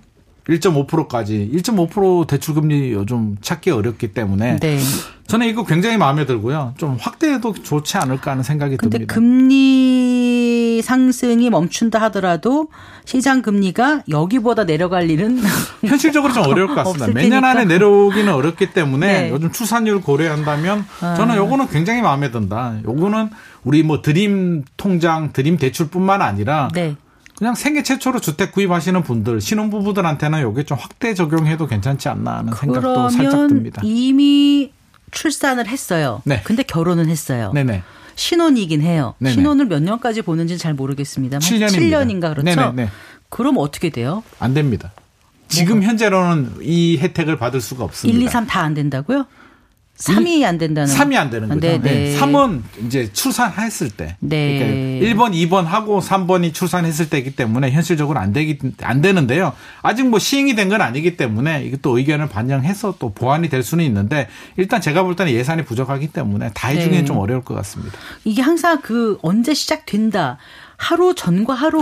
1.5%까지 0.48 1.50
1.5% 1.56 2.28
대출금리 2.28 2.92
요즘 2.94 3.36
찾기 3.42 3.72
어렵기 3.72 4.10
때문에 4.14 4.60
네. 4.60 4.80
저는 5.28 5.48
이거 5.48 5.66
굉장히 5.66 5.98
마음에 5.98 6.26
들고요. 6.28 6.76
좀 6.78 6.98
확대해도 7.00 7.54
좋지 7.54 7.98
않을까 7.98 8.32
하는 8.32 8.44
생각이 8.44 8.78
근데 8.78 9.00
듭니다. 9.00 9.14
금리 9.16 10.82
상승이 10.84 11.50
멈춘다 11.50 12.00
하더라도 12.04 12.68
시장 13.06 13.42
금리가 13.42 14.04
여기보다 14.08 14.66
내려갈 14.66 15.10
일은 15.10 15.40
현실적으로 15.84 16.32
좀 16.32 16.44
어려울 16.44 16.68
것 16.68 16.76
같습니다. 16.76 17.08
매년 17.08 17.42
테니까. 17.42 17.50
안에 17.50 17.66
내려오기는 17.66 18.32
어렵기 18.32 18.72
때문에 18.74 19.08
네. 19.24 19.30
요즘 19.32 19.52
출산율 19.52 20.02
고려한다면 20.02 20.86
아. 21.02 21.16
저는 21.16 21.36
요거는 21.38 21.70
굉장히 21.70 22.04
마음에 22.04 22.30
든다. 22.30 22.76
요거는 22.86 23.32
우리 23.64 23.82
뭐 23.82 24.04
드림 24.04 24.64
통장, 24.78 25.34
드림 25.34 25.58
대출뿐만 25.58 26.22
아니라 26.22 26.70
네. 26.76 26.96
그냥 27.38 27.54
생애 27.56 27.84
최초로 27.84 28.22
주택 28.22 28.52
구입하시는 28.54 29.04
분들 29.04 29.42
신혼부부들한테는 29.42 30.50
이게 30.52 30.64
좀 30.64 30.78
확대 30.80 31.14
적용해도 31.14 31.68
괜찮지 31.68 32.08
않나 32.10 32.38
하는 32.38 32.54
생각도 32.54 33.10
살짝 33.10 33.48
듭니다. 33.48 33.82
이미 33.84 34.72
출산을 35.12 35.68
했어요. 35.68 36.22
네. 36.26 36.42
근데 36.44 36.64
결혼은 36.64 37.10
했어요. 37.10 37.52
네네. 37.54 37.84
신혼이긴 38.16 38.82
해요. 38.82 39.16
네네. 39.20 39.34
신혼을 39.36 39.66
몇 39.66 39.82
년까지 39.82 40.22
보는지는 40.22 40.58
잘 40.58 40.74
모르겠습니다만 40.74 41.42
7년입니다. 41.42 41.70
7년인가 41.70 42.34
그렇죠. 42.36 42.44
네네네. 42.44 42.90
그럼 43.30 43.56
어떻게 43.58 43.90
돼요? 43.90 44.24
안 44.40 44.54
됩니다. 44.54 44.94
지금 45.48 45.84
현재로는 45.84 46.54
이 46.62 46.98
혜택을 46.98 47.38
받을 47.38 47.60
수가 47.62 47.84
없습니다. 47.84 48.18
1, 48.18 48.24
2, 48.26 48.30
3 48.30 48.48
다 48.48 48.62
안 48.62 48.74
된다고요? 48.74 49.26
3이 49.98 50.44
안 50.44 50.58
된다는 50.58 50.94
3이 50.94 51.16
안 51.16 51.30
되는 51.30 51.48
거죠. 51.48 51.60
네, 51.62 51.78
네, 51.80 52.12
네. 52.12 52.20
3은 52.20 52.62
이제 52.86 53.12
출산했을 53.14 53.92
때. 53.92 54.18
네. 54.20 55.00
그러니까 55.00 55.30
1번, 55.30 55.34
2번 55.50 55.64
하고 55.64 56.02
3번이 56.02 56.54
출산했을 56.54 57.10
때이기 57.10 57.36
때문에 57.36 57.72
현실적으로 57.72 58.20
안 58.20 58.34
되기 58.34 58.58
안 58.82 59.02
되는데요. 59.02 59.54
아직 59.82 60.04
뭐 60.08 60.20
시행이 60.20 60.56
된 60.56 60.66
건 60.66 60.82
아니기 60.82 61.16
때문에 61.16 61.64
이게 61.64 61.78
또 61.82 61.98
의견을 61.98 62.28
반영해서 62.28 62.96
또 63.00 63.14
보완이 63.14 63.50
될 63.50 63.62
수는 63.64 63.86
있는데 63.86 64.28
일단 64.58 64.82
제가 64.82 65.04
볼 65.04 65.16
때는 65.16 65.32
예산이 65.32 65.64
부족하기 65.64 66.08
때문에 66.08 66.50
다 66.54 66.70
네. 66.70 66.78
해주기는 66.78 67.06
좀 67.06 67.18
어려울 67.18 67.44
것 67.44 67.54
같습니다. 67.54 67.94
이게 68.24 68.42
항상 68.42 68.82
그 68.82 69.18
언제 69.22 69.54
시작된다. 69.54 70.38
하루 70.78 71.16
전과 71.16 71.54
하루 71.54 71.82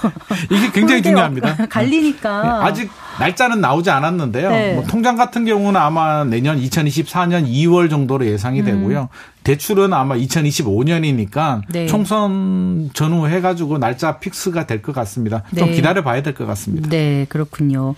이게 0.50 0.70
굉장히 0.72 1.02
중요합니다. 1.02 1.66
갈리니까 1.68 2.42
네, 2.42 2.48
아직 2.68 2.90
날짜는 3.18 3.60
나오지 3.60 3.90
않았는데요. 3.90 4.50
네. 4.50 4.74
뭐 4.74 4.84
통장 4.84 5.16
같은 5.16 5.44
경우는 5.44 5.80
아마 5.80 6.24
내년 6.24 6.58
2024년 6.60 7.46
2월 7.48 7.88
정도로 7.90 8.26
예상이 8.26 8.62
되고요. 8.62 9.08
대출은 9.44 9.92
아마 9.92 10.14
2025년이니까 10.16 11.62
네. 11.68 11.86
총선 11.86 12.90
전후 12.94 13.28
해가지고 13.28 13.78
날짜 13.78 14.18
픽스가 14.18 14.66
될 14.66 14.82
것 14.82 14.94
같습니다. 14.94 15.42
좀 15.56 15.68
네. 15.68 15.74
기다려 15.74 16.02
봐야 16.02 16.22
될 16.22 16.34
것 16.34 16.46
같습니다. 16.46 16.88
네, 16.90 17.26
그렇군요. 17.28 17.94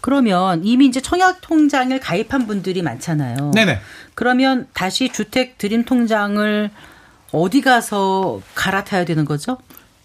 그러면 0.00 0.62
이미 0.64 0.86
이제 0.86 1.00
청약 1.00 1.40
통장을 1.40 1.98
가입한 2.00 2.46
분들이 2.46 2.82
많잖아요. 2.82 3.50
네네. 3.54 3.78
그러면 4.14 4.66
다시 4.72 5.10
주택 5.10 5.58
드림 5.58 5.84
통장을 5.84 6.70
어디 7.32 7.60
가서 7.60 8.40
갈아타야 8.54 9.04
되는 9.04 9.24
거죠? 9.24 9.58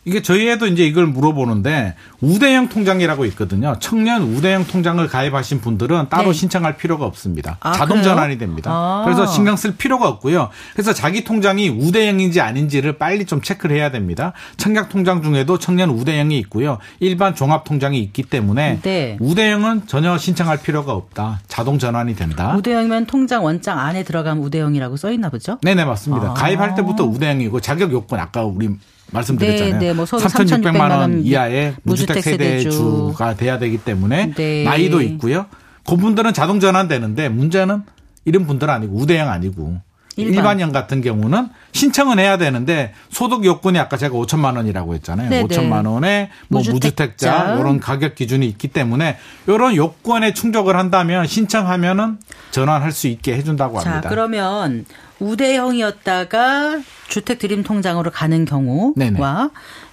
이게 0.05 0.21
저희에도 0.21 0.67
이제 0.67 0.85
이걸 0.85 1.07
물어보는데 1.07 1.95
우대형 2.21 2.69
통장이라고 2.69 3.25
있거든요. 3.25 3.75
청년 3.79 4.21
우대형 4.21 4.65
통장을 4.65 5.05
가입하신 5.07 5.61
분들은 5.61 6.09
따로 6.09 6.27
네. 6.27 6.33
신청할 6.33 6.77
필요가 6.77 7.05
없습니다. 7.05 7.57
아, 7.59 7.73
자동 7.73 7.97
그래요? 7.97 8.03
전환이 8.13 8.37
됩니다. 8.37 8.69
아. 8.71 9.01
그래서 9.03 9.25
신경 9.25 9.55
쓸 9.55 9.75
필요가 9.75 10.07
없고요. 10.07 10.49
그래서 10.73 10.93
자기 10.93 11.23
통장이 11.23 11.69
우대형인지 11.69 12.39
아닌지를 12.39 12.99
빨리 12.99 13.25
좀 13.25 13.41
체크를 13.41 13.75
해야 13.75 13.89
됩니다. 13.89 14.33
청약 14.57 14.89
통장 14.89 15.23
중에도 15.23 15.57
청년 15.57 15.89
우대형이 15.89 16.37
있고요. 16.39 16.77
일반 16.99 17.33
종합 17.33 17.63
통장이 17.63 17.99
있기 17.99 18.23
때문에 18.23 18.79
네. 18.83 19.17
우대형은 19.19 19.87
전혀 19.87 20.17
신청할 20.17 20.61
필요가 20.61 20.93
없다. 20.93 21.39
자동 21.47 21.79
전환이 21.79 22.15
된다. 22.15 22.55
우대형이면 22.55 23.07
통장 23.07 23.43
원장 23.43 23.79
안에 23.79 24.03
들어가면 24.03 24.43
우대형이라고 24.43 24.97
써 24.97 25.11
있나 25.11 25.29
보죠? 25.29 25.57
네 25.63 25.73
네 25.75 25.83
맞습니다. 25.83 26.29
아. 26.29 26.33
가입할 26.35 26.75
때부터 26.75 27.03
우대형이고 27.03 27.59
자격 27.59 27.91
요건 27.91 28.19
아까 28.19 28.43
우리 28.45 28.69
말씀드렸잖아요. 29.15 29.79
네, 29.79 29.87
네, 29.87 29.93
뭐 29.93 30.05
소득 30.05 30.27
3,600만 30.27 30.61
3,600만 30.63 30.79
원원 30.91 31.25
이하의 31.25 31.75
무주택 31.83 32.15
무주택 32.17 32.23
세대주. 32.23 32.71
세대주가 32.71 33.35
돼야 33.35 33.57
되기 33.59 33.77
때문에 33.77 34.33
네. 34.35 34.63
나이도 34.63 35.01
있고요. 35.01 35.47
그분들은 35.87 36.33
자동 36.33 36.59
전환되는데 36.59 37.29
문제는 37.29 37.83
이런 38.25 38.47
분들은 38.47 38.73
아니고 38.73 38.95
우대형 38.95 39.29
아니고 39.29 39.77
일반. 40.17 40.33
일반. 40.33 40.59
형 40.61 40.71
같은 40.71 41.01
경우는 41.01 41.49
신청은 41.73 42.19
해야 42.19 42.37
되는데 42.37 42.93
소득 43.09 43.43
요건이 43.43 43.77
아까 43.79 43.97
제가 43.97 44.15
5천만 44.15 44.55
원이라고 44.55 44.93
했잖아요. 44.95 45.29
네, 45.29 45.43
네. 45.43 45.43
5천만 45.43 45.85
원에 45.85 46.29
뭐 46.47 46.61
무주택자. 46.61 47.31
무주택자 47.31 47.55
이런 47.59 47.79
가격 47.81 48.15
기준이 48.15 48.47
있기 48.47 48.69
때문에 48.69 49.17
이런 49.47 49.75
요건에 49.75 50.33
충족을 50.33 50.77
한다면 50.77 51.27
신청하면은 51.27 52.17
전환할 52.51 52.93
수 52.93 53.07
있게 53.07 53.35
해준다고 53.35 53.79
자, 53.81 53.89
합니다. 53.89 54.09
그러면 54.09 54.85
우대형이었다가 55.19 56.81
주택 57.07 57.39
드림 57.39 57.63
통장으로 57.63 58.11
가는 58.11 58.45
경우와 58.45 58.93
네네. 58.95 59.19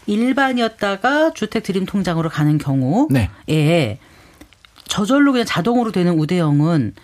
일반이었다가 0.06 1.32
주택 1.32 1.62
드림 1.62 1.86
통장으로 1.86 2.28
가는 2.28 2.58
경우에 2.58 3.06
네. 3.46 3.98
저절로 4.84 5.32
그냥 5.32 5.46
자동으로 5.46 5.92
되는 5.92 6.18
우대형은 6.18 6.94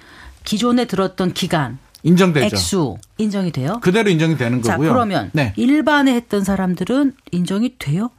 기존에 0.45 0.87
들었던 0.87 1.33
기간, 1.33 1.79
인정되죠. 2.03 2.47
액수 2.47 2.97
인정이 3.19 3.53
돼요? 3.53 3.81
그대로 3.83 4.11
인정이 4.11 4.37
되는 4.37 4.63
자, 4.63 4.73
거고요. 4.73 4.93
그러면 4.93 5.31
네. 5.33 5.53
일반에 5.57 6.15
했던 6.15 6.45
사람들은 6.45 7.15
인정이 7.33 7.77
돼요? 7.79 8.11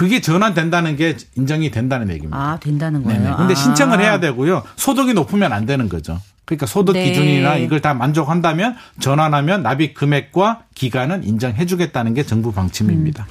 그게 0.00 0.22
전환된다는 0.22 0.96
게 0.96 1.14
인정이 1.36 1.70
된다는 1.70 2.08
얘기입니다. 2.08 2.34
아, 2.38 2.56
된다는 2.58 3.04
거예요. 3.04 3.20
네네. 3.22 3.36
근데 3.36 3.52
아. 3.52 3.54
신청을 3.54 4.00
해야 4.00 4.18
되고요. 4.18 4.62
소득이 4.76 5.12
높으면 5.12 5.52
안 5.52 5.66
되는 5.66 5.90
거죠. 5.90 6.18
그러니까 6.46 6.64
소득 6.64 6.94
네. 6.94 7.04
기준이나 7.04 7.56
이걸 7.56 7.80
다 7.82 7.92
만족한다면 7.92 8.76
전환하면 8.98 9.62
납입 9.62 9.92
금액과 9.92 10.62
기간은 10.74 11.24
인정해 11.24 11.66
주겠다는 11.66 12.14
게 12.14 12.22
정부 12.24 12.50
방침입니다. 12.50 13.26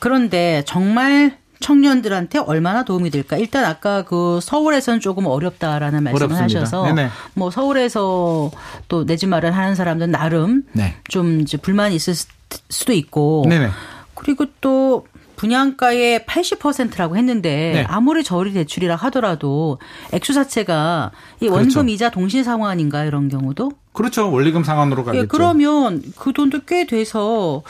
그런데 0.00 0.64
정말 0.66 1.36
청년들한테 1.60 2.40
얼마나 2.40 2.84
도움이 2.84 3.10
될까? 3.10 3.36
일단 3.36 3.64
아까 3.64 4.02
그 4.02 4.40
서울에서는 4.42 4.98
조금 4.98 5.26
어렵다라는 5.26 6.02
말씀을 6.02 6.24
어렵습니다. 6.32 6.60
하셔서 6.62 6.82
네네. 6.84 7.10
뭐 7.34 7.52
서울에서 7.52 8.50
또 8.88 9.04
내 9.04 9.14
집 9.16 9.28
마련 9.28 9.52
하는 9.52 9.76
사람들은 9.76 10.10
나름 10.10 10.64
네. 10.72 10.96
좀 11.08 11.40
이제 11.42 11.56
불만이 11.58 11.94
있을 11.94 12.16
수- 12.16 12.26
수도 12.70 12.92
있고 12.92 13.44
네네. 13.48 13.68
그리고 14.16 14.46
또 14.60 15.06
분양가의 15.42 16.20
80%라고 16.20 17.16
했는데 17.16 17.72
네. 17.74 17.84
아무리 17.88 18.22
저리 18.22 18.52
대출이라 18.52 18.94
하더라도 18.94 19.80
액수 20.12 20.32
자체가 20.32 21.10
이 21.40 21.48
원금 21.48 21.68
그렇죠. 21.68 21.88
이자 21.88 22.10
동시 22.10 22.44
상환인가 22.44 23.04
이런 23.04 23.28
경우도 23.28 23.72
그렇죠. 23.92 24.30
원리금 24.30 24.62
상환으로 24.62 25.04
가겠죠. 25.04 25.24
예, 25.24 25.26
그러면 25.26 26.00
그 26.16 26.32
돈도 26.32 26.60
꽤 26.68 26.86
돼서 26.86 27.64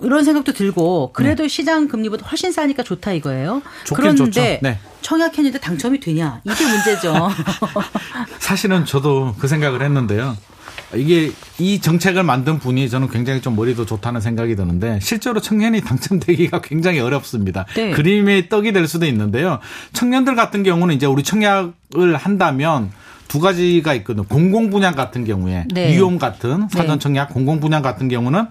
이런 0.00 0.22
생각도 0.22 0.52
들고 0.52 1.10
그래도 1.12 1.48
시장 1.48 1.88
금리보다 1.88 2.24
훨씬 2.28 2.52
싸니까 2.52 2.84
좋다 2.84 3.12
이거예요. 3.14 3.62
그런데. 3.92 4.60
네. 4.62 4.78
청약했는데 5.02 5.60
당첨이 5.60 6.00
되냐 6.00 6.40
이게 6.44 6.66
문제죠. 6.66 7.28
사실은 8.40 8.84
저도 8.84 9.36
그 9.38 9.46
생각을 9.46 9.82
했는데요. 9.82 10.36
이게 10.94 11.32
이 11.58 11.80
정책을 11.80 12.22
만든 12.22 12.58
분이 12.58 12.88
저는 12.88 13.08
굉장히 13.08 13.40
좀 13.40 13.56
머리도 13.56 13.86
좋다는 13.86 14.20
생각이 14.20 14.54
드는데 14.54 14.98
실제로 15.00 15.40
청년이 15.40 15.80
당첨되기가 15.80 16.60
굉장히 16.60 17.00
어렵습니다. 17.00 17.66
네. 17.74 17.90
그림의 17.90 18.48
떡이 18.48 18.72
될 18.72 18.86
수도 18.86 19.06
있는데요. 19.06 19.58
청년들 19.92 20.36
같은 20.36 20.62
경우는 20.62 20.94
이제 20.94 21.06
우리 21.06 21.22
청약을 21.22 22.16
한다면 22.16 22.90
두 23.28 23.40
가지가 23.40 23.94
있거든요. 23.94 24.24
공공 24.26 24.70
분양 24.70 24.94
같은 24.94 25.24
경우에 25.24 25.66
네. 25.72 25.92
위험 25.92 26.18
같은 26.18 26.68
사전 26.70 27.00
청약, 27.00 27.30
공공 27.30 27.58
분양 27.58 27.82
같은 27.82 28.08
경우는 28.08 28.46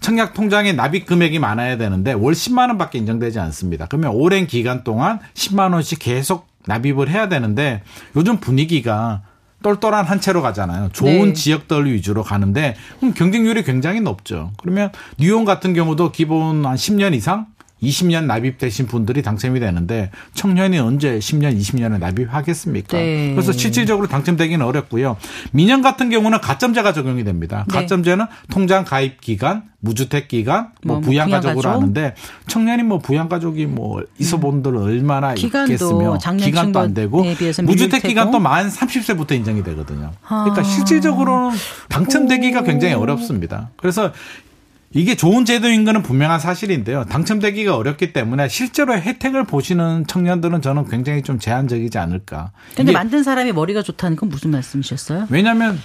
청약 0.00 0.34
통장에 0.34 0.72
납입 0.72 1.06
금액이 1.06 1.38
많아야 1.38 1.76
되는데 1.78 2.12
월 2.12 2.34
10만 2.34 2.68
원밖에 2.68 2.98
인정되지 2.98 3.38
않습니다. 3.38 3.86
그러면 3.86 4.10
오랜 4.12 4.46
기간 4.46 4.84
동안 4.84 5.20
10만 5.34 5.72
원씩 5.72 6.00
계속 6.00 6.48
납입을 6.66 7.08
해야 7.08 7.28
되는데 7.28 7.82
요즘 8.16 8.38
분위기가 8.38 9.22
똘똘한 9.62 10.04
한 10.04 10.20
채로 10.20 10.42
가잖아요. 10.42 10.90
좋은 10.92 11.28
네. 11.28 11.32
지역들 11.32 11.90
위주로 11.92 12.22
가는데 12.22 12.76
그럼 13.00 13.14
경쟁률이 13.14 13.64
굉장히 13.64 14.00
높죠. 14.00 14.52
그러면 14.58 14.92
뉴욕 15.18 15.44
같은 15.44 15.74
경우도 15.74 16.12
기본 16.12 16.64
한 16.64 16.76
10년 16.76 17.14
이상 17.14 17.46
20년 17.82 18.24
납입되신 18.24 18.86
분들이 18.86 19.22
당첨이 19.22 19.60
되는데 19.60 20.10
청년이 20.34 20.78
언제 20.78 21.18
10년, 21.18 21.58
20년을 21.58 21.98
납입하겠습니까? 21.98 22.96
네. 22.96 23.32
그래서 23.34 23.52
실질적으로 23.52 24.06
당첨되기는 24.06 24.64
어렵고요. 24.64 25.16
민영 25.52 25.82
같은 25.82 26.08
경우는 26.10 26.40
가점제가 26.40 26.92
적용이 26.92 27.22
됩니다. 27.24 27.64
네. 27.68 27.74
가점제는 27.74 28.26
통장 28.50 28.84
가입 28.84 29.20
기간, 29.20 29.64
무주택 29.80 30.26
기간, 30.28 30.70
뭐, 30.82 30.96
뭐 30.96 31.00
부양가족으로 31.02 31.60
부양가족. 31.60 31.82
하는데 31.82 32.14
청년이 32.48 32.82
뭐 32.82 32.98
부양가족이 32.98 33.66
뭐 33.66 34.02
있어 34.18 34.38
본 34.38 34.56
들 34.62 34.74
얼마나 34.76 35.34
기간도 35.34 35.72
있겠으며 35.74 36.18
기간도 36.38 36.80
안 36.80 36.94
되고 36.94 37.22
무주택 37.62 38.02
기간도. 38.02 38.40
만 38.40 38.68
30세부터 38.70 39.32
인정이 39.32 39.62
되거든요. 39.64 40.12
그러니까 40.26 40.60
아. 40.60 40.64
실질적으로는 40.64 41.56
당첨되기가 41.90 42.60
오. 42.60 42.64
굉장히 42.64 42.94
어렵습니다. 42.94 43.70
그래서 43.76 44.12
이게 44.96 45.14
좋은 45.14 45.44
제도인 45.44 45.84
거는 45.84 46.02
분명한 46.02 46.40
사실인데요. 46.40 47.04
당첨되기가 47.04 47.76
어렵기 47.76 48.14
때문에 48.14 48.48
실제로 48.48 48.94
혜택을 48.94 49.44
보시는 49.44 50.06
청년들은 50.06 50.62
저는 50.62 50.88
굉장히 50.88 51.22
좀 51.22 51.38
제한적이지 51.38 51.98
않을까. 51.98 52.50
근데 52.74 52.92
만든 52.92 53.22
사람이 53.22 53.52
머리가 53.52 53.82
좋다는 53.82 54.16
건 54.16 54.30
무슨 54.30 54.50
말씀이셨어요? 54.52 55.26
왜냐하면 55.28 55.78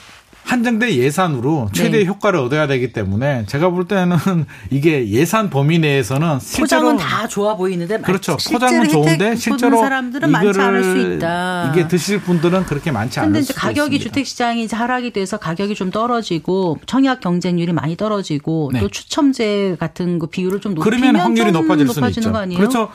한정된 0.44 0.92
예산으로 0.92 1.70
최대 1.72 2.00
네. 2.00 2.06
효과를 2.06 2.40
얻어야 2.40 2.68
되기 2.68 2.92
때문에 2.92 3.46
제가 3.46 3.70
볼 3.70 3.88
때는 3.88 4.18
이게 4.70 5.08
예산 5.10 5.50
범위 5.50 5.80
내에서는 5.80 6.40
실제로 6.40 6.82
포장은 6.82 6.98
다 6.98 7.28
좋아 7.28 7.56
보이는데 7.56 8.00
그렇죠. 8.02 8.38
포장은 8.52 8.90
좋은데 8.90 9.36
실제로 9.36 9.80
사람들은 9.80 10.30
많지 10.30 10.60
않을 10.60 10.84
수 10.84 10.98
있다. 11.16 11.72
이게 11.72 11.88
드실 11.88 12.22
분들은 12.22 12.66
그렇게 12.66 12.92
많지 12.92 13.20
않을 13.20 13.30
근데 13.30 13.42
수 13.42 13.52
이제 13.52 13.60
가격이 13.60 13.96
있습니다. 13.96 14.04
주택 14.10 14.26
시장이 14.28 14.64
이제 14.64 14.76
하락이 14.76 15.12
돼서 15.12 15.38
가격이 15.38 15.76
좀 15.76 15.92
떨어지고 15.92 16.80
청약 16.86 17.22
경쟁률이 17.22 17.72
많이 17.72 17.96
떨어지고 17.96 18.72
네. 18.74 18.80
또 18.80 18.90
추첨제 18.90 19.78
같은 19.80 20.20
거 20.20 20.28
비율을 20.28 20.60
좀 20.60 20.74
높이면 20.74 21.00
그러면 21.00 21.22
확률이 21.22 21.54
좀 21.54 21.62
높아질 21.62 21.88
수는 21.88 22.02
높아지는 22.02 22.24
있죠. 22.28 22.32
거 22.32 22.38
아니에요? 22.40 22.58
그렇죠. 22.60 22.90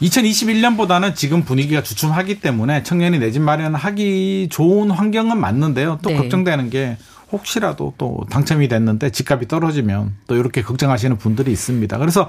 2021년보다는 0.00 1.14
지금 1.14 1.42
분위기가 1.42 1.82
주춤하기 1.82 2.40
때문에 2.40 2.82
청년이 2.82 3.18
내 3.18 3.30
집 3.30 3.42
마련하기 3.42 4.48
좋은 4.50 4.90
환경은 4.90 5.38
맞는데요. 5.38 5.98
또 6.02 6.10
네. 6.10 6.16
걱정되는 6.16 6.70
게 6.70 6.96
혹시라도 7.32 7.92
또 7.98 8.24
당첨이 8.30 8.68
됐는데 8.68 9.10
집값이 9.10 9.48
떨어지면 9.48 10.14
또 10.26 10.36
이렇게 10.36 10.62
걱정하시는 10.62 11.16
분들이 11.18 11.50
있습니다. 11.52 11.98
그래서 11.98 12.28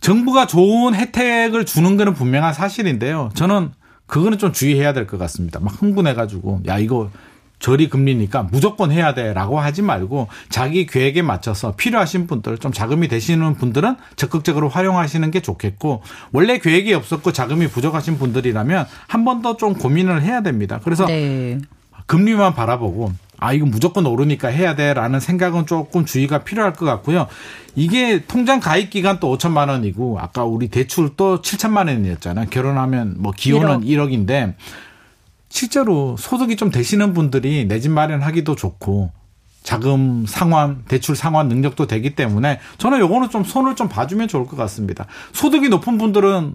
정부가 0.00 0.46
좋은 0.46 0.94
혜택을 0.94 1.66
주는 1.66 1.96
거는 1.96 2.14
분명한 2.14 2.54
사실인데요. 2.54 3.30
저는 3.34 3.72
그거는 4.06 4.38
좀 4.38 4.52
주의해야 4.52 4.92
될 4.92 5.06
것 5.06 5.18
같습니다. 5.18 5.60
막 5.60 5.80
흥분해가지고 5.82 6.62
야 6.66 6.78
이거 6.78 7.10
저리 7.58 7.88
금리니까 7.88 8.44
무조건 8.52 8.92
해야 8.92 9.14
돼라고 9.14 9.58
하지 9.58 9.80
말고 9.82 10.28
자기 10.50 10.84
계획에 10.86 11.22
맞춰서 11.22 11.74
필요하신 11.74 12.26
분들 12.26 12.58
좀 12.58 12.70
자금이 12.70 13.08
되시는 13.08 13.54
분들은 13.54 13.96
적극적으로 14.16 14.68
활용하시는 14.68 15.30
게 15.30 15.40
좋겠고 15.40 16.02
원래 16.32 16.58
계획이 16.58 16.92
없었고 16.94 17.32
자금이 17.32 17.68
부족하신 17.68 18.18
분들이라면 18.18 18.86
한 19.08 19.24
번 19.24 19.42
더 19.42 19.56
좀 19.56 19.74
고민을 19.74 20.22
해야 20.22 20.42
됩니다. 20.42 20.80
그래서 20.84 21.06
네. 21.06 21.58
금리만 22.06 22.54
바라보고 22.54 23.12
아 23.38 23.52
이거 23.52 23.66
무조건 23.66 24.06
오르니까 24.06 24.48
해야 24.48 24.74
돼라는 24.76 25.18
생각은 25.20 25.66
조금 25.66 26.04
주의가 26.04 26.44
필요할 26.44 26.72
것 26.74 26.84
같고요. 26.86 27.26
이게 27.74 28.24
통장 28.26 28.60
가입 28.60 28.90
기간 28.90 29.18
또 29.18 29.36
5천만 29.36 29.68
원이고 29.68 30.18
아까 30.20 30.44
우리 30.44 30.68
대출 30.68 31.10
또 31.16 31.40
7천만 31.42 31.88
원이었잖아요. 31.88 32.46
결혼하면 32.50 33.16
뭐 33.18 33.32
기혼은 33.36 33.80
1억. 33.82 34.12
인데 34.12 34.54
실제로 35.48 36.16
소득이 36.18 36.56
좀 36.56 36.70
되시는 36.70 37.12
분들이 37.14 37.66
내 37.66 37.80
집 37.80 37.90
마련하기도 37.90 38.56
좋고 38.56 39.10
자금 39.62 40.26
상환, 40.26 40.84
대출 40.86 41.16
상환 41.16 41.48
능력도 41.48 41.86
되기 41.86 42.14
때문에 42.14 42.60
저는 42.78 43.00
요거는 43.00 43.30
좀 43.30 43.42
손을 43.44 43.74
좀 43.74 43.88
봐주면 43.88 44.28
좋을 44.28 44.46
것 44.46 44.56
같습니다. 44.56 45.06
소득이 45.32 45.68
높은 45.68 45.98
분들은 45.98 46.54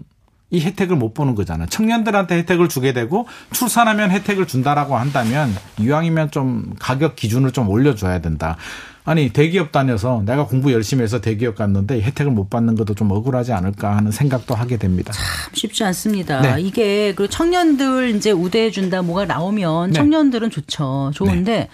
이 0.54 0.60
혜택을 0.62 0.96
못 0.98 1.14
보는 1.14 1.36
거잖아요. 1.36 1.68
청년들한테 1.70 2.36
혜택을 2.39 2.68
주게 2.70 2.92
되고 2.94 3.28
출산하면 3.52 4.12
혜택을 4.12 4.48
준다라고 4.48 4.98
한다면 4.98 5.54
이왕이면 5.80 6.32
좀 6.32 6.74
가격 6.80 7.16
기준을 7.16 7.52
좀 7.52 7.70
올려줘야 7.70 8.20
된다. 8.20 8.58
아니 9.04 9.30
대기업 9.30 9.72
다녀서 9.72 10.22
내가 10.26 10.45
공부 10.45 10.72
열심히 10.72 11.04
해서 11.04 11.20
대기업 11.20 11.56
갔는데 11.56 12.02
혜택을 12.02 12.32
못 12.32 12.49
받는 12.49 12.76
것도 12.76 12.93
좀 12.93 13.12
억울하지 13.12 13.52
않을까 13.54 13.95
하는 13.97 14.12
생각도 14.12 14.54
하게 14.54 14.78
됩니다. 14.78 15.12
참 15.14 15.26
쉽지 15.54 15.84
않습니다. 15.86 16.41
네. 16.41 16.62
이게 16.62 17.14
그 17.16 17.28
청년들 17.28 18.16
이제 18.16 18.32
우대해 18.32 18.70
준다 18.70 19.02
뭐가 19.02 19.26
나오면 19.26 19.91
네. 19.91 19.93
청년들은 19.93 20.52
좋죠. 20.52 21.12
좋은데 21.16 21.70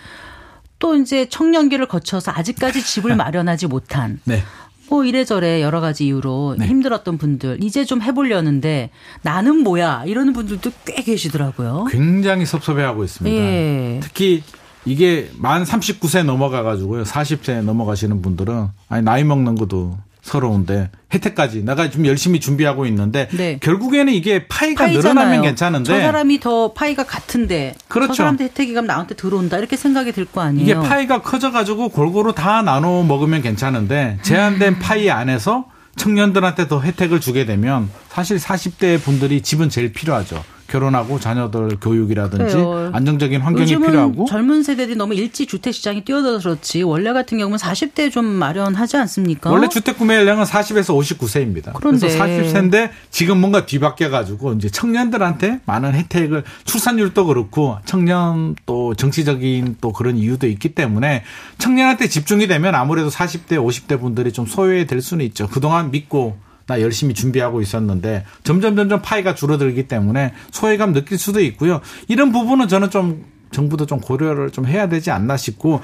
또 0.79 0.95
이제 0.95 1.27
청년기를 1.27 1.87
거쳐서 1.87 2.31
아직까지 2.33 2.83
집을 2.83 3.15
마련하지 3.15 3.67
못한 3.67 4.19
네. 4.23 4.41
뭐 4.89 5.03
이래저래 5.03 5.61
여러 5.61 5.81
가지 5.81 6.05
이유로 6.05 6.55
네. 6.57 6.65
힘들었던 6.65 7.17
분들 7.17 7.61
이제 7.61 7.83
좀 7.83 8.01
해보려는데 8.01 8.89
나는 9.21 9.57
뭐야 9.57 10.03
이러는 10.05 10.31
분들도 10.31 10.71
꽤 10.85 11.03
계시더라고요. 11.03 11.87
굉장히 11.91 12.45
섭섭해하고 12.45 13.03
있습니다. 13.03 13.35
예. 13.35 13.99
특히 14.01 14.43
이게 14.87 15.29
만 15.37 15.63
39세 15.63 16.23
넘어가 16.23 16.63
가지고요. 16.63 17.03
40세 17.03 17.61
넘어가시는 17.63 18.21
분들은 18.21 18.67
아니 18.89 19.03
나이 19.03 19.23
먹는 19.23 19.55
것도 19.55 19.97
서러운데 20.21 20.89
혜택까지 21.13 21.63
내가 21.63 21.89
좀 21.89 22.05
열심히 22.05 22.41
준비하고 22.41 22.85
있는데 22.87 23.29
네. 23.31 23.59
결국에는 23.61 24.11
이게 24.13 24.45
파이가 24.47 24.85
파이잖아요. 24.85 25.13
늘어나면 25.13 25.41
괜찮은데 25.41 25.93
저 25.93 25.99
사람이 26.01 26.39
더 26.41 26.73
파이가 26.73 27.05
같은데 27.05 27.75
그렇죠. 27.87 28.09
저 28.11 28.17
사람한테 28.17 28.43
혜택이 28.45 28.73
가면 28.73 28.87
나한테 28.87 29.15
들어온다 29.15 29.57
이렇게 29.57 29.77
생각이 29.77 30.11
들 30.11 30.25
거 30.25 30.41
아니에요. 30.41 30.63
이게 30.65 30.73
파이가 30.75 31.21
커져가지고 31.21 31.89
골고루 31.89 32.33
다 32.35 32.61
나눠 32.61 33.03
먹으면 33.03 33.41
괜찮은데 33.41 34.19
제한된 34.23 34.73
음. 34.73 34.79
파이 34.79 35.09
안에서 35.09 35.65
청년들한테 35.95 36.67
더 36.67 36.81
혜택을 36.81 37.21
주게 37.21 37.45
되면 37.45 37.89
사실 38.09 38.37
40대 38.37 39.01
분들이 39.01 39.41
집은 39.41 39.69
제일 39.69 39.93
필요하죠. 39.93 40.43
결혼하고 40.67 41.19
자녀들 41.19 41.77
교육이라든지 41.79 42.55
그래요. 42.55 42.89
안정적인 42.93 43.41
환경이 43.41 43.67
필요하고 43.67 44.25
젊은 44.25 44.63
세대들이 44.63 44.95
너무 44.95 45.13
일찍 45.13 45.47
주택 45.47 45.73
시장이 45.73 46.03
뛰어들어서 46.03 46.49
그렇지 46.49 46.83
원래 46.83 47.13
같은 47.13 47.37
경우는 47.37 47.57
40대 47.57 48.11
좀 48.11 48.25
마련하지 48.25 48.97
않습니까? 48.97 49.49
원래 49.49 49.69
주택 49.69 49.97
구매 49.97 50.15
연령은 50.17 50.43
40에서 50.43 50.97
59세입니다. 50.97 51.73
그런데. 51.73 52.07
그래서 52.07 52.23
40세인데 52.23 52.89
지금 53.11 53.39
뭔가 53.39 53.65
뒤바뀌어 53.65 54.09
가지고 54.09 54.53
이제 54.53 54.69
청년들한테 54.69 55.61
많은 55.65 55.93
혜택을 55.93 56.43
출산율도 56.65 57.25
그렇고 57.25 57.77
청년 57.85 58.55
또 58.65 58.93
정치적인 58.95 59.77
또 59.81 59.91
그런 59.93 60.17
이유도 60.17 60.47
있기 60.47 60.75
때문에 60.75 61.23
청년한테 61.57 62.07
집중이 62.07 62.47
되면 62.47 62.75
아무래도 62.75 63.09
40대, 63.09 63.51
50대 63.51 63.99
분들이 63.99 64.31
좀 64.31 64.45
소외될 64.45 65.01
수는 65.01 65.25
있죠. 65.25 65.47
그동안 65.47 65.91
믿고 65.91 66.37
나 66.67 66.81
열심히 66.81 67.13
준비하고 67.13 67.61
있었는데 67.61 68.25
점점 68.43 68.75
점점 68.75 69.01
파이가 69.01 69.35
줄어들기 69.35 69.87
때문에 69.87 70.33
소외감 70.51 70.93
느낄 70.93 71.17
수도 71.17 71.39
있고요. 71.41 71.81
이런 72.07 72.31
부분은 72.31 72.67
저는 72.67 72.89
좀 72.89 73.25
정부도 73.51 73.85
좀 73.85 73.99
고려를 73.99 74.51
좀 74.51 74.67
해야 74.67 74.87
되지 74.89 75.09
않나 75.09 75.37
싶고 75.37 75.81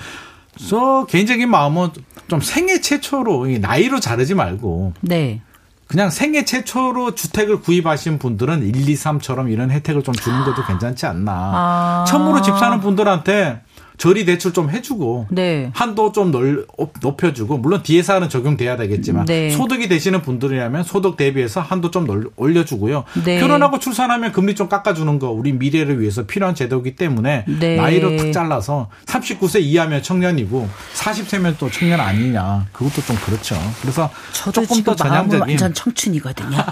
저 0.57 1.07
개인적인 1.09 1.49
마음은 1.49 1.89
좀 2.27 2.41
생애 2.41 2.81
최초로 2.81 3.47
이 3.47 3.59
나이로 3.59 3.99
자르지 3.99 4.36
말고 4.36 4.93
네. 5.01 5.41
그냥 5.88 6.09
생애 6.09 6.43
최초로 6.43 7.15
주택을 7.15 7.61
구입하신 7.61 8.19
분들은 8.19 8.63
1, 8.63 8.89
2, 8.89 8.93
3처럼 8.95 9.51
이런 9.51 9.69
혜택을 9.71 10.03
좀 10.03 10.13
주는 10.13 10.43
것도 10.43 10.65
괜찮지 10.65 11.05
않나. 11.05 11.31
아. 11.31 12.05
처음으로 12.07 12.41
집 12.41 12.57
사는 12.57 12.79
분들한테 12.79 13.61
저리 13.97 14.25
대출 14.25 14.53
좀 14.53 14.69
해주고 14.69 15.27
네. 15.31 15.71
한도 15.73 16.11
좀 16.11 16.31
넓, 16.31 16.65
높여주고 17.01 17.57
물론 17.57 17.83
DSR은 17.83 18.29
적용돼야 18.29 18.77
되겠지만 18.77 19.25
네. 19.25 19.49
소득이 19.49 19.87
되시는 19.87 20.21
분들이라면 20.21 20.83
소득 20.83 21.17
대비해서 21.17 21.61
한도 21.61 21.91
좀 21.91 22.05
넓, 22.05 22.31
올려주고요. 22.35 23.03
네. 23.23 23.39
결혼하고 23.39 23.79
출산하면 23.79 24.31
금리 24.31 24.55
좀 24.55 24.67
깎아주는 24.69 25.19
거 25.19 25.29
우리 25.29 25.53
미래를 25.53 25.99
위해서 26.01 26.25
필요한 26.25 26.55
제도이기 26.55 26.95
때문에 26.95 27.45
네. 27.59 27.75
나이로 27.75 28.17
탁 28.17 28.31
잘라서 28.31 28.89
39세 29.05 29.61
이하면 29.61 30.01
청년이고 30.01 30.69
40세면 30.95 31.55
또 31.59 31.69
청년 31.69 31.99
아니냐 31.99 32.67
그것도 32.71 33.01
좀 33.03 33.15
그렇죠. 33.17 33.55
그래서 33.81 34.09
조금 34.31 34.83
더 34.83 34.95
전향적인 34.95 35.41
완전 35.41 35.73
청춘이거든요. 35.73 36.57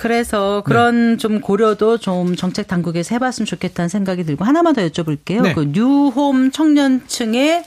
그래서 0.00 0.62
그런 0.64 1.18
좀 1.18 1.42
고려도 1.42 1.98
좀 1.98 2.34
정책 2.34 2.66
당국에서 2.66 3.14
해봤으면 3.16 3.44
좋겠다는 3.44 3.90
생각이 3.90 4.24
들고 4.24 4.46
하나만 4.46 4.74
더 4.74 4.80
여쭤볼게요. 4.80 5.42
네. 5.42 5.52
그 5.52 5.66
뉴홈 5.72 6.52
청년층에 6.52 7.64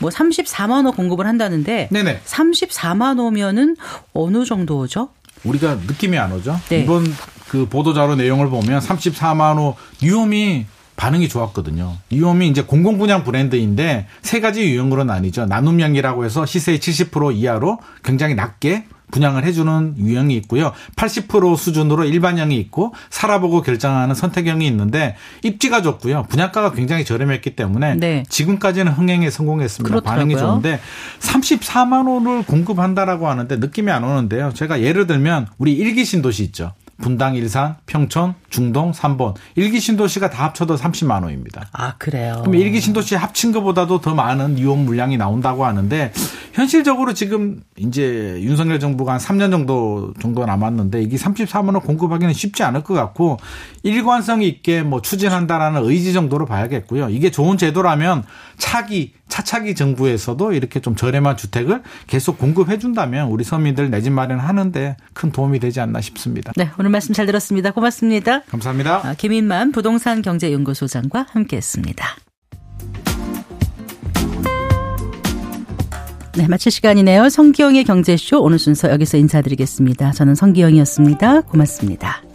뭐 0.00 0.10
34만 0.10 0.84
호 0.84 0.90
공급을 0.90 1.28
한다는데 1.28 1.88
네네. 1.92 2.22
34만 2.24 3.20
호면은 3.20 3.76
어느 4.14 4.44
정도죠? 4.44 5.10
우리가 5.44 5.76
느낌이 5.86 6.18
안 6.18 6.32
오죠. 6.32 6.60
네. 6.70 6.80
이번 6.80 7.04
그 7.46 7.68
보도자료 7.68 8.16
내용을 8.16 8.50
보면 8.50 8.80
34만 8.80 9.56
호 9.56 9.76
뉴홈이 10.02 10.66
반응이 10.96 11.28
좋았거든요. 11.28 11.98
뉴홈이 12.10 12.48
이제 12.48 12.62
공공 12.62 12.98
분양 12.98 13.22
브랜드인데 13.22 14.08
세 14.22 14.40
가지 14.40 14.62
유형으로 14.62 15.04
나뉘죠. 15.04 15.46
나눔형이라고 15.46 16.24
해서 16.24 16.46
시세의 16.46 16.80
70% 16.80 17.36
이하로 17.36 17.78
굉장히 18.02 18.34
낮게 18.34 18.86
분양을 19.10 19.44
해주는 19.44 19.94
유형이 19.98 20.34
있고요. 20.36 20.72
80% 20.96 21.56
수준으로 21.56 22.04
일반형이 22.04 22.56
있고 22.58 22.94
살아보고 23.10 23.62
결정하는 23.62 24.14
선택형이 24.14 24.66
있는데 24.66 25.16
입지가 25.42 25.82
좋고요. 25.82 26.26
분양가가 26.28 26.72
굉장히 26.72 27.04
저렴했기 27.04 27.56
때문에 27.56 27.96
네. 27.96 28.24
지금까지는 28.28 28.92
흥행에 28.92 29.30
성공했습니다. 29.30 29.88
그렇더라고요. 29.88 30.18
반응이 30.18 30.38
좋은데 30.38 30.80
34만 31.20 32.08
원을 32.08 32.44
공급한다라고 32.44 33.28
하는데 33.28 33.56
느낌이 33.56 33.90
안 33.90 34.04
오는데요. 34.04 34.52
제가 34.54 34.80
예를 34.80 35.06
들면 35.06 35.46
우리 35.58 35.72
일기 35.72 36.04
신도시 36.04 36.44
있죠. 36.44 36.72
분당, 36.98 37.34
일산, 37.34 37.76
평촌, 37.86 38.34
중동, 38.50 38.92
삼본 38.92 39.34
일기 39.54 39.80
신도시가 39.80 40.30
다 40.30 40.44
합쳐도 40.44 40.76
30만 40.76 41.22
원입니다. 41.22 41.66
아 41.72 41.94
그래요. 41.98 42.38
그럼 42.44 42.54
일기 42.56 42.80
신도시 42.80 43.14
합친 43.16 43.52
것보다도 43.52 44.00
더 44.00 44.14
많은 44.14 44.58
이용 44.58 44.84
물량이 44.86 45.16
나온다고 45.16 45.64
하는데 45.66 46.12
현실적으로 46.52 47.12
지금 47.12 47.60
이제 47.76 48.38
윤석열 48.40 48.80
정부가 48.80 49.12
한 49.12 49.18
3년 49.20 49.50
정도 49.50 50.14
정도 50.20 50.46
남았는데 50.46 51.02
이게 51.02 51.16
34만 51.16 51.66
원 51.74 51.80
공급하기는 51.80 52.32
쉽지 52.32 52.62
않을 52.62 52.82
것 52.82 52.94
같고 52.94 53.36
일관성 53.82 54.42
있게 54.42 54.82
뭐 54.82 55.02
추진한다라는 55.02 55.84
의지 55.84 56.12
정도로 56.14 56.46
봐야겠고요. 56.46 57.10
이게 57.10 57.30
좋은 57.30 57.58
제도라면 57.58 58.24
차기 58.56 59.12
차차기 59.28 59.74
정부에서도 59.74 60.52
이렇게 60.52 60.80
좀 60.80 60.94
저렴한 60.94 61.36
주택을 61.36 61.82
계속 62.06 62.38
공급해 62.38 62.78
준다면 62.78 63.28
우리 63.28 63.44
서민들 63.44 63.90
내 63.90 64.06
집 64.06 64.12
마련하는데 64.12 64.96
큰 65.14 65.32
도움이 65.32 65.58
되지 65.58 65.80
않나 65.80 66.00
싶습니다. 66.00 66.52
네 66.54 66.70
오늘 66.78 66.90
말씀 66.92 67.12
잘 67.12 67.26
들었습니다. 67.26 67.72
고맙습니다. 67.72 68.42
감사합니다. 68.48 69.08
아, 69.08 69.14
김인만 69.14 69.72
부동산 69.72 70.22
경제연구소장과 70.22 71.26
함께했습니다. 71.30 72.06
네, 76.36 76.46
마칠 76.48 76.70
시간이네요. 76.70 77.30
성기영의 77.30 77.84
경제쇼 77.84 78.42
오늘 78.42 78.58
순서 78.58 78.90
여기서 78.90 79.16
인사드리겠습니다. 79.16 80.12
저는 80.12 80.34
성기영이었습니다. 80.34 81.40
고맙습니다. 81.42 82.25